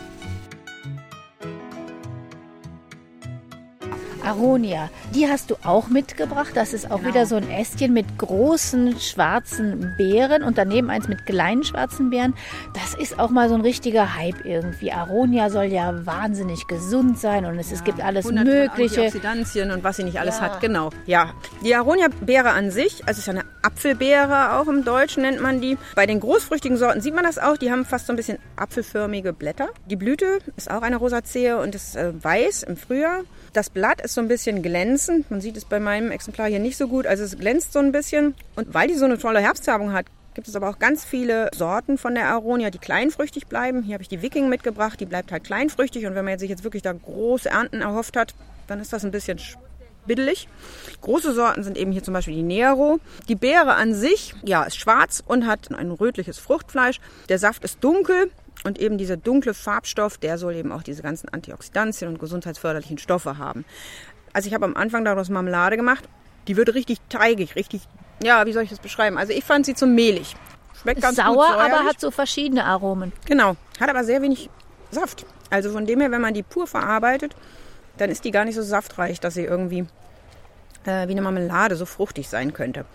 Aronia, 4.29 4.91
die 5.15 5.27
hast 5.27 5.49
du 5.49 5.55
auch 5.63 5.87
mitgebracht. 5.87 6.51
Das 6.53 6.73
ist 6.73 6.91
auch 6.91 6.97
genau. 6.97 7.09
wieder 7.09 7.25
so 7.25 7.35
ein 7.35 7.49
Ästchen 7.49 7.93
mit 7.93 8.05
großen 8.19 8.99
schwarzen 8.99 9.95
Beeren 9.97 10.43
und 10.43 10.59
daneben 10.59 10.91
eins 10.91 11.07
mit 11.07 11.25
kleinen 11.25 11.63
schwarzen 11.63 12.11
Beeren. 12.11 12.35
Das 12.75 12.93
ist 12.93 13.17
auch 13.17 13.31
mal 13.31 13.49
so 13.49 13.55
ein 13.55 13.61
richtiger 13.61 14.15
Hype 14.15 14.45
irgendwie. 14.45 14.91
Aronia 14.91 15.49
soll 15.49 15.65
ja 15.65 16.05
wahnsinnig 16.05 16.67
gesund 16.67 17.17
sein 17.17 17.45
und 17.45 17.57
es, 17.57 17.71
ja, 17.71 17.77
es 17.77 17.83
gibt 17.83 18.01
alles 18.01 18.25
Mögliche. 18.31 19.01
Antioxidantien 19.01 19.71
und 19.71 19.83
was 19.83 19.97
sie 19.97 20.03
nicht 20.03 20.19
alles 20.19 20.37
ja. 20.37 20.43
hat, 20.43 20.61
genau. 20.61 20.91
Ja, 21.07 21.33
die 21.63 21.73
Aronia-Beere 21.73 22.51
an 22.51 22.69
sich, 22.69 23.01
also 23.07 23.13
es 23.13 23.17
ist 23.19 23.27
ja 23.27 23.33
eine 23.33 23.45
Apfelbeere 23.63 24.59
auch 24.59 24.67
im 24.67 24.83
Deutschen 24.83 25.23
nennt 25.23 25.41
man 25.41 25.59
die. 25.59 25.77
Bei 25.95 26.05
den 26.05 26.19
großfrüchtigen 26.19 26.77
Sorten 26.77 27.01
sieht 27.01 27.13
man 27.13 27.23
das 27.23 27.37
auch. 27.37 27.57
Die 27.57 27.71
haben 27.71 27.85
fast 27.85 28.07
so 28.07 28.13
ein 28.13 28.15
bisschen 28.15 28.37
apfelförmige 28.55 29.33
Blätter. 29.33 29.69
Die 29.87 29.95
Blüte 29.95 30.39
ist 30.55 30.71
auch 30.71 30.81
eine 30.81 30.97
Rosazee 30.97 31.53
und 31.53 31.75
ist 31.75 31.95
äh, 31.95 32.13
weiß 32.23 32.63
im 32.63 32.77
Frühjahr. 32.77 33.23
Das 33.53 33.69
Blatt 33.69 34.01
ist 34.01 34.13
so 34.13 34.21
ein 34.21 34.27
bisschen 34.27 34.61
glänzend. 34.61 35.29
Man 35.31 35.41
sieht 35.41 35.57
es 35.57 35.65
bei 35.65 35.79
meinem 35.79 36.11
Exemplar 36.11 36.47
hier 36.47 36.59
nicht 36.59 36.77
so 36.77 36.87
gut. 36.87 37.07
Also 37.07 37.23
es 37.23 37.37
glänzt 37.37 37.73
so 37.73 37.79
ein 37.79 37.91
bisschen. 37.91 38.35
Und 38.55 38.73
weil 38.73 38.87
die 38.87 38.95
so 38.95 39.05
eine 39.05 39.17
tolle 39.17 39.39
Herbstfärbung 39.39 39.93
hat, 39.93 40.05
gibt 40.35 40.47
es 40.47 40.55
aber 40.55 40.69
auch 40.69 40.79
ganz 40.79 41.03
viele 41.03 41.49
Sorten 41.55 41.97
von 41.97 42.15
der 42.15 42.27
Aronia, 42.27 42.69
die 42.69 42.77
kleinfrüchtig 42.77 43.47
bleiben. 43.47 43.83
Hier 43.83 43.93
habe 43.93 44.03
ich 44.03 44.09
die 44.09 44.21
Viking 44.21 44.49
mitgebracht. 44.49 44.99
Die 44.99 45.05
bleibt 45.05 45.31
halt 45.31 45.43
kleinfrüchtig. 45.43 46.05
Und 46.05 46.15
wenn 46.15 46.25
man 46.25 46.37
sich 46.37 46.49
jetzt 46.49 46.63
wirklich 46.63 46.83
da 46.83 46.93
große 46.93 47.49
Ernten 47.49 47.81
erhofft 47.81 48.15
hat, 48.15 48.35
dann 48.67 48.79
ist 48.79 48.93
das 48.93 49.03
ein 49.03 49.11
bisschen 49.11 49.39
biddelig. 50.05 50.47
Große 51.01 51.33
Sorten 51.33 51.63
sind 51.63 51.77
eben 51.77 51.91
hier 51.91 52.03
zum 52.03 52.13
Beispiel 52.13 52.35
die 52.35 52.43
Nero. 52.43 52.99
Die 53.27 53.35
Beere 53.35 53.75
an 53.75 53.93
sich, 53.93 54.35
ja, 54.43 54.63
ist 54.63 54.77
schwarz 54.77 55.23
und 55.25 55.47
hat 55.47 55.71
ein 55.71 55.91
rötliches 55.91 56.37
Fruchtfleisch. 56.39 56.99
Der 57.29 57.39
Saft 57.39 57.63
ist 57.63 57.83
dunkel. 57.83 58.31
Und 58.63 58.79
eben 58.79 58.97
dieser 58.97 59.17
dunkle 59.17 59.53
Farbstoff, 59.53 60.17
der 60.17 60.37
soll 60.37 60.55
eben 60.55 60.71
auch 60.71 60.83
diese 60.83 61.01
ganzen 61.01 61.29
Antioxidantien 61.29 62.09
und 62.09 62.19
gesundheitsförderlichen 62.19 62.97
Stoffe 62.97 63.37
haben. 63.37 63.63
Also 64.33 64.47
ich 64.47 64.53
habe 64.53 64.65
am 64.65 64.75
Anfang 64.75 65.05
daraus 65.05 65.29
Marmelade 65.29 65.77
gemacht. 65.77 66.03
Die 66.47 66.57
wird 66.57 66.73
richtig 66.73 66.99
teigig, 67.09 67.55
richtig, 67.55 67.81
ja, 68.23 68.45
wie 68.45 68.53
soll 68.53 68.63
ich 68.63 68.69
das 68.69 68.79
beschreiben? 68.79 69.17
Also 69.17 69.33
ich 69.33 69.43
fand 69.43 69.65
sie 69.65 69.75
zu 69.75 69.85
mehlig. 69.85 70.35
Schmeckt 70.81 71.01
ganz 71.01 71.17
Sauer, 71.17 71.47
gut 71.47 71.55
aber 71.55 71.83
hat 71.83 71.99
so 71.99 72.11
verschiedene 72.11 72.65
Aromen. 72.65 73.11
Genau, 73.25 73.55
hat 73.79 73.89
aber 73.89 74.03
sehr 74.03 74.21
wenig 74.21 74.49
Saft. 74.91 75.25
Also 75.49 75.71
von 75.71 75.85
dem 75.85 75.99
her, 75.99 76.11
wenn 76.11 76.21
man 76.21 76.33
die 76.33 76.43
pur 76.43 76.67
verarbeitet, 76.67 77.35
dann 77.97 78.09
ist 78.09 78.23
die 78.23 78.31
gar 78.31 78.45
nicht 78.45 78.55
so 78.55 78.61
saftreich, 78.61 79.19
dass 79.19 79.33
sie 79.33 79.43
irgendwie 79.43 79.85
äh, 80.85 81.07
wie 81.07 81.11
eine 81.11 81.21
Marmelade 81.21 81.75
so 81.75 81.85
fruchtig 81.85 82.29
sein 82.29 82.53
könnte. 82.53 82.85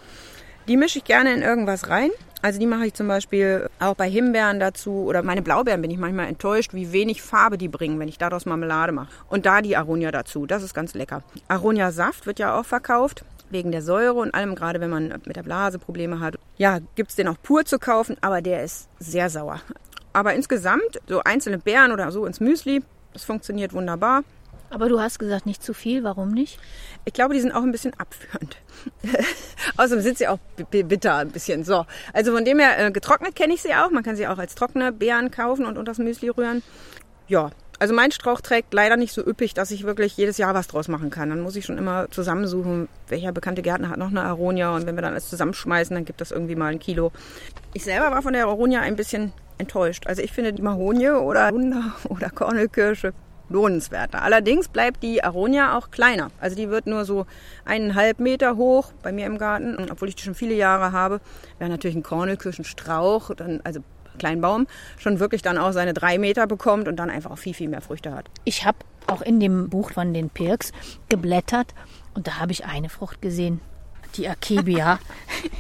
Die 0.67 0.79
mische 0.79 0.99
ich 0.99 1.05
gerne 1.05 1.35
in 1.35 1.43
irgendwas 1.43 1.91
rein. 1.91 2.11
Also 2.41 2.59
die 2.59 2.67
mache 2.67 2.87
ich 2.87 2.95
zum 2.95 3.09
Beispiel 3.09 3.69
auch 3.81 3.95
bei 3.95 4.09
Himbeeren 4.09 4.61
dazu 4.61 5.05
oder 5.07 5.23
meine 5.23 5.43
Blaubeeren 5.43 5.83
bin 5.83 5.91
ich 5.91 5.99
manchmal 5.99 6.29
enttäuscht, 6.29 6.75
wie 6.75 6.93
wenig 6.93 7.23
Farbe 7.23 7.59
die 7.59 7.69
bringen, 7.69 7.99
wenn 7.99 8.09
ich 8.09 8.19
daraus 8.19 8.47
Marmelade 8.47 8.93
mache. 8.93 9.09
Und 9.29 9.47
da 9.47 9.63
die 9.63 9.77
Aronia 9.77 10.11
dazu, 10.11 10.47
das 10.47 10.63
ist 10.63 10.75
ganz 10.75 10.95
lecker. 10.95 11.23
Aronia 11.49 11.91
Saft 11.91 12.27
wird 12.27 12.39
ja 12.39 12.59
auch 12.59 12.65
verkauft 12.65 13.25
wegen 13.51 13.73
der 13.73 13.83
Säure 13.83 14.15
und 14.15 14.35
allem, 14.35 14.55
gerade 14.55 14.81
wenn 14.81 14.91
man 14.91 15.09
mit 15.27 15.37
der 15.37 15.43
Blase 15.43 15.79
Probleme 15.79 16.21
hat. 16.21 16.37
Ja, 16.57 16.81
gibt 16.95 17.11
es 17.11 17.17
den 17.17 17.29
auch 17.29 17.37
pur 17.43 17.65
zu 17.65 17.79
kaufen, 17.79 18.17
aber 18.21 18.43
der 18.43 18.63
ist 18.63 18.89
sehr 18.99 19.31
sauer. 19.31 19.61
Aber 20.13 20.35
insgesamt, 20.35 21.01
so 21.09 21.21
einzelne 21.25 21.59
Beeren 21.59 21.93
oder 21.93 22.11
so 22.11 22.27
ins 22.27 22.41
Müsli, 22.41 22.83
das 23.13 23.25
funktioniert 23.25 23.73
wunderbar. 23.73 24.23
Aber 24.75 24.89
du 24.89 25.01
hast 25.01 25.21
gesagt, 25.21 25.47
nicht 25.47 25.63
zu 25.63 25.73
viel. 25.73 26.03
Warum 26.03 26.33
nicht? 26.33 26.59
Ich 27.05 27.13
glaube, 27.13 27.33
die 27.35 27.41
sind 27.41 27.53
auch 27.53 27.63
ein 27.63 27.71
bisschen 27.71 27.95
abführend. 27.99 28.57
Außerdem 29.77 30.03
sind 30.03 30.19
sie 30.19 30.27
auch 30.27 30.39
bitter 30.71 31.17
ein 31.17 31.31
bisschen. 31.31 31.63
So, 31.65 31.87
also 32.13 32.33
von 32.35 32.45
dem 32.45 32.59
her, 32.59 32.87
äh, 32.87 32.91
getrocknet 32.91 33.37
kenne 33.37 33.55
ich 33.55 33.63
sie 33.63 33.73
auch. 33.75 33.91
Man 33.91 34.03
kann 34.03 34.17
sie 34.17 34.27
auch 34.27 34.39
als 34.39 34.57
trockene 34.57 34.91
Beeren 34.91 35.31
kaufen 35.31 35.65
und 35.65 35.79
unter 35.79 35.93
das 35.93 35.99
Müsli 35.99 36.29
rühren. 36.29 36.63
Ja, 37.29 37.51
Also 37.79 37.95
mein 37.95 38.11
Strauch 38.13 38.41
trägt 38.41 38.73
leider 38.75 38.97
nicht 38.97 39.13
so 39.13 39.25
üppig, 39.27 39.55
dass 39.55 39.71
ich 39.71 39.85
wirklich 39.85 40.17
jedes 40.17 40.39
Jahr 40.39 40.55
was 40.55 40.67
draus 40.69 40.89
machen 40.89 41.11
kann. 41.11 41.31
Dann 41.31 41.41
muss 41.41 41.57
ich 41.57 41.65
schon 41.65 41.79
immer 41.79 42.09
zusammensuchen, 42.11 42.89
welcher 43.09 43.33
bekannte 43.33 43.63
Gärtner 43.63 43.91
hat 43.91 43.99
noch 43.99 44.11
eine 44.11 44.23
Aronia 44.23 44.75
und 44.75 44.87
wenn 44.87 44.97
wir 44.97 45.03
dann 45.03 45.13
alles 45.13 45.29
zusammenschmeißen, 45.29 45.95
dann 45.95 46.05
gibt 46.05 46.21
das 46.21 46.31
irgendwie 46.31 46.57
mal 46.57 46.73
ein 46.73 46.79
Kilo. 46.79 47.13
Ich 47.75 47.85
selber 47.85 48.11
war 48.11 48.23
von 48.23 48.33
der 48.33 48.47
Aronia 48.47 48.81
ein 48.81 48.97
bisschen 48.97 49.33
enttäuscht. 49.59 50.07
Also 50.07 50.23
ich 50.23 50.33
finde 50.33 50.53
die 50.53 50.63
Mahonie 50.63 51.11
oder 51.11 51.53
Wunder 51.53 51.95
oder 52.09 52.31
Kornelkirsche 52.31 53.13
lohnenswerter. 53.55 54.23
Allerdings 54.23 54.69
bleibt 54.69 55.03
die 55.03 55.25
Aronia 55.25 55.79
auch 55.79 55.91
kleiner. 55.91 56.31
Also 56.41 56.57
die 56.57 56.69
wird 56.69 56.87
nur 56.87 57.05
so 57.05 57.25
eineinhalb 57.65 58.19
Meter 58.21 58.57
hoch 58.57 58.93
bei 59.03 59.13
mir 59.13 59.27
im 59.27 59.39
Garten. 59.39 59.91
Obwohl 59.91 60.09
ich 60.09 60.17
die 60.17 60.23
schon 60.23 60.35
viele 60.35 60.55
Jahre 60.55 60.93
habe, 60.93 61.21
wäre 61.59 61.71
natürlich 61.71 61.97
ein 61.97 62.03
Kornelkirschenstrauch, 62.03 63.31
dann, 63.35 63.61
also 63.65 63.81
Kleinbaum, 64.19 64.67
schon 64.99 65.21
wirklich 65.21 65.43
dann 65.43 65.57
auch 65.57 65.73
seine 65.73 65.95
drei 65.95 66.19
Meter 66.19 66.47
bekommt 66.47 66.89
und 66.89 66.97
dann 66.97 67.11
einfach 67.11 67.31
auch 67.31 67.39
viel, 67.39 67.55
viel 67.55 67.69
mehr 67.69 67.81
Früchte 67.81 68.13
hat. 68.13 68.27
Ich 68.45 68.67
habe 68.67 68.79
auch 69.07 69.23
in 69.23 69.41
dem 69.41 69.71
Buch 69.71 69.93
von 69.93 70.13
den 70.13 70.31
Pirks 70.31 70.73
geblättert 71.09 71.75
und 72.15 72.27
da 72.27 72.39
habe 72.39 72.53
ich 72.53 72.65
eine 72.65 72.89
Frucht 72.89 73.23
gesehen. 73.23 73.61
Die 74.17 74.29
Akebia. 74.29 75.01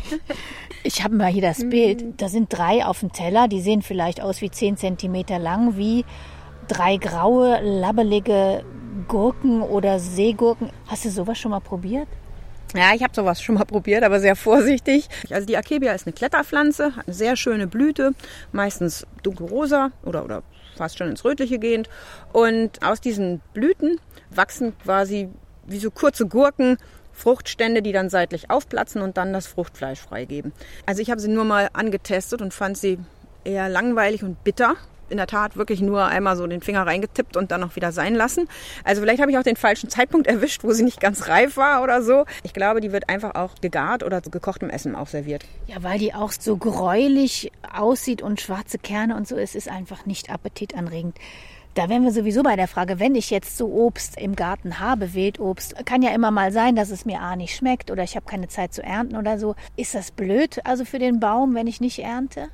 ich 0.84 1.02
habe 1.02 1.16
mal 1.16 1.30
hier 1.30 1.42
das 1.42 1.68
Bild. 1.68 2.20
Da 2.20 2.28
sind 2.28 2.56
drei 2.56 2.84
auf 2.84 3.00
dem 3.00 3.12
Teller. 3.12 3.48
Die 3.48 3.60
sehen 3.60 3.82
vielleicht 3.82 4.20
aus 4.20 4.40
wie 4.40 4.50
zehn 4.50 4.76
Zentimeter 4.76 5.40
lang, 5.40 5.76
wie 5.76 6.04
drei 6.68 6.96
graue, 6.96 7.60
labbelige 7.60 8.64
Gurken 9.08 9.62
oder 9.62 9.98
Seegurken. 9.98 10.70
Hast 10.86 11.04
du 11.04 11.10
sowas 11.10 11.38
schon 11.38 11.50
mal 11.50 11.60
probiert? 11.60 12.08
Ja, 12.74 12.92
ich 12.92 13.02
habe 13.02 13.14
sowas 13.14 13.40
schon 13.40 13.54
mal 13.54 13.64
probiert, 13.64 14.02
aber 14.02 14.18
sehr 14.18 14.34
vorsichtig. 14.34 15.08
Also 15.30 15.46
die 15.46 15.56
Akebia 15.56 15.92
ist 15.92 16.06
eine 16.06 16.12
Kletterpflanze, 16.12 16.96
hat 16.96 17.06
eine 17.06 17.14
sehr 17.14 17.36
schöne 17.36 17.66
Blüte, 17.66 18.14
meistens 18.52 19.06
dunkelrosa 19.22 19.92
oder, 20.04 20.24
oder 20.24 20.42
fast 20.76 20.98
schon 20.98 21.08
ins 21.08 21.24
Rötliche 21.24 21.58
gehend. 21.58 21.88
Und 22.32 22.84
aus 22.84 23.00
diesen 23.00 23.40
Blüten 23.52 24.00
wachsen 24.30 24.76
quasi 24.82 25.28
wie 25.66 25.78
so 25.78 25.90
kurze 25.90 26.26
Gurken 26.26 26.78
Fruchtstände, 27.12 27.80
die 27.80 27.92
dann 27.92 28.10
seitlich 28.10 28.50
aufplatzen 28.50 29.00
und 29.00 29.16
dann 29.16 29.32
das 29.32 29.46
Fruchtfleisch 29.46 30.00
freigeben. 30.00 30.52
Also 30.84 31.00
ich 31.00 31.12
habe 31.12 31.20
sie 31.20 31.28
nur 31.28 31.44
mal 31.44 31.70
angetestet 31.72 32.42
und 32.42 32.52
fand 32.52 32.76
sie 32.76 32.98
eher 33.44 33.68
langweilig 33.68 34.24
und 34.24 34.42
bitter 34.42 34.74
in 35.10 35.16
der 35.16 35.26
Tat 35.26 35.56
wirklich 35.56 35.80
nur 35.80 36.04
einmal 36.06 36.36
so 36.36 36.46
den 36.46 36.60
Finger 36.60 36.86
reingetippt 36.86 37.36
und 37.36 37.50
dann 37.50 37.60
noch 37.60 37.76
wieder 37.76 37.92
sein 37.92 38.14
lassen. 38.14 38.48
Also 38.84 39.02
vielleicht 39.02 39.20
habe 39.20 39.30
ich 39.30 39.38
auch 39.38 39.42
den 39.42 39.56
falschen 39.56 39.88
Zeitpunkt 39.90 40.26
erwischt, 40.26 40.64
wo 40.64 40.72
sie 40.72 40.82
nicht 40.82 41.00
ganz 41.00 41.28
reif 41.28 41.56
war 41.56 41.82
oder 41.82 42.02
so. 42.02 42.24
Ich 42.42 42.52
glaube, 42.52 42.80
die 42.80 42.92
wird 42.92 43.08
einfach 43.08 43.34
auch 43.34 43.54
gegart 43.60 44.02
oder 44.02 44.22
zu 44.22 44.30
gekochtem 44.30 44.70
Essen 44.70 44.94
auch 44.94 45.08
serviert. 45.08 45.44
Ja, 45.66 45.82
weil 45.82 45.98
die 45.98 46.14
auch 46.14 46.32
so 46.32 46.56
gräulich 46.56 47.52
aussieht 47.72 48.22
und 48.22 48.40
schwarze 48.40 48.78
Kerne 48.78 49.16
und 49.16 49.28
so 49.28 49.36
ist, 49.36 49.54
ist 49.54 49.68
einfach 49.68 50.06
nicht 50.06 50.30
appetitanregend. 50.30 51.16
Da 51.74 51.88
wären 51.88 52.04
wir 52.04 52.12
sowieso 52.12 52.44
bei 52.44 52.54
der 52.54 52.68
Frage, 52.68 53.00
wenn 53.00 53.16
ich 53.16 53.30
jetzt 53.30 53.58
so 53.58 53.66
Obst 53.66 54.16
im 54.16 54.36
Garten 54.36 54.78
habe, 54.78 55.12
Wildobst, 55.12 55.84
kann 55.84 56.02
ja 56.02 56.14
immer 56.14 56.30
mal 56.30 56.52
sein, 56.52 56.76
dass 56.76 56.90
es 56.90 57.04
mir 57.04 57.20
A 57.20 57.34
nicht 57.34 57.56
schmeckt 57.56 57.90
oder 57.90 58.04
ich 58.04 58.14
habe 58.14 58.26
keine 58.26 58.46
Zeit 58.46 58.72
zu 58.72 58.80
ernten 58.80 59.16
oder 59.16 59.40
so. 59.40 59.56
Ist 59.74 59.92
das 59.96 60.12
blöd 60.12 60.60
also 60.64 60.84
für 60.84 61.00
den 61.00 61.18
Baum, 61.18 61.56
wenn 61.56 61.66
ich 61.66 61.80
nicht 61.80 61.98
ernte? 61.98 62.48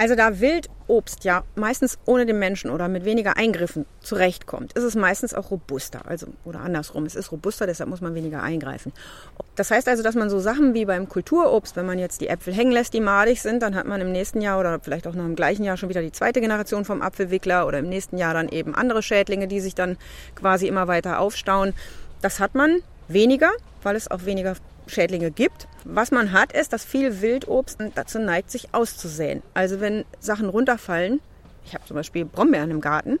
Also 0.00 0.14
da 0.14 0.40
Wildobst 0.40 1.24
ja 1.24 1.44
meistens 1.56 1.98
ohne 2.06 2.24
den 2.24 2.38
Menschen 2.38 2.70
oder 2.70 2.88
mit 2.88 3.04
weniger 3.04 3.36
Eingriffen 3.36 3.84
zurechtkommt, 4.00 4.72
ist 4.72 4.82
es 4.82 4.94
meistens 4.94 5.34
auch 5.34 5.50
robuster. 5.50 6.06
Also 6.06 6.28
oder 6.46 6.60
andersrum, 6.60 7.04
es 7.04 7.14
ist 7.14 7.30
robuster, 7.32 7.66
deshalb 7.66 7.90
muss 7.90 8.00
man 8.00 8.14
weniger 8.14 8.42
eingreifen. 8.42 8.94
Das 9.56 9.70
heißt 9.70 9.86
also, 9.88 10.02
dass 10.02 10.14
man 10.14 10.30
so 10.30 10.40
Sachen 10.40 10.72
wie 10.72 10.86
beim 10.86 11.06
Kulturobst, 11.06 11.76
wenn 11.76 11.84
man 11.84 11.98
jetzt 11.98 12.22
die 12.22 12.28
Äpfel 12.28 12.54
hängen 12.54 12.72
lässt, 12.72 12.94
die 12.94 13.02
madig 13.02 13.42
sind, 13.42 13.62
dann 13.62 13.74
hat 13.74 13.86
man 13.86 14.00
im 14.00 14.10
nächsten 14.10 14.40
Jahr 14.40 14.58
oder 14.58 14.80
vielleicht 14.80 15.06
auch 15.06 15.14
noch 15.14 15.26
im 15.26 15.36
gleichen 15.36 15.64
Jahr 15.64 15.76
schon 15.76 15.90
wieder 15.90 16.00
die 16.00 16.12
zweite 16.12 16.40
Generation 16.40 16.86
vom 16.86 17.02
Apfelwickler 17.02 17.66
oder 17.66 17.80
im 17.80 17.90
nächsten 17.90 18.16
Jahr 18.16 18.32
dann 18.32 18.48
eben 18.48 18.74
andere 18.74 19.02
Schädlinge, 19.02 19.48
die 19.48 19.60
sich 19.60 19.74
dann 19.74 19.98
quasi 20.34 20.66
immer 20.66 20.88
weiter 20.88 21.20
aufstauen. 21.20 21.74
Das 22.22 22.40
hat 22.40 22.54
man 22.54 22.78
weniger, 23.08 23.50
weil 23.82 23.96
es 23.96 24.10
auch 24.10 24.24
weniger 24.24 24.54
Schädlinge 24.86 25.30
gibt. 25.30 25.68
Was 25.84 26.10
man 26.10 26.32
hat, 26.32 26.52
ist, 26.52 26.72
dass 26.72 26.84
viel 26.84 27.20
Wildobst 27.20 27.78
dazu 27.94 28.18
neigt, 28.18 28.50
sich 28.50 28.74
auszusäen. 28.74 29.42
Also 29.54 29.80
wenn 29.80 30.04
Sachen 30.18 30.48
runterfallen, 30.48 31.20
ich 31.64 31.74
habe 31.74 31.84
zum 31.86 31.96
Beispiel 31.96 32.24
Brombeeren 32.24 32.70
im 32.70 32.80
Garten, 32.80 33.18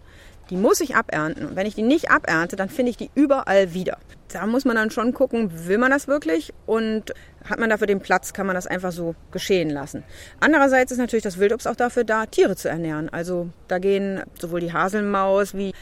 die 0.50 0.56
muss 0.56 0.80
ich 0.80 0.96
abernten. 0.96 1.46
Und 1.46 1.56
wenn 1.56 1.66
ich 1.66 1.76
die 1.76 1.82
nicht 1.82 2.10
abernte, 2.10 2.56
dann 2.56 2.68
finde 2.68 2.90
ich 2.90 2.96
die 2.96 3.10
überall 3.14 3.72
wieder. 3.72 3.98
Da 4.32 4.46
muss 4.46 4.64
man 4.64 4.76
dann 4.76 4.90
schon 4.90 5.14
gucken, 5.14 5.66
will 5.66 5.78
man 5.78 5.90
das 5.90 6.08
wirklich 6.08 6.52
und 6.66 7.12
hat 7.48 7.58
man 7.58 7.70
dafür 7.70 7.86
den 7.86 8.00
Platz, 8.00 8.32
kann 8.32 8.46
man 8.46 8.54
das 8.54 8.66
einfach 8.66 8.92
so 8.92 9.14
geschehen 9.32 9.70
lassen. 9.70 10.04
Andererseits 10.40 10.92
ist 10.92 10.98
natürlich 10.98 11.22
das 11.22 11.38
Wildobst 11.38 11.66
auch 11.66 11.76
dafür 11.76 12.04
da, 12.04 12.26
Tiere 12.26 12.56
zu 12.56 12.68
ernähren. 12.68 13.08
Also 13.08 13.48
da 13.68 13.78
gehen 13.78 14.22
sowohl 14.38 14.60
die 14.60 14.72
Haselmaus 14.72 15.54
wie 15.54 15.72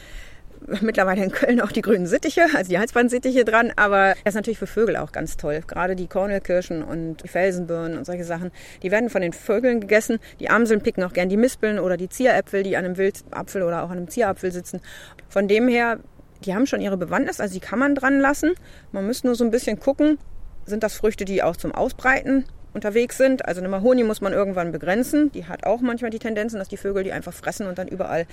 mittlerweile 0.81 1.23
in 1.23 1.31
Köln 1.31 1.61
auch 1.61 1.71
die 1.71 1.81
grünen 1.81 2.07
Sittiche, 2.07 2.45
also 2.55 2.69
die 2.69 2.77
Halsbandsittiche 2.77 3.45
dran, 3.45 3.71
aber 3.75 4.15
das 4.23 4.33
ist 4.33 4.35
natürlich 4.35 4.59
für 4.59 4.67
Vögel 4.67 4.97
auch 4.97 5.11
ganz 5.11 5.37
toll. 5.37 5.61
Gerade 5.65 5.95
die 5.95 6.07
Kornelkirschen 6.07 6.83
und 6.83 7.17
die 7.23 7.27
Felsenbirnen 7.27 7.97
und 7.97 8.05
solche 8.05 8.23
Sachen, 8.23 8.51
die 8.83 8.91
werden 8.91 9.09
von 9.09 9.21
den 9.21 9.33
Vögeln 9.33 9.79
gegessen. 9.79 10.19
Die 10.39 10.49
Amseln 10.49 10.81
picken 10.81 11.03
auch 11.03 11.13
gern 11.13 11.29
die 11.29 11.37
Mispeln 11.37 11.79
oder 11.79 11.97
die 11.97 12.09
Zieräpfel, 12.09 12.63
die 12.63 12.77
an 12.77 12.85
einem 12.85 12.97
Wildapfel 12.97 13.63
oder 13.63 13.83
auch 13.83 13.89
an 13.89 13.97
einem 13.97 14.09
Zierapfel 14.09 14.51
sitzen. 14.51 14.81
Von 15.27 15.47
dem 15.47 15.67
her, 15.67 15.99
die 16.45 16.53
haben 16.53 16.65
schon 16.65 16.81
ihre 16.81 16.97
Bewandtnis, 16.97 17.39
also 17.39 17.53
die 17.53 17.59
kann 17.59 17.79
man 17.79 17.95
dran 17.95 18.19
lassen. 18.19 18.53
Man 18.91 19.05
muss 19.05 19.23
nur 19.23 19.35
so 19.35 19.43
ein 19.43 19.51
bisschen 19.51 19.79
gucken, 19.79 20.17
sind 20.65 20.83
das 20.83 20.95
Früchte, 20.95 21.25
die 21.25 21.43
auch 21.43 21.57
zum 21.57 21.73
Ausbreiten 21.73 22.45
unterwegs 22.73 23.17
sind. 23.17 23.45
Also 23.45 23.61
eine 23.61 23.69
Mahoni 23.69 24.03
muss 24.03 24.21
man 24.21 24.33
irgendwann 24.33 24.71
begrenzen. 24.71 25.31
Die 25.31 25.45
hat 25.45 25.65
auch 25.65 25.81
manchmal 25.81 26.11
die 26.11 26.19
Tendenzen, 26.19 26.59
dass 26.59 26.67
die 26.67 26.77
Vögel 26.77 27.03
die 27.03 27.11
einfach 27.11 27.33
fressen 27.33 27.67
und 27.67 27.77
dann 27.77 27.87
überall 27.87 28.25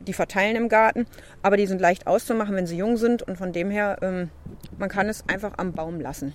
die 0.00 0.12
verteilen 0.12 0.56
im 0.56 0.68
Garten. 0.68 1.06
Aber 1.42 1.56
die 1.56 1.66
sind 1.66 1.80
leicht 1.80 2.06
auszumachen, 2.06 2.54
wenn 2.56 2.66
sie 2.66 2.76
jung 2.76 2.96
sind 2.96 3.22
und 3.22 3.36
von 3.36 3.52
dem 3.52 3.70
her, 3.70 3.98
ähm, 4.02 4.30
man 4.78 4.88
kann 4.88 5.08
es 5.08 5.24
einfach 5.28 5.54
am 5.58 5.72
Baum 5.72 6.00
lassen. 6.00 6.34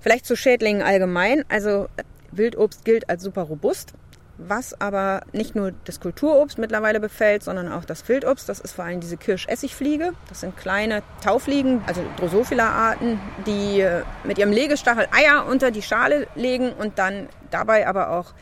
Vielleicht 0.00 0.26
zu 0.26 0.36
Schädlingen 0.36 0.82
allgemein. 0.82 1.44
Also 1.48 1.88
Wildobst 2.32 2.84
gilt 2.84 3.08
als 3.08 3.22
super 3.22 3.42
robust 3.42 3.94
was 4.38 4.78
aber 4.80 5.22
nicht 5.32 5.54
nur 5.54 5.72
das 5.84 6.00
Kulturobst 6.00 6.58
mittlerweile 6.58 7.00
befällt, 7.00 7.42
sondern 7.42 7.72
auch 7.72 7.84
das 7.84 8.08
Wildobst. 8.08 8.48
Das 8.48 8.60
ist 8.60 8.72
vor 8.72 8.84
allem 8.84 9.00
diese 9.00 9.16
Kirschessigfliege. 9.16 10.12
Das 10.28 10.40
sind 10.40 10.56
kleine 10.56 11.02
Taufliegen, 11.22 11.82
also 11.86 12.02
Drosophila-Arten, 12.18 13.20
die 13.46 13.80
äh, 13.80 14.02
mit 14.24 14.38
ihrem 14.38 14.52
Legestachel 14.52 15.06
Eier 15.10 15.46
unter 15.46 15.70
die 15.70 15.82
Schale 15.82 16.26
legen 16.34 16.72
und 16.72 16.98
dann 16.98 17.28
dabei 17.50 17.86
aber 17.86 18.10
auch 18.10 18.34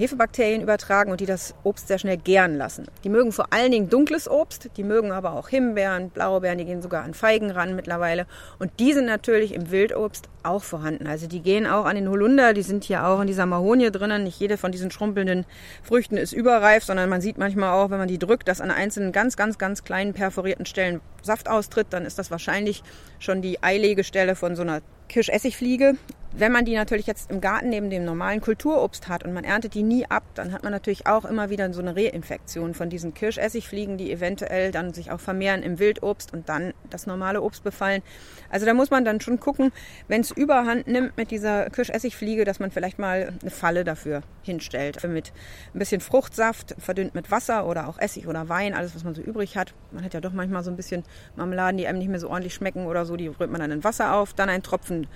Hefebakterien 0.00 0.62
übertragen 0.62 1.10
und 1.10 1.20
die 1.20 1.26
das 1.26 1.54
Obst 1.62 1.88
sehr 1.88 1.98
schnell 1.98 2.16
gären 2.16 2.56
lassen. 2.56 2.86
Die 3.04 3.08
mögen 3.08 3.32
vor 3.32 3.52
allen 3.52 3.70
Dingen 3.70 3.88
dunkles 3.88 4.28
Obst, 4.28 4.70
die 4.76 4.82
mögen 4.82 5.12
aber 5.12 5.34
auch 5.34 5.48
Himbeeren, 5.48 6.10
Blaubeeren, 6.10 6.58
die 6.58 6.64
gehen 6.64 6.82
sogar 6.82 7.04
an 7.04 7.14
Feigen 7.14 7.50
ran 7.50 7.76
mittlerweile. 7.76 8.26
Und 8.58 8.72
die 8.80 8.92
sind 8.92 9.06
natürlich 9.06 9.54
im 9.54 9.70
Wildobst 9.70 10.28
auch 10.42 10.62
vorhanden. 10.62 11.06
Also 11.06 11.26
die 11.26 11.40
gehen 11.40 11.66
auch 11.66 11.84
an 11.84 11.96
den 11.96 12.08
Holunder, 12.08 12.54
die 12.54 12.62
sind 12.62 12.84
hier 12.84 13.06
auch 13.06 13.20
in 13.20 13.26
dieser 13.26 13.46
Mahonie 13.46 13.90
drinnen. 13.90 14.24
Nicht 14.24 14.40
jede 14.40 14.56
von 14.56 14.72
diesen 14.72 14.90
schrumpelnden 14.90 15.44
Früchten 15.82 16.16
ist 16.16 16.32
überreif, 16.32 16.84
sondern 16.84 17.08
man 17.08 17.20
sieht 17.20 17.38
manchmal 17.38 17.72
auch, 17.72 17.90
wenn 17.90 17.98
man 17.98 18.08
die 18.08 18.18
drückt, 18.18 18.48
dass 18.48 18.60
an 18.60 18.70
einzelnen 18.70 19.12
ganz, 19.12 19.36
ganz, 19.36 19.58
ganz 19.58 19.84
kleinen 19.84 20.14
perforierten 20.14 20.66
Stellen 20.66 21.00
Saft 21.22 21.48
austritt. 21.48 21.88
Dann 21.90 22.06
ist 22.06 22.18
das 22.18 22.30
wahrscheinlich 22.30 22.82
schon 23.18 23.42
die 23.42 23.62
Eilegestelle 23.62 24.34
von 24.34 24.56
so 24.56 24.62
einer 24.62 24.80
Kirschessigfliege. 25.08 25.96
Wenn 26.32 26.52
man 26.52 26.64
die 26.64 26.76
natürlich 26.76 27.08
jetzt 27.08 27.28
im 27.28 27.40
Garten 27.40 27.70
neben 27.70 27.90
dem 27.90 28.04
normalen 28.04 28.40
Kulturobst 28.40 29.08
hat 29.08 29.24
und 29.24 29.32
man 29.32 29.42
erntet 29.42 29.74
die 29.74 29.82
nie 29.82 30.06
ab, 30.06 30.22
dann 30.34 30.52
hat 30.52 30.62
man 30.62 30.70
natürlich 30.70 31.08
auch 31.08 31.24
immer 31.24 31.50
wieder 31.50 31.72
so 31.72 31.80
eine 31.80 31.96
Reinfektion 31.96 32.72
von 32.72 32.88
diesen 32.88 33.14
Kirschessigfliegen, 33.14 33.98
die 33.98 34.12
eventuell 34.12 34.70
dann 34.70 34.94
sich 34.94 35.10
auch 35.10 35.18
vermehren 35.18 35.64
im 35.64 35.80
Wildobst 35.80 36.32
und 36.32 36.48
dann 36.48 36.72
das 36.88 37.08
normale 37.08 37.42
Obst 37.42 37.64
befallen. 37.64 38.02
Also 38.48 38.64
da 38.64 38.74
muss 38.74 38.90
man 38.90 39.04
dann 39.04 39.20
schon 39.20 39.40
gucken, 39.40 39.72
wenn 40.06 40.20
es 40.20 40.30
überhand 40.30 40.86
nimmt 40.86 41.16
mit 41.16 41.32
dieser 41.32 41.68
Kirschessigfliege, 41.68 42.44
dass 42.44 42.60
man 42.60 42.70
vielleicht 42.70 43.00
mal 43.00 43.32
eine 43.42 43.50
Falle 43.50 43.82
dafür 43.82 44.22
hinstellt. 44.42 45.02
Mit 45.02 45.32
ein 45.74 45.80
bisschen 45.80 46.00
Fruchtsaft, 46.00 46.76
verdünnt 46.78 47.16
mit 47.16 47.32
Wasser 47.32 47.66
oder 47.66 47.88
auch 47.88 47.98
Essig 47.98 48.28
oder 48.28 48.48
Wein, 48.48 48.74
alles 48.74 48.94
was 48.94 49.02
man 49.02 49.16
so 49.16 49.20
übrig 49.22 49.56
hat. 49.56 49.74
Man 49.90 50.04
hat 50.04 50.14
ja 50.14 50.20
doch 50.20 50.32
manchmal 50.32 50.62
so 50.62 50.70
ein 50.70 50.76
bisschen 50.76 51.02
Marmeladen, 51.34 51.76
die 51.76 51.88
einem 51.88 51.98
nicht 51.98 52.08
mehr 52.08 52.20
so 52.20 52.30
ordentlich 52.30 52.54
schmecken 52.54 52.86
oder 52.86 53.04
so, 53.04 53.16
die 53.16 53.26
rührt 53.26 53.50
man 53.50 53.60
dann 53.60 53.72
in 53.72 53.82
Wasser 53.82 54.14
auf, 54.14 54.32
dann 54.32 54.48
ein 54.48 54.62
Tropfen 54.62 55.08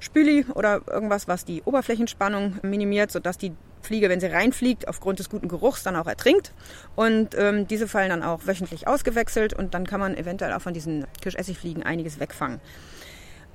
Spüli 0.00 0.46
oder 0.54 0.82
irgendwas, 0.86 1.28
was 1.28 1.44
die 1.44 1.62
Oberflächenspannung 1.64 2.56
minimiert, 2.62 3.10
sodass 3.10 3.38
die 3.38 3.52
Fliege, 3.82 4.08
wenn 4.08 4.20
sie 4.20 4.26
reinfliegt, 4.26 4.88
aufgrund 4.88 5.20
des 5.20 5.30
guten 5.30 5.48
Geruchs 5.48 5.82
dann 5.82 5.96
auch 5.96 6.06
ertrinkt. 6.06 6.52
Und 6.96 7.34
ähm, 7.38 7.66
diese 7.68 7.88
fallen 7.88 8.10
dann 8.10 8.22
auch 8.22 8.46
wöchentlich 8.46 8.88
ausgewechselt 8.88 9.54
und 9.54 9.74
dann 9.74 9.86
kann 9.86 10.00
man 10.00 10.16
eventuell 10.16 10.52
auch 10.52 10.60
von 10.60 10.74
diesen 10.74 11.06
Kirschessigfliegen 11.20 11.82
einiges 11.82 12.18
wegfangen. 12.20 12.60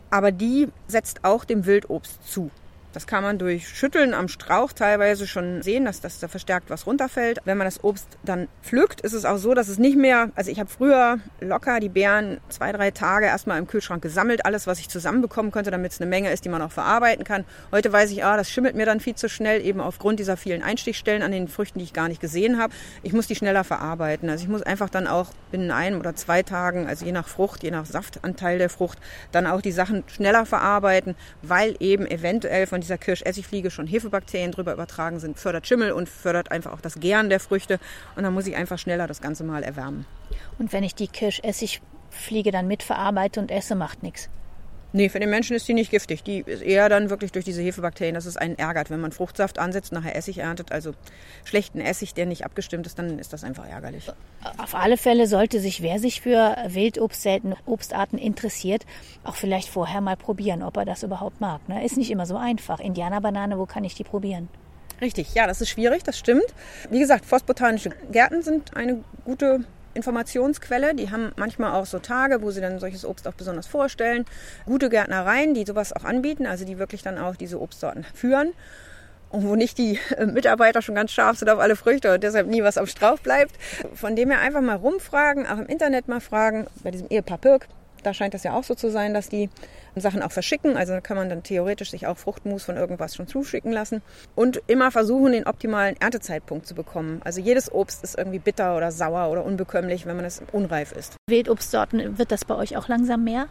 Aber 0.09 0.31
die 0.31 0.67
setzt 0.87 1.23
auch 1.23 1.45
dem 1.45 1.65
Wildobst 1.65 2.23
zu. 2.29 2.49
Das 2.93 3.07
kann 3.07 3.23
man 3.23 3.37
durch 3.37 3.69
Schütteln 3.69 4.13
am 4.13 4.27
Strauch 4.27 4.73
teilweise 4.73 5.27
schon 5.27 5.61
sehen, 5.61 5.85
dass, 5.85 6.01
dass 6.01 6.19
da 6.19 6.27
verstärkt 6.27 6.69
was 6.69 6.85
runterfällt. 6.85 7.39
Wenn 7.45 7.57
man 7.57 7.65
das 7.65 7.83
Obst 7.83 8.07
dann 8.23 8.47
pflückt, 8.61 9.01
ist 9.01 9.13
es 9.13 9.25
auch 9.25 9.37
so, 9.37 9.53
dass 9.53 9.69
es 9.69 9.77
nicht 9.77 9.97
mehr, 9.97 10.29
also 10.35 10.51
ich 10.51 10.59
habe 10.59 10.69
früher 10.69 11.19
locker 11.39 11.79
die 11.79 11.89
Beeren 11.89 12.39
zwei, 12.49 12.71
drei 12.71 12.91
Tage 12.91 13.27
erstmal 13.27 13.59
im 13.59 13.67
Kühlschrank 13.67 14.01
gesammelt, 14.01 14.45
alles, 14.45 14.67
was 14.67 14.79
ich 14.79 14.89
zusammenbekommen 14.89 15.51
konnte, 15.51 15.71
damit 15.71 15.93
es 15.93 16.01
eine 16.01 16.09
Menge 16.09 16.31
ist, 16.31 16.43
die 16.43 16.49
man 16.49 16.61
auch 16.61 16.71
verarbeiten 16.71 17.23
kann. 17.23 17.45
Heute 17.71 17.91
weiß 17.93 18.11
ich, 18.11 18.25
ah, 18.25 18.35
das 18.35 18.49
schimmelt 18.49 18.75
mir 18.75 18.85
dann 18.85 18.99
viel 18.99 19.15
zu 19.15 19.29
schnell, 19.29 19.65
eben 19.65 19.79
aufgrund 19.79 20.19
dieser 20.19 20.35
vielen 20.35 20.61
Einstichstellen 20.61 21.23
an 21.23 21.31
den 21.31 21.47
Früchten, 21.47 21.79
die 21.79 21.85
ich 21.85 21.93
gar 21.93 22.09
nicht 22.09 22.21
gesehen 22.21 22.59
habe. 22.59 22.73
Ich 23.03 23.13
muss 23.13 23.27
die 23.27 23.35
schneller 23.35 23.63
verarbeiten. 23.63 24.29
Also 24.29 24.43
ich 24.43 24.49
muss 24.49 24.63
einfach 24.63 24.89
dann 24.89 25.07
auch 25.07 25.31
binnen 25.51 25.71
einem 25.71 25.99
oder 25.99 26.15
zwei 26.15 26.43
Tagen, 26.43 26.87
also 26.87 27.05
je 27.05 27.11
nach 27.11 27.27
Frucht, 27.27 27.63
je 27.63 27.71
nach 27.71 27.85
Saftanteil 27.85 28.57
der 28.57 28.69
Frucht, 28.69 28.97
dann 29.31 29.47
auch 29.47 29.61
die 29.61 29.71
Sachen 29.71 30.03
schneller 30.07 30.45
verarbeiten, 30.45 31.15
weil 31.41 31.75
eben 31.79 32.05
eventuell 32.05 32.67
von 32.67 32.80
dieser 32.81 32.97
Kirschessigfliege 32.97 33.71
schon 33.71 33.87
Hefebakterien 33.87 34.51
drüber 34.51 34.73
übertragen 34.73 35.19
sind, 35.19 35.39
fördert 35.39 35.67
Schimmel 35.67 35.91
und 35.91 36.09
fördert 36.09 36.51
einfach 36.51 36.73
auch 36.73 36.81
das 36.81 36.99
Gären 36.99 37.29
der 37.29 37.39
Früchte. 37.39 37.79
Und 38.15 38.23
dann 38.23 38.33
muss 38.33 38.47
ich 38.47 38.55
einfach 38.55 38.77
schneller 38.77 39.07
das 39.07 39.21
Ganze 39.21 39.43
mal 39.43 39.63
erwärmen. 39.63 40.05
Und 40.59 40.73
wenn 40.73 40.83
ich 40.83 40.95
die 40.95 41.07
Kirschessigfliege 41.07 42.51
dann 42.51 42.67
mitverarbeite 42.67 43.39
und 43.39 43.51
esse, 43.51 43.75
macht 43.75 44.03
nichts. 44.03 44.29
Nee, 44.93 45.07
für 45.07 45.19
den 45.19 45.29
Menschen 45.29 45.55
ist 45.55 45.67
die 45.67 45.73
nicht 45.73 45.89
giftig. 45.89 46.23
Die 46.23 46.39
ist 46.39 46.61
eher 46.61 46.89
dann 46.89 47.09
wirklich 47.09 47.31
durch 47.31 47.45
diese 47.45 47.61
Hefebakterien, 47.61 48.13
dass 48.13 48.25
es 48.25 48.35
einen 48.35 48.57
ärgert. 48.57 48.89
Wenn 48.89 48.99
man 48.99 49.13
Fruchtsaft 49.13 49.57
ansetzt, 49.57 49.93
nachher 49.93 50.15
Essig 50.15 50.39
erntet, 50.39 50.71
also 50.71 50.93
schlechten 51.45 51.79
Essig, 51.79 52.13
der 52.13 52.25
nicht 52.25 52.43
abgestimmt 52.43 52.85
ist, 52.85 52.99
dann 52.99 53.17
ist 53.17 53.31
das 53.31 53.43
einfach 53.43 53.67
ärgerlich. 53.67 54.11
Auf 54.57 54.75
alle 54.75 54.97
Fälle 54.97 55.27
sollte 55.27 55.61
sich, 55.61 55.81
wer 55.81 55.99
sich 55.99 56.19
für 56.19 56.57
Wildobst, 56.67 57.21
seltene 57.21 57.55
Obstarten 57.65 58.19
interessiert, 58.19 58.85
auch 59.23 59.35
vielleicht 59.35 59.69
vorher 59.69 60.01
mal 60.01 60.17
probieren, 60.17 60.61
ob 60.61 60.75
er 60.75 60.85
das 60.85 61.03
überhaupt 61.03 61.39
mag. 61.39 61.67
Ne? 61.69 61.85
Ist 61.85 61.97
nicht 61.97 62.11
immer 62.11 62.25
so 62.25 62.35
einfach. 62.35 62.79
Indianerbanane, 62.79 63.57
wo 63.57 63.65
kann 63.65 63.85
ich 63.85 63.95
die 63.95 64.03
probieren? 64.03 64.49
Richtig, 64.99 65.33
ja, 65.33 65.47
das 65.47 65.61
ist 65.61 65.69
schwierig, 65.69 66.03
das 66.03 66.19
stimmt. 66.19 66.45
Wie 66.89 66.99
gesagt, 66.99 67.25
forstbotanische 67.25 67.89
Gärten 68.11 68.43
sind 68.43 68.75
eine 68.75 69.03
gute 69.25 69.65
Informationsquelle. 69.93 70.95
Die 70.95 71.11
haben 71.11 71.31
manchmal 71.35 71.73
auch 71.73 71.85
so 71.85 71.99
Tage, 71.99 72.41
wo 72.41 72.51
sie 72.51 72.61
dann 72.61 72.79
solches 72.79 73.05
Obst 73.05 73.27
auch 73.27 73.33
besonders 73.33 73.67
vorstellen. 73.67 74.25
Gute 74.65 74.89
Gärtnereien, 74.89 75.53
die 75.53 75.65
sowas 75.65 75.93
auch 75.93 76.03
anbieten, 76.03 76.45
also 76.45 76.65
die 76.65 76.77
wirklich 76.79 77.01
dann 77.01 77.17
auch 77.17 77.35
diese 77.35 77.59
Obstsorten 77.59 78.05
führen. 78.13 78.53
Und 79.29 79.47
wo 79.47 79.55
nicht 79.55 79.77
die 79.77 79.97
äh, 80.17 80.25
Mitarbeiter 80.25 80.81
schon 80.81 80.95
ganz 80.95 81.11
scharf 81.11 81.37
sind 81.37 81.49
auf 81.49 81.59
alle 81.59 81.75
Früchte 81.75 82.13
und 82.13 82.23
deshalb 82.23 82.47
nie 82.47 82.63
was 82.63 82.77
am 82.77 82.85
Strauch 82.85 83.19
bleibt. 83.19 83.55
Von 83.93 84.15
dem 84.15 84.29
her 84.29 84.41
einfach 84.41 84.61
mal 84.61 84.75
rumfragen, 84.75 85.47
auch 85.47 85.57
im 85.57 85.67
Internet 85.67 86.07
mal 86.07 86.19
fragen. 86.19 86.67
Bei 86.83 86.91
diesem 86.91 87.07
Ehepaar 87.07 87.37
Pirk, 87.37 87.67
da 88.03 88.13
scheint 88.13 88.33
das 88.33 88.43
ja 88.43 88.53
auch 88.53 88.63
so 88.63 88.75
zu 88.75 88.91
sein, 88.91 89.13
dass 89.13 89.29
die 89.29 89.49
Sachen 89.95 90.21
auch 90.21 90.31
verschicken. 90.31 90.77
Also 90.77 90.99
kann 91.01 91.17
man 91.17 91.29
dann 91.29 91.43
theoretisch 91.43 91.91
sich 91.91 92.07
auch 92.07 92.17
Fruchtmus 92.17 92.63
von 92.63 92.77
irgendwas 92.77 93.15
schon 93.15 93.27
zuschicken 93.27 93.71
lassen. 93.71 94.01
Und 94.35 94.61
immer 94.67 94.91
versuchen, 94.91 95.33
den 95.33 95.47
optimalen 95.47 95.95
Erntezeitpunkt 95.99 96.65
zu 96.65 96.75
bekommen. 96.75 97.21
Also 97.23 97.41
jedes 97.41 97.71
Obst 97.71 98.03
ist 98.03 98.17
irgendwie 98.17 98.39
bitter 98.39 98.77
oder 98.77 98.91
sauer 98.91 99.29
oder 99.31 99.45
unbekömmlich, 99.45 100.05
wenn 100.05 100.15
man 100.15 100.25
es 100.25 100.41
unreif 100.51 100.91
ist. 100.91 101.15
Wildobstsorten, 101.27 102.17
wird 102.17 102.31
das 102.31 102.45
bei 102.45 102.55
euch 102.55 102.77
auch 102.77 102.87
langsam 102.87 103.23
mehr? 103.23 103.47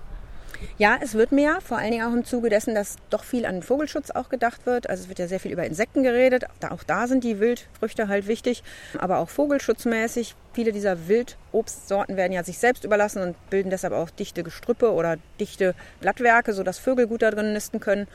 Ja, 0.78 0.98
es 1.00 1.14
wird 1.14 1.32
mehr, 1.32 1.60
vor 1.60 1.78
allen 1.78 1.90
Dingen 1.90 2.06
auch 2.06 2.12
im 2.12 2.24
Zuge 2.24 2.50
dessen, 2.50 2.74
dass 2.74 2.96
doch 3.10 3.24
viel 3.24 3.46
an 3.46 3.62
Vogelschutz 3.62 4.10
auch 4.10 4.28
gedacht 4.28 4.66
wird. 4.66 4.88
Also 4.88 5.04
es 5.04 5.08
wird 5.08 5.18
ja 5.18 5.28
sehr 5.28 5.40
viel 5.40 5.52
über 5.52 5.64
Insekten 5.64 6.02
geredet. 6.02 6.44
Auch 6.68 6.82
da 6.82 7.06
sind 7.06 7.24
die 7.24 7.40
Wildfrüchte 7.40 8.08
halt 8.08 8.26
wichtig, 8.26 8.62
aber 8.98 9.18
auch 9.18 9.28
vogelschutzmäßig. 9.28 10.34
Viele 10.52 10.72
dieser 10.72 11.06
Wildobstsorten 11.06 12.16
werden 12.16 12.32
ja 12.32 12.42
sich 12.42 12.58
selbst 12.58 12.84
überlassen 12.84 13.22
und 13.22 13.50
bilden 13.50 13.70
deshalb 13.70 13.92
auch 13.92 14.10
dichte 14.10 14.42
Gestrüppe 14.42 14.92
oder 14.92 15.16
dichte 15.38 15.76
Blattwerke, 16.00 16.54
sodass 16.54 16.80
Vögel 16.80 17.06
gut 17.06 17.22
da 17.22 17.30
drin 17.30 17.52
nisten 17.52 17.78
können. 17.78 18.08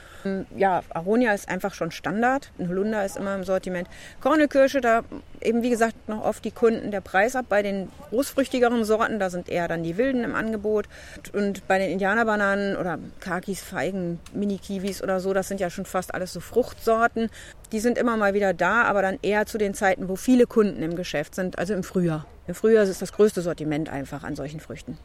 Ja, 0.58 0.84
Aronia 0.90 1.34
ist 1.34 1.48
einfach 1.48 1.74
schon 1.74 1.92
Standard. 1.92 2.52
Ein 2.60 2.68
Holunder 2.68 3.06
ist 3.06 3.16
immer 3.16 3.36
im 3.36 3.46
Sortiment. 3.46 3.88
Kornekirsche, 4.20 4.82
da 4.82 5.04
eben 5.40 5.64
wie 5.64 5.70
gesagt 5.70 6.10
noch 6.10 6.26
oft 6.26 6.44
die 6.44 6.52
Kunden 6.52 6.92
der 6.92 7.00
Preis 7.00 7.38
ab. 7.38 7.46
Bei 7.48 7.62
den 7.62 7.90
großfrüchtigeren 8.10 8.84
Sorten, 8.84 9.18
da 9.18 9.30
sind 9.30 9.48
eher 9.48 9.70
dann 9.70 9.84
die 9.84 9.96
Wilden 9.96 10.26
im 10.26 10.36
Angebot. 10.36 10.88
Und 11.32 11.66
bei 11.70 11.80
den 11.80 11.92
Indianerbananen 12.36 12.78
oder 12.78 13.00
Kakis, 13.20 13.62
Feigen, 13.62 14.20
Mini-Kiwis 14.34 15.02
oder 15.02 15.20
so, 15.20 15.34
das 15.34 15.48
sind 15.48 15.60
ja 15.60 15.70
schon 15.70 15.86
fast 15.86 16.14
alles 16.14 16.34
so 16.34 16.40
Fruchtsorten. 16.40 17.30
Die 17.72 17.80
sind 17.80 17.98
immer 17.98 18.18
mal 18.18 18.34
wieder 18.34 18.54
da, 18.54 18.84
aber 18.84 19.02
dann 19.02 19.20
eher 19.22 19.46
zu 19.46 19.58
den 19.58 19.74
Zeiten, 19.74 20.10
wo 20.10 20.16
viele 20.16 20.46
Kunden 20.46 20.82
im 20.84 20.96
Geschäft 20.96 21.36
sind, 21.36 21.58
also 21.58 21.74
im 21.74 21.84
Frühjahr. 21.84 22.26
Im 22.48 22.56
Frühjahr 22.56 22.84
ist 22.84 23.02
das 23.02 23.14
größte 23.14 23.42
Sortiment 23.42 23.90
einfach 23.90 24.24
an 24.24 24.36
solchen 24.36 24.60
Früchten. 24.60 24.98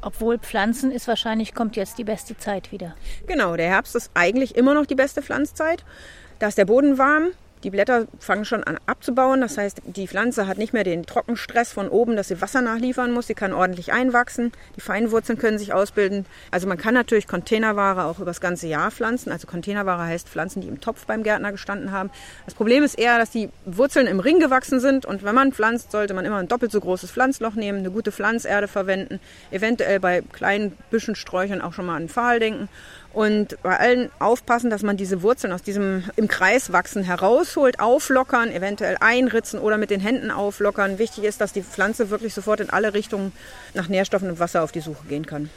Obwohl 0.00 0.38
Pflanzen 0.38 0.90
ist 0.92 1.08
wahrscheinlich, 1.08 1.54
kommt 1.54 1.76
jetzt 1.76 1.98
die 1.98 2.04
beste 2.04 2.36
Zeit 2.36 2.70
wieder. 2.70 2.94
Genau, 3.26 3.56
der 3.56 3.68
Herbst 3.68 3.96
ist 3.96 4.10
eigentlich 4.14 4.56
immer 4.56 4.74
noch 4.74 4.86
die 4.86 4.94
beste 4.94 5.22
Pflanzzeit. 5.22 5.84
Da 6.38 6.48
ist 6.48 6.58
der 6.58 6.66
Boden 6.66 6.98
warm, 6.98 7.28
die 7.66 7.70
Blätter 7.70 8.06
fangen 8.20 8.44
schon 8.44 8.62
an 8.62 8.78
abzubauen. 8.86 9.40
Das 9.40 9.58
heißt, 9.58 9.82
die 9.86 10.06
Pflanze 10.06 10.46
hat 10.46 10.56
nicht 10.56 10.72
mehr 10.72 10.84
den 10.84 11.04
Trockenstress 11.04 11.72
von 11.72 11.88
oben, 11.88 12.14
dass 12.14 12.28
sie 12.28 12.40
Wasser 12.40 12.62
nachliefern 12.62 13.10
muss. 13.10 13.26
Sie 13.26 13.34
kann 13.34 13.52
ordentlich 13.52 13.92
einwachsen. 13.92 14.52
Die 14.76 14.80
Feinwurzeln 14.80 15.36
können 15.36 15.58
sich 15.58 15.72
ausbilden. 15.72 16.26
Also 16.52 16.68
man 16.68 16.78
kann 16.78 16.94
natürlich 16.94 17.26
Containerware 17.26 18.04
auch 18.04 18.18
über 18.18 18.26
das 18.26 18.40
ganze 18.40 18.68
Jahr 18.68 18.92
pflanzen. 18.92 19.32
Also 19.32 19.48
Containerware 19.48 20.04
heißt 20.04 20.28
Pflanzen, 20.28 20.60
die 20.60 20.68
im 20.68 20.80
Topf 20.80 21.06
beim 21.06 21.24
Gärtner 21.24 21.50
gestanden 21.50 21.90
haben. 21.90 22.10
Das 22.44 22.54
Problem 22.54 22.84
ist 22.84 22.96
eher, 22.96 23.18
dass 23.18 23.30
die 23.30 23.48
Wurzeln 23.64 24.06
im 24.06 24.20
Ring 24.20 24.38
gewachsen 24.38 24.78
sind. 24.78 25.04
Und 25.04 25.24
wenn 25.24 25.34
man 25.34 25.50
pflanzt, 25.50 25.90
sollte 25.90 26.14
man 26.14 26.24
immer 26.24 26.36
ein 26.36 26.46
doppelt 26.46 26.70
so 26.70 26.80
großes 26.80 27.10
Pflanzloch 27.10 27.56
nehmen, 27.56 27.80
eine 27.80 27.90
gute 27.90 28.12
Pflanzerde 28.12 28.68
verwenden. 28.68 29.18
Eventuell 29.50 29.98
bei 29.98 30.22
kleinen 30.32 30.70
Büschen, 30.92 31.16
Sträuchern 31.16 31.60
auch 31.60 31.72
schon 31.72 31.86
mal 31.86 31.96
an 31.96 32.04
den 32.04 32.10
Pfahl 32.10 32.38
denken 32.38 32.68
und 33.16 33.56
bei 33.62 33.78
allen 33.78 34.10
aufpassen, 34.18 34.68
dass 34.68 34.82
man 34.82 34.98
diese 34.98 35.22
Wurzeln 35.22 35.50
aus 35.50 35.62
diesem 35.62 36.04
im 36.16 36.28
Kreis 36.28 36.70
wachsen 36.70 37.02
herausholt, 37.02 37.80
auflockern, 37.80 38.52
eventuell 38.52 38.98
einritzen 39.00 39.58
oder 39.58 39.78
mit 39.78 39.88
den 39.88 40.00
Händen 40.00 40.30
auflockern. 40.30 40.98
Wichtig 40.98 41.24
ist, 41.24 41.40
dass 41.40 41.54
die 41.54 41.62
Pflanze 41.62 42.10
wirklich 42.10 42.34
sofort 42.34 42.60
in 42.60 42.68
alle 42.68 42.92
Richtungen 42.92 43.32
nach 43.72 43.88
Nährstoffen 43.88 44.28
und 44.28 44.38
Wasser 44.38 44.62
auf 44.62 44.70
die 44.70 44.80
Suche 44.80 45.06
gehen 45.08 45.24
kann. 45.24 45.48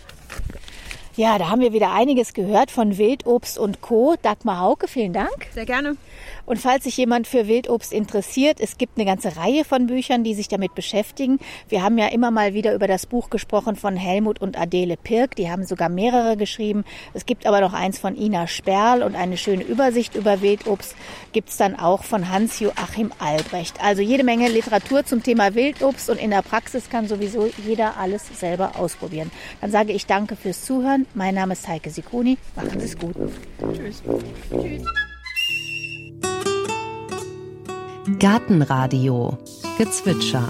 Ja, 1.19 1.37
da 1.37 1.49
haben 1.49 1.59
wir 1.59 1.73
wieder 1.73 1.91
einiges 1.91 2.33
gehört 2.33 2.71
von 2.71 2.97
Wildobst 2.97 3.59
und 3.59 3.81
Co. 3.81 4.15
Dagmar 4.21 4.61
Hauke, 4.61 4.87
vielen 4.87 5.11
Dank. 5.11 5.47
Sehr 5.53 5.65
gerne. 5.65 5.97
Und 6.45 6.59
falls 6.59 6.85
sich 6.85 6.95
jemand 6.95 7.27
für 7.27 7.45
Wildobst 7.49 7.91
interessiert, 7.91 8.61
es 8.61 8.77
gibt 8.77 8.97
eine 8.97 9.05
ganze 9.05 9.35
Reihe 9.35 9.65
von 9.65 9.87
Büchern, 9.87 10.23
die 10.23 10.33
sich 10.33 10.47
damit 10.47 10.75
beschäftigen. 10.75 11.37
Wir 11.67 11.83
haben 11.83 11.97
ja 11.97 12.07
immer 12.07 12.31
mal 12.31 12.53
wieder 12.53 12.73
über 12.73 12.87
das 12.87 13.05
Buch 13.05 13.29
gesprochen 13.29 13.75
von 13.75 13.97
Helmut 13.97 14.39
und 14.39 14.57
Adele 14.57 14.95
Pirk. 14.95 15.35
Die 15.35 15.51
haben 15.51 15.65
sogar 15.65 15.89
mehrere 15.89 16.37
geschrieben. 16.37 16.85
Es 17.13 17.25
gibt 17.25 17.45
aber 17.45 17.59
noch 17.59 17.73
eins 17.73 17.99
von 17.99 18.15
Ina 18.15 18.47
Sperl 18.47 19.03
und 19.03 19.15
eine 19.15 19.35
schöne 19.35 19.63
Übersicht 19.63 20.15
über 20.15 20.41
Wildobst 20.41 20.95
gibt's 21.33 21.57
dann 21.57 21.77
auch 21.77 22.05
von 22.05 22.29
Hans-Joachim 22.29 23.11
Albrecht. 23.19 23.83
Also 23.83 24.01
jede 24.01 24.23
Menge 24.23 24.47
Literatur 24.47 25.03
zum 25.03 25.21
Thema 25.21 25.53
Wildobst 25.53 26.09
und 26.09 26.17
in 26.17 26.31
der 26.31 26.43
Praxis 26.43 26.89
kann 26.89 27.09
sowieso 27.09 27.49
jeder 27.67 27.97
alles 27.97 28.25
selber 28.39 28.77
ausprobieren. 28.77 29.31
Dann 29.59 29.69
sage 29.69 29.91
ich 29.91 30.05
danke 30.05 30.37
fürs 30.37 30.63
Zuhören. 30.63 31.05
Mein 31.13 31.35
Name 31.35 31.53
ist 31.53 31.67
Heike 31.67 31.89
Sikoni. 31.89 32.37
Machen 32.55 32.79
Sie 32.79 32.85
es 32.85 32.97
gut. 32.97 33.15
Tschüss. 33.73 34.01
Tschüss. 34.51 34.83
Gartenradio 38.17 39.37
Gezwitscher 39.77 40.49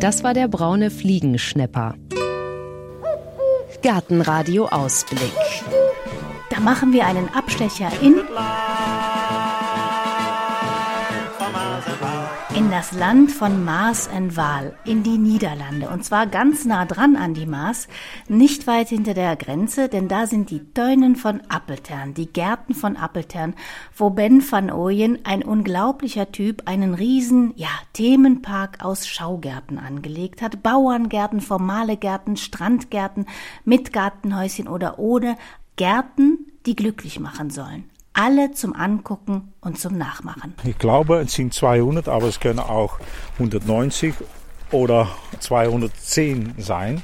Das 0.00 0.24
war 0.24 0.34
der 0.34 0.48
braune 0.48 0.90
Fliegenschnepper. 0.90 1.94
Gartenradio 3.82 4.66
Ausblick. 4.68 5.32
Da 6.50 6.60
machen 6.60 6.92
wir 6.92 7.04
einen 7.04 7.28
Abstecher 7.34 7.90
in 8.00 8.20
das 12.72 12.92
Land 12.92 13.30
von 13.30 13.66
Maas 13.66 14.06
en 14.06 14.34
Waal, 14.34 14.74
in 14.86 15.02
die 15.02 15.18
Niederlande. 15.18 15.90
Und 15.90 16.06
zwar 16.06 16.26
ganz 16.26 16.64
nah 16.64 16.86
dran 16.86 17.16
an 17.16 17.34
die 17.34 17.44
Maas, 17.44 17.86
nicht 18.28 18.66
weit 18.66 18.88
hinter 18.88 19.12
der 19.12 19.36
Grenze, 19.36 19.90
denn 19.90 20.08
da 20.08 20.26
sind 20.26 20.48
die 20.48 20.72
Teunen 20.72 21.16
von 21.16 21.42
Appeltern, 21.50 22.14
die 22.14 22.32
Gärten 22.32 22.72
von 22.72 22.96
Appeltern, 22.96 23.52
wo 23.94 24.08
Ben 24.08 24.42
van 24.50 24.72
Ooyen, 24.72 25.18
ein 25.24 25.42
unglaublicher 25.42 26.32
Typ, 26.32 26.62
einen 26.64 26.94
riesen, 26.94 27.52
ja, 27.56 27.68
Themenpark 27.92 28.82
aus 28.82 29.06
Schaugärten 29.06 29.78
angelegt 29.78 30.40
hat. 30.40 30.62
Bauerngärten, 30.62 31.42
formale 31.42 31.98
Gärten, 31.98 32.38
Strandgärten, 32.38 33.26
mit 33.66 33.92
Gartenhäuschen 33.92 34.66
oder 34.66 34.98
ohne. 34.98 35.36
Gärten, 35.76 36.46
die 36.64 36.74
glücklich 36.74 37.20
machen 37.20 37.50
sollen 37.50 37.91
alle 38.14 38.52
zum 38.52 38.74
Angucken 38.74 39.52
und 39.60 39.78
zum 39.78 39.96
Nachmachen. 39.96 40.54
Ich 40.64 40.78
glaube, 40.78 41.20
es 41.20 41.32
sind 41.32 41.54
200, 41.54 42.08
aber 42.08 42.26
es 42.26 42.40
können 42.40 42.58
auch 42.58 42.98
190 43.34 44.14
oder 44.70 45.08
210 45.40 46.54
sein, 46.58 47.02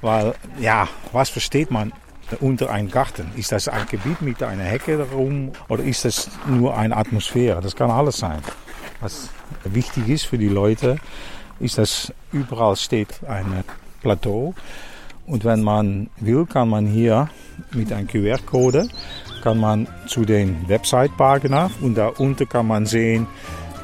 weil 0.00 0.34
ja, 0.60 0.88
was 1.12 1.30
versteht 1.30 1.70
man 1.70 1.92
unter 2.40 2.70
einem 2.70 2.90
Garten? 2.90 3.30
Ist 3.36 3.52
das 3.52 3.68
ein 3.68 3.86
Gebiet 3.86 4.22
mit 4.22 4.42
einer 4.42 4.64
Hecke 4.64 4.96
darum 4.96 5.52
oder 5.68 5.82
ist 5.82 6.04
das 6.04 6.30
nur 6.46 6.76
eine 6.76 6.96
Atmosphäre? 6.96 7.60
Das 7.60 7.76
kann 7.76 7.90
alles 7.90 8.18
sein. 8.18 8.40
Was 9.00 9.30
wichtig 9.64 10.08
ist 10.08 10.26
für 10.26 10.38
die 10.38 10.48
Leute, 10.48 10.98
ist, 11.60 11.78
dass 11.78 12.12
überall 12.32 12.76
steht 12.76 13.24
ein 13.28 13.64
Plateau 14.00 14.54
und 15.26 15.44
wenn 15.44 15.62
man 15.62 16.10
will, 16.18 16.46
kann 16.46 16.68
man 16.68 16.86
hier 16.86 17.28
mit 17.72 17.92
einem 17.92 18.08
QR-Code 18.08 18.88
kann 19.42 19.58
man 19.58 19.88
zu 20.06 20.24
den 20.24 20.68
Website-Pagina 20.68 21.70
und 21.80 21.96
da 21.96 22.08
unten 22.08 22.48
kann 22.48 22.66
man 22.66 22.86
sehen, 22.86 23.26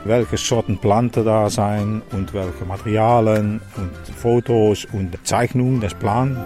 welche 0.05 0.37
Sorten 0.37 0.79
Planten 0.79 1.25
da 1.25 1.51
sein 1.51 2.03
und 2.13 2.33
welche 2.33 2.65
Materialien 2.65 3.61
und 3.77 4.17
Fotos 4.17 4.87
und 4.93 5.19
Zeichnungen, 5.25 5.81
das 5.81 5.95
Plan. 5.95 6.37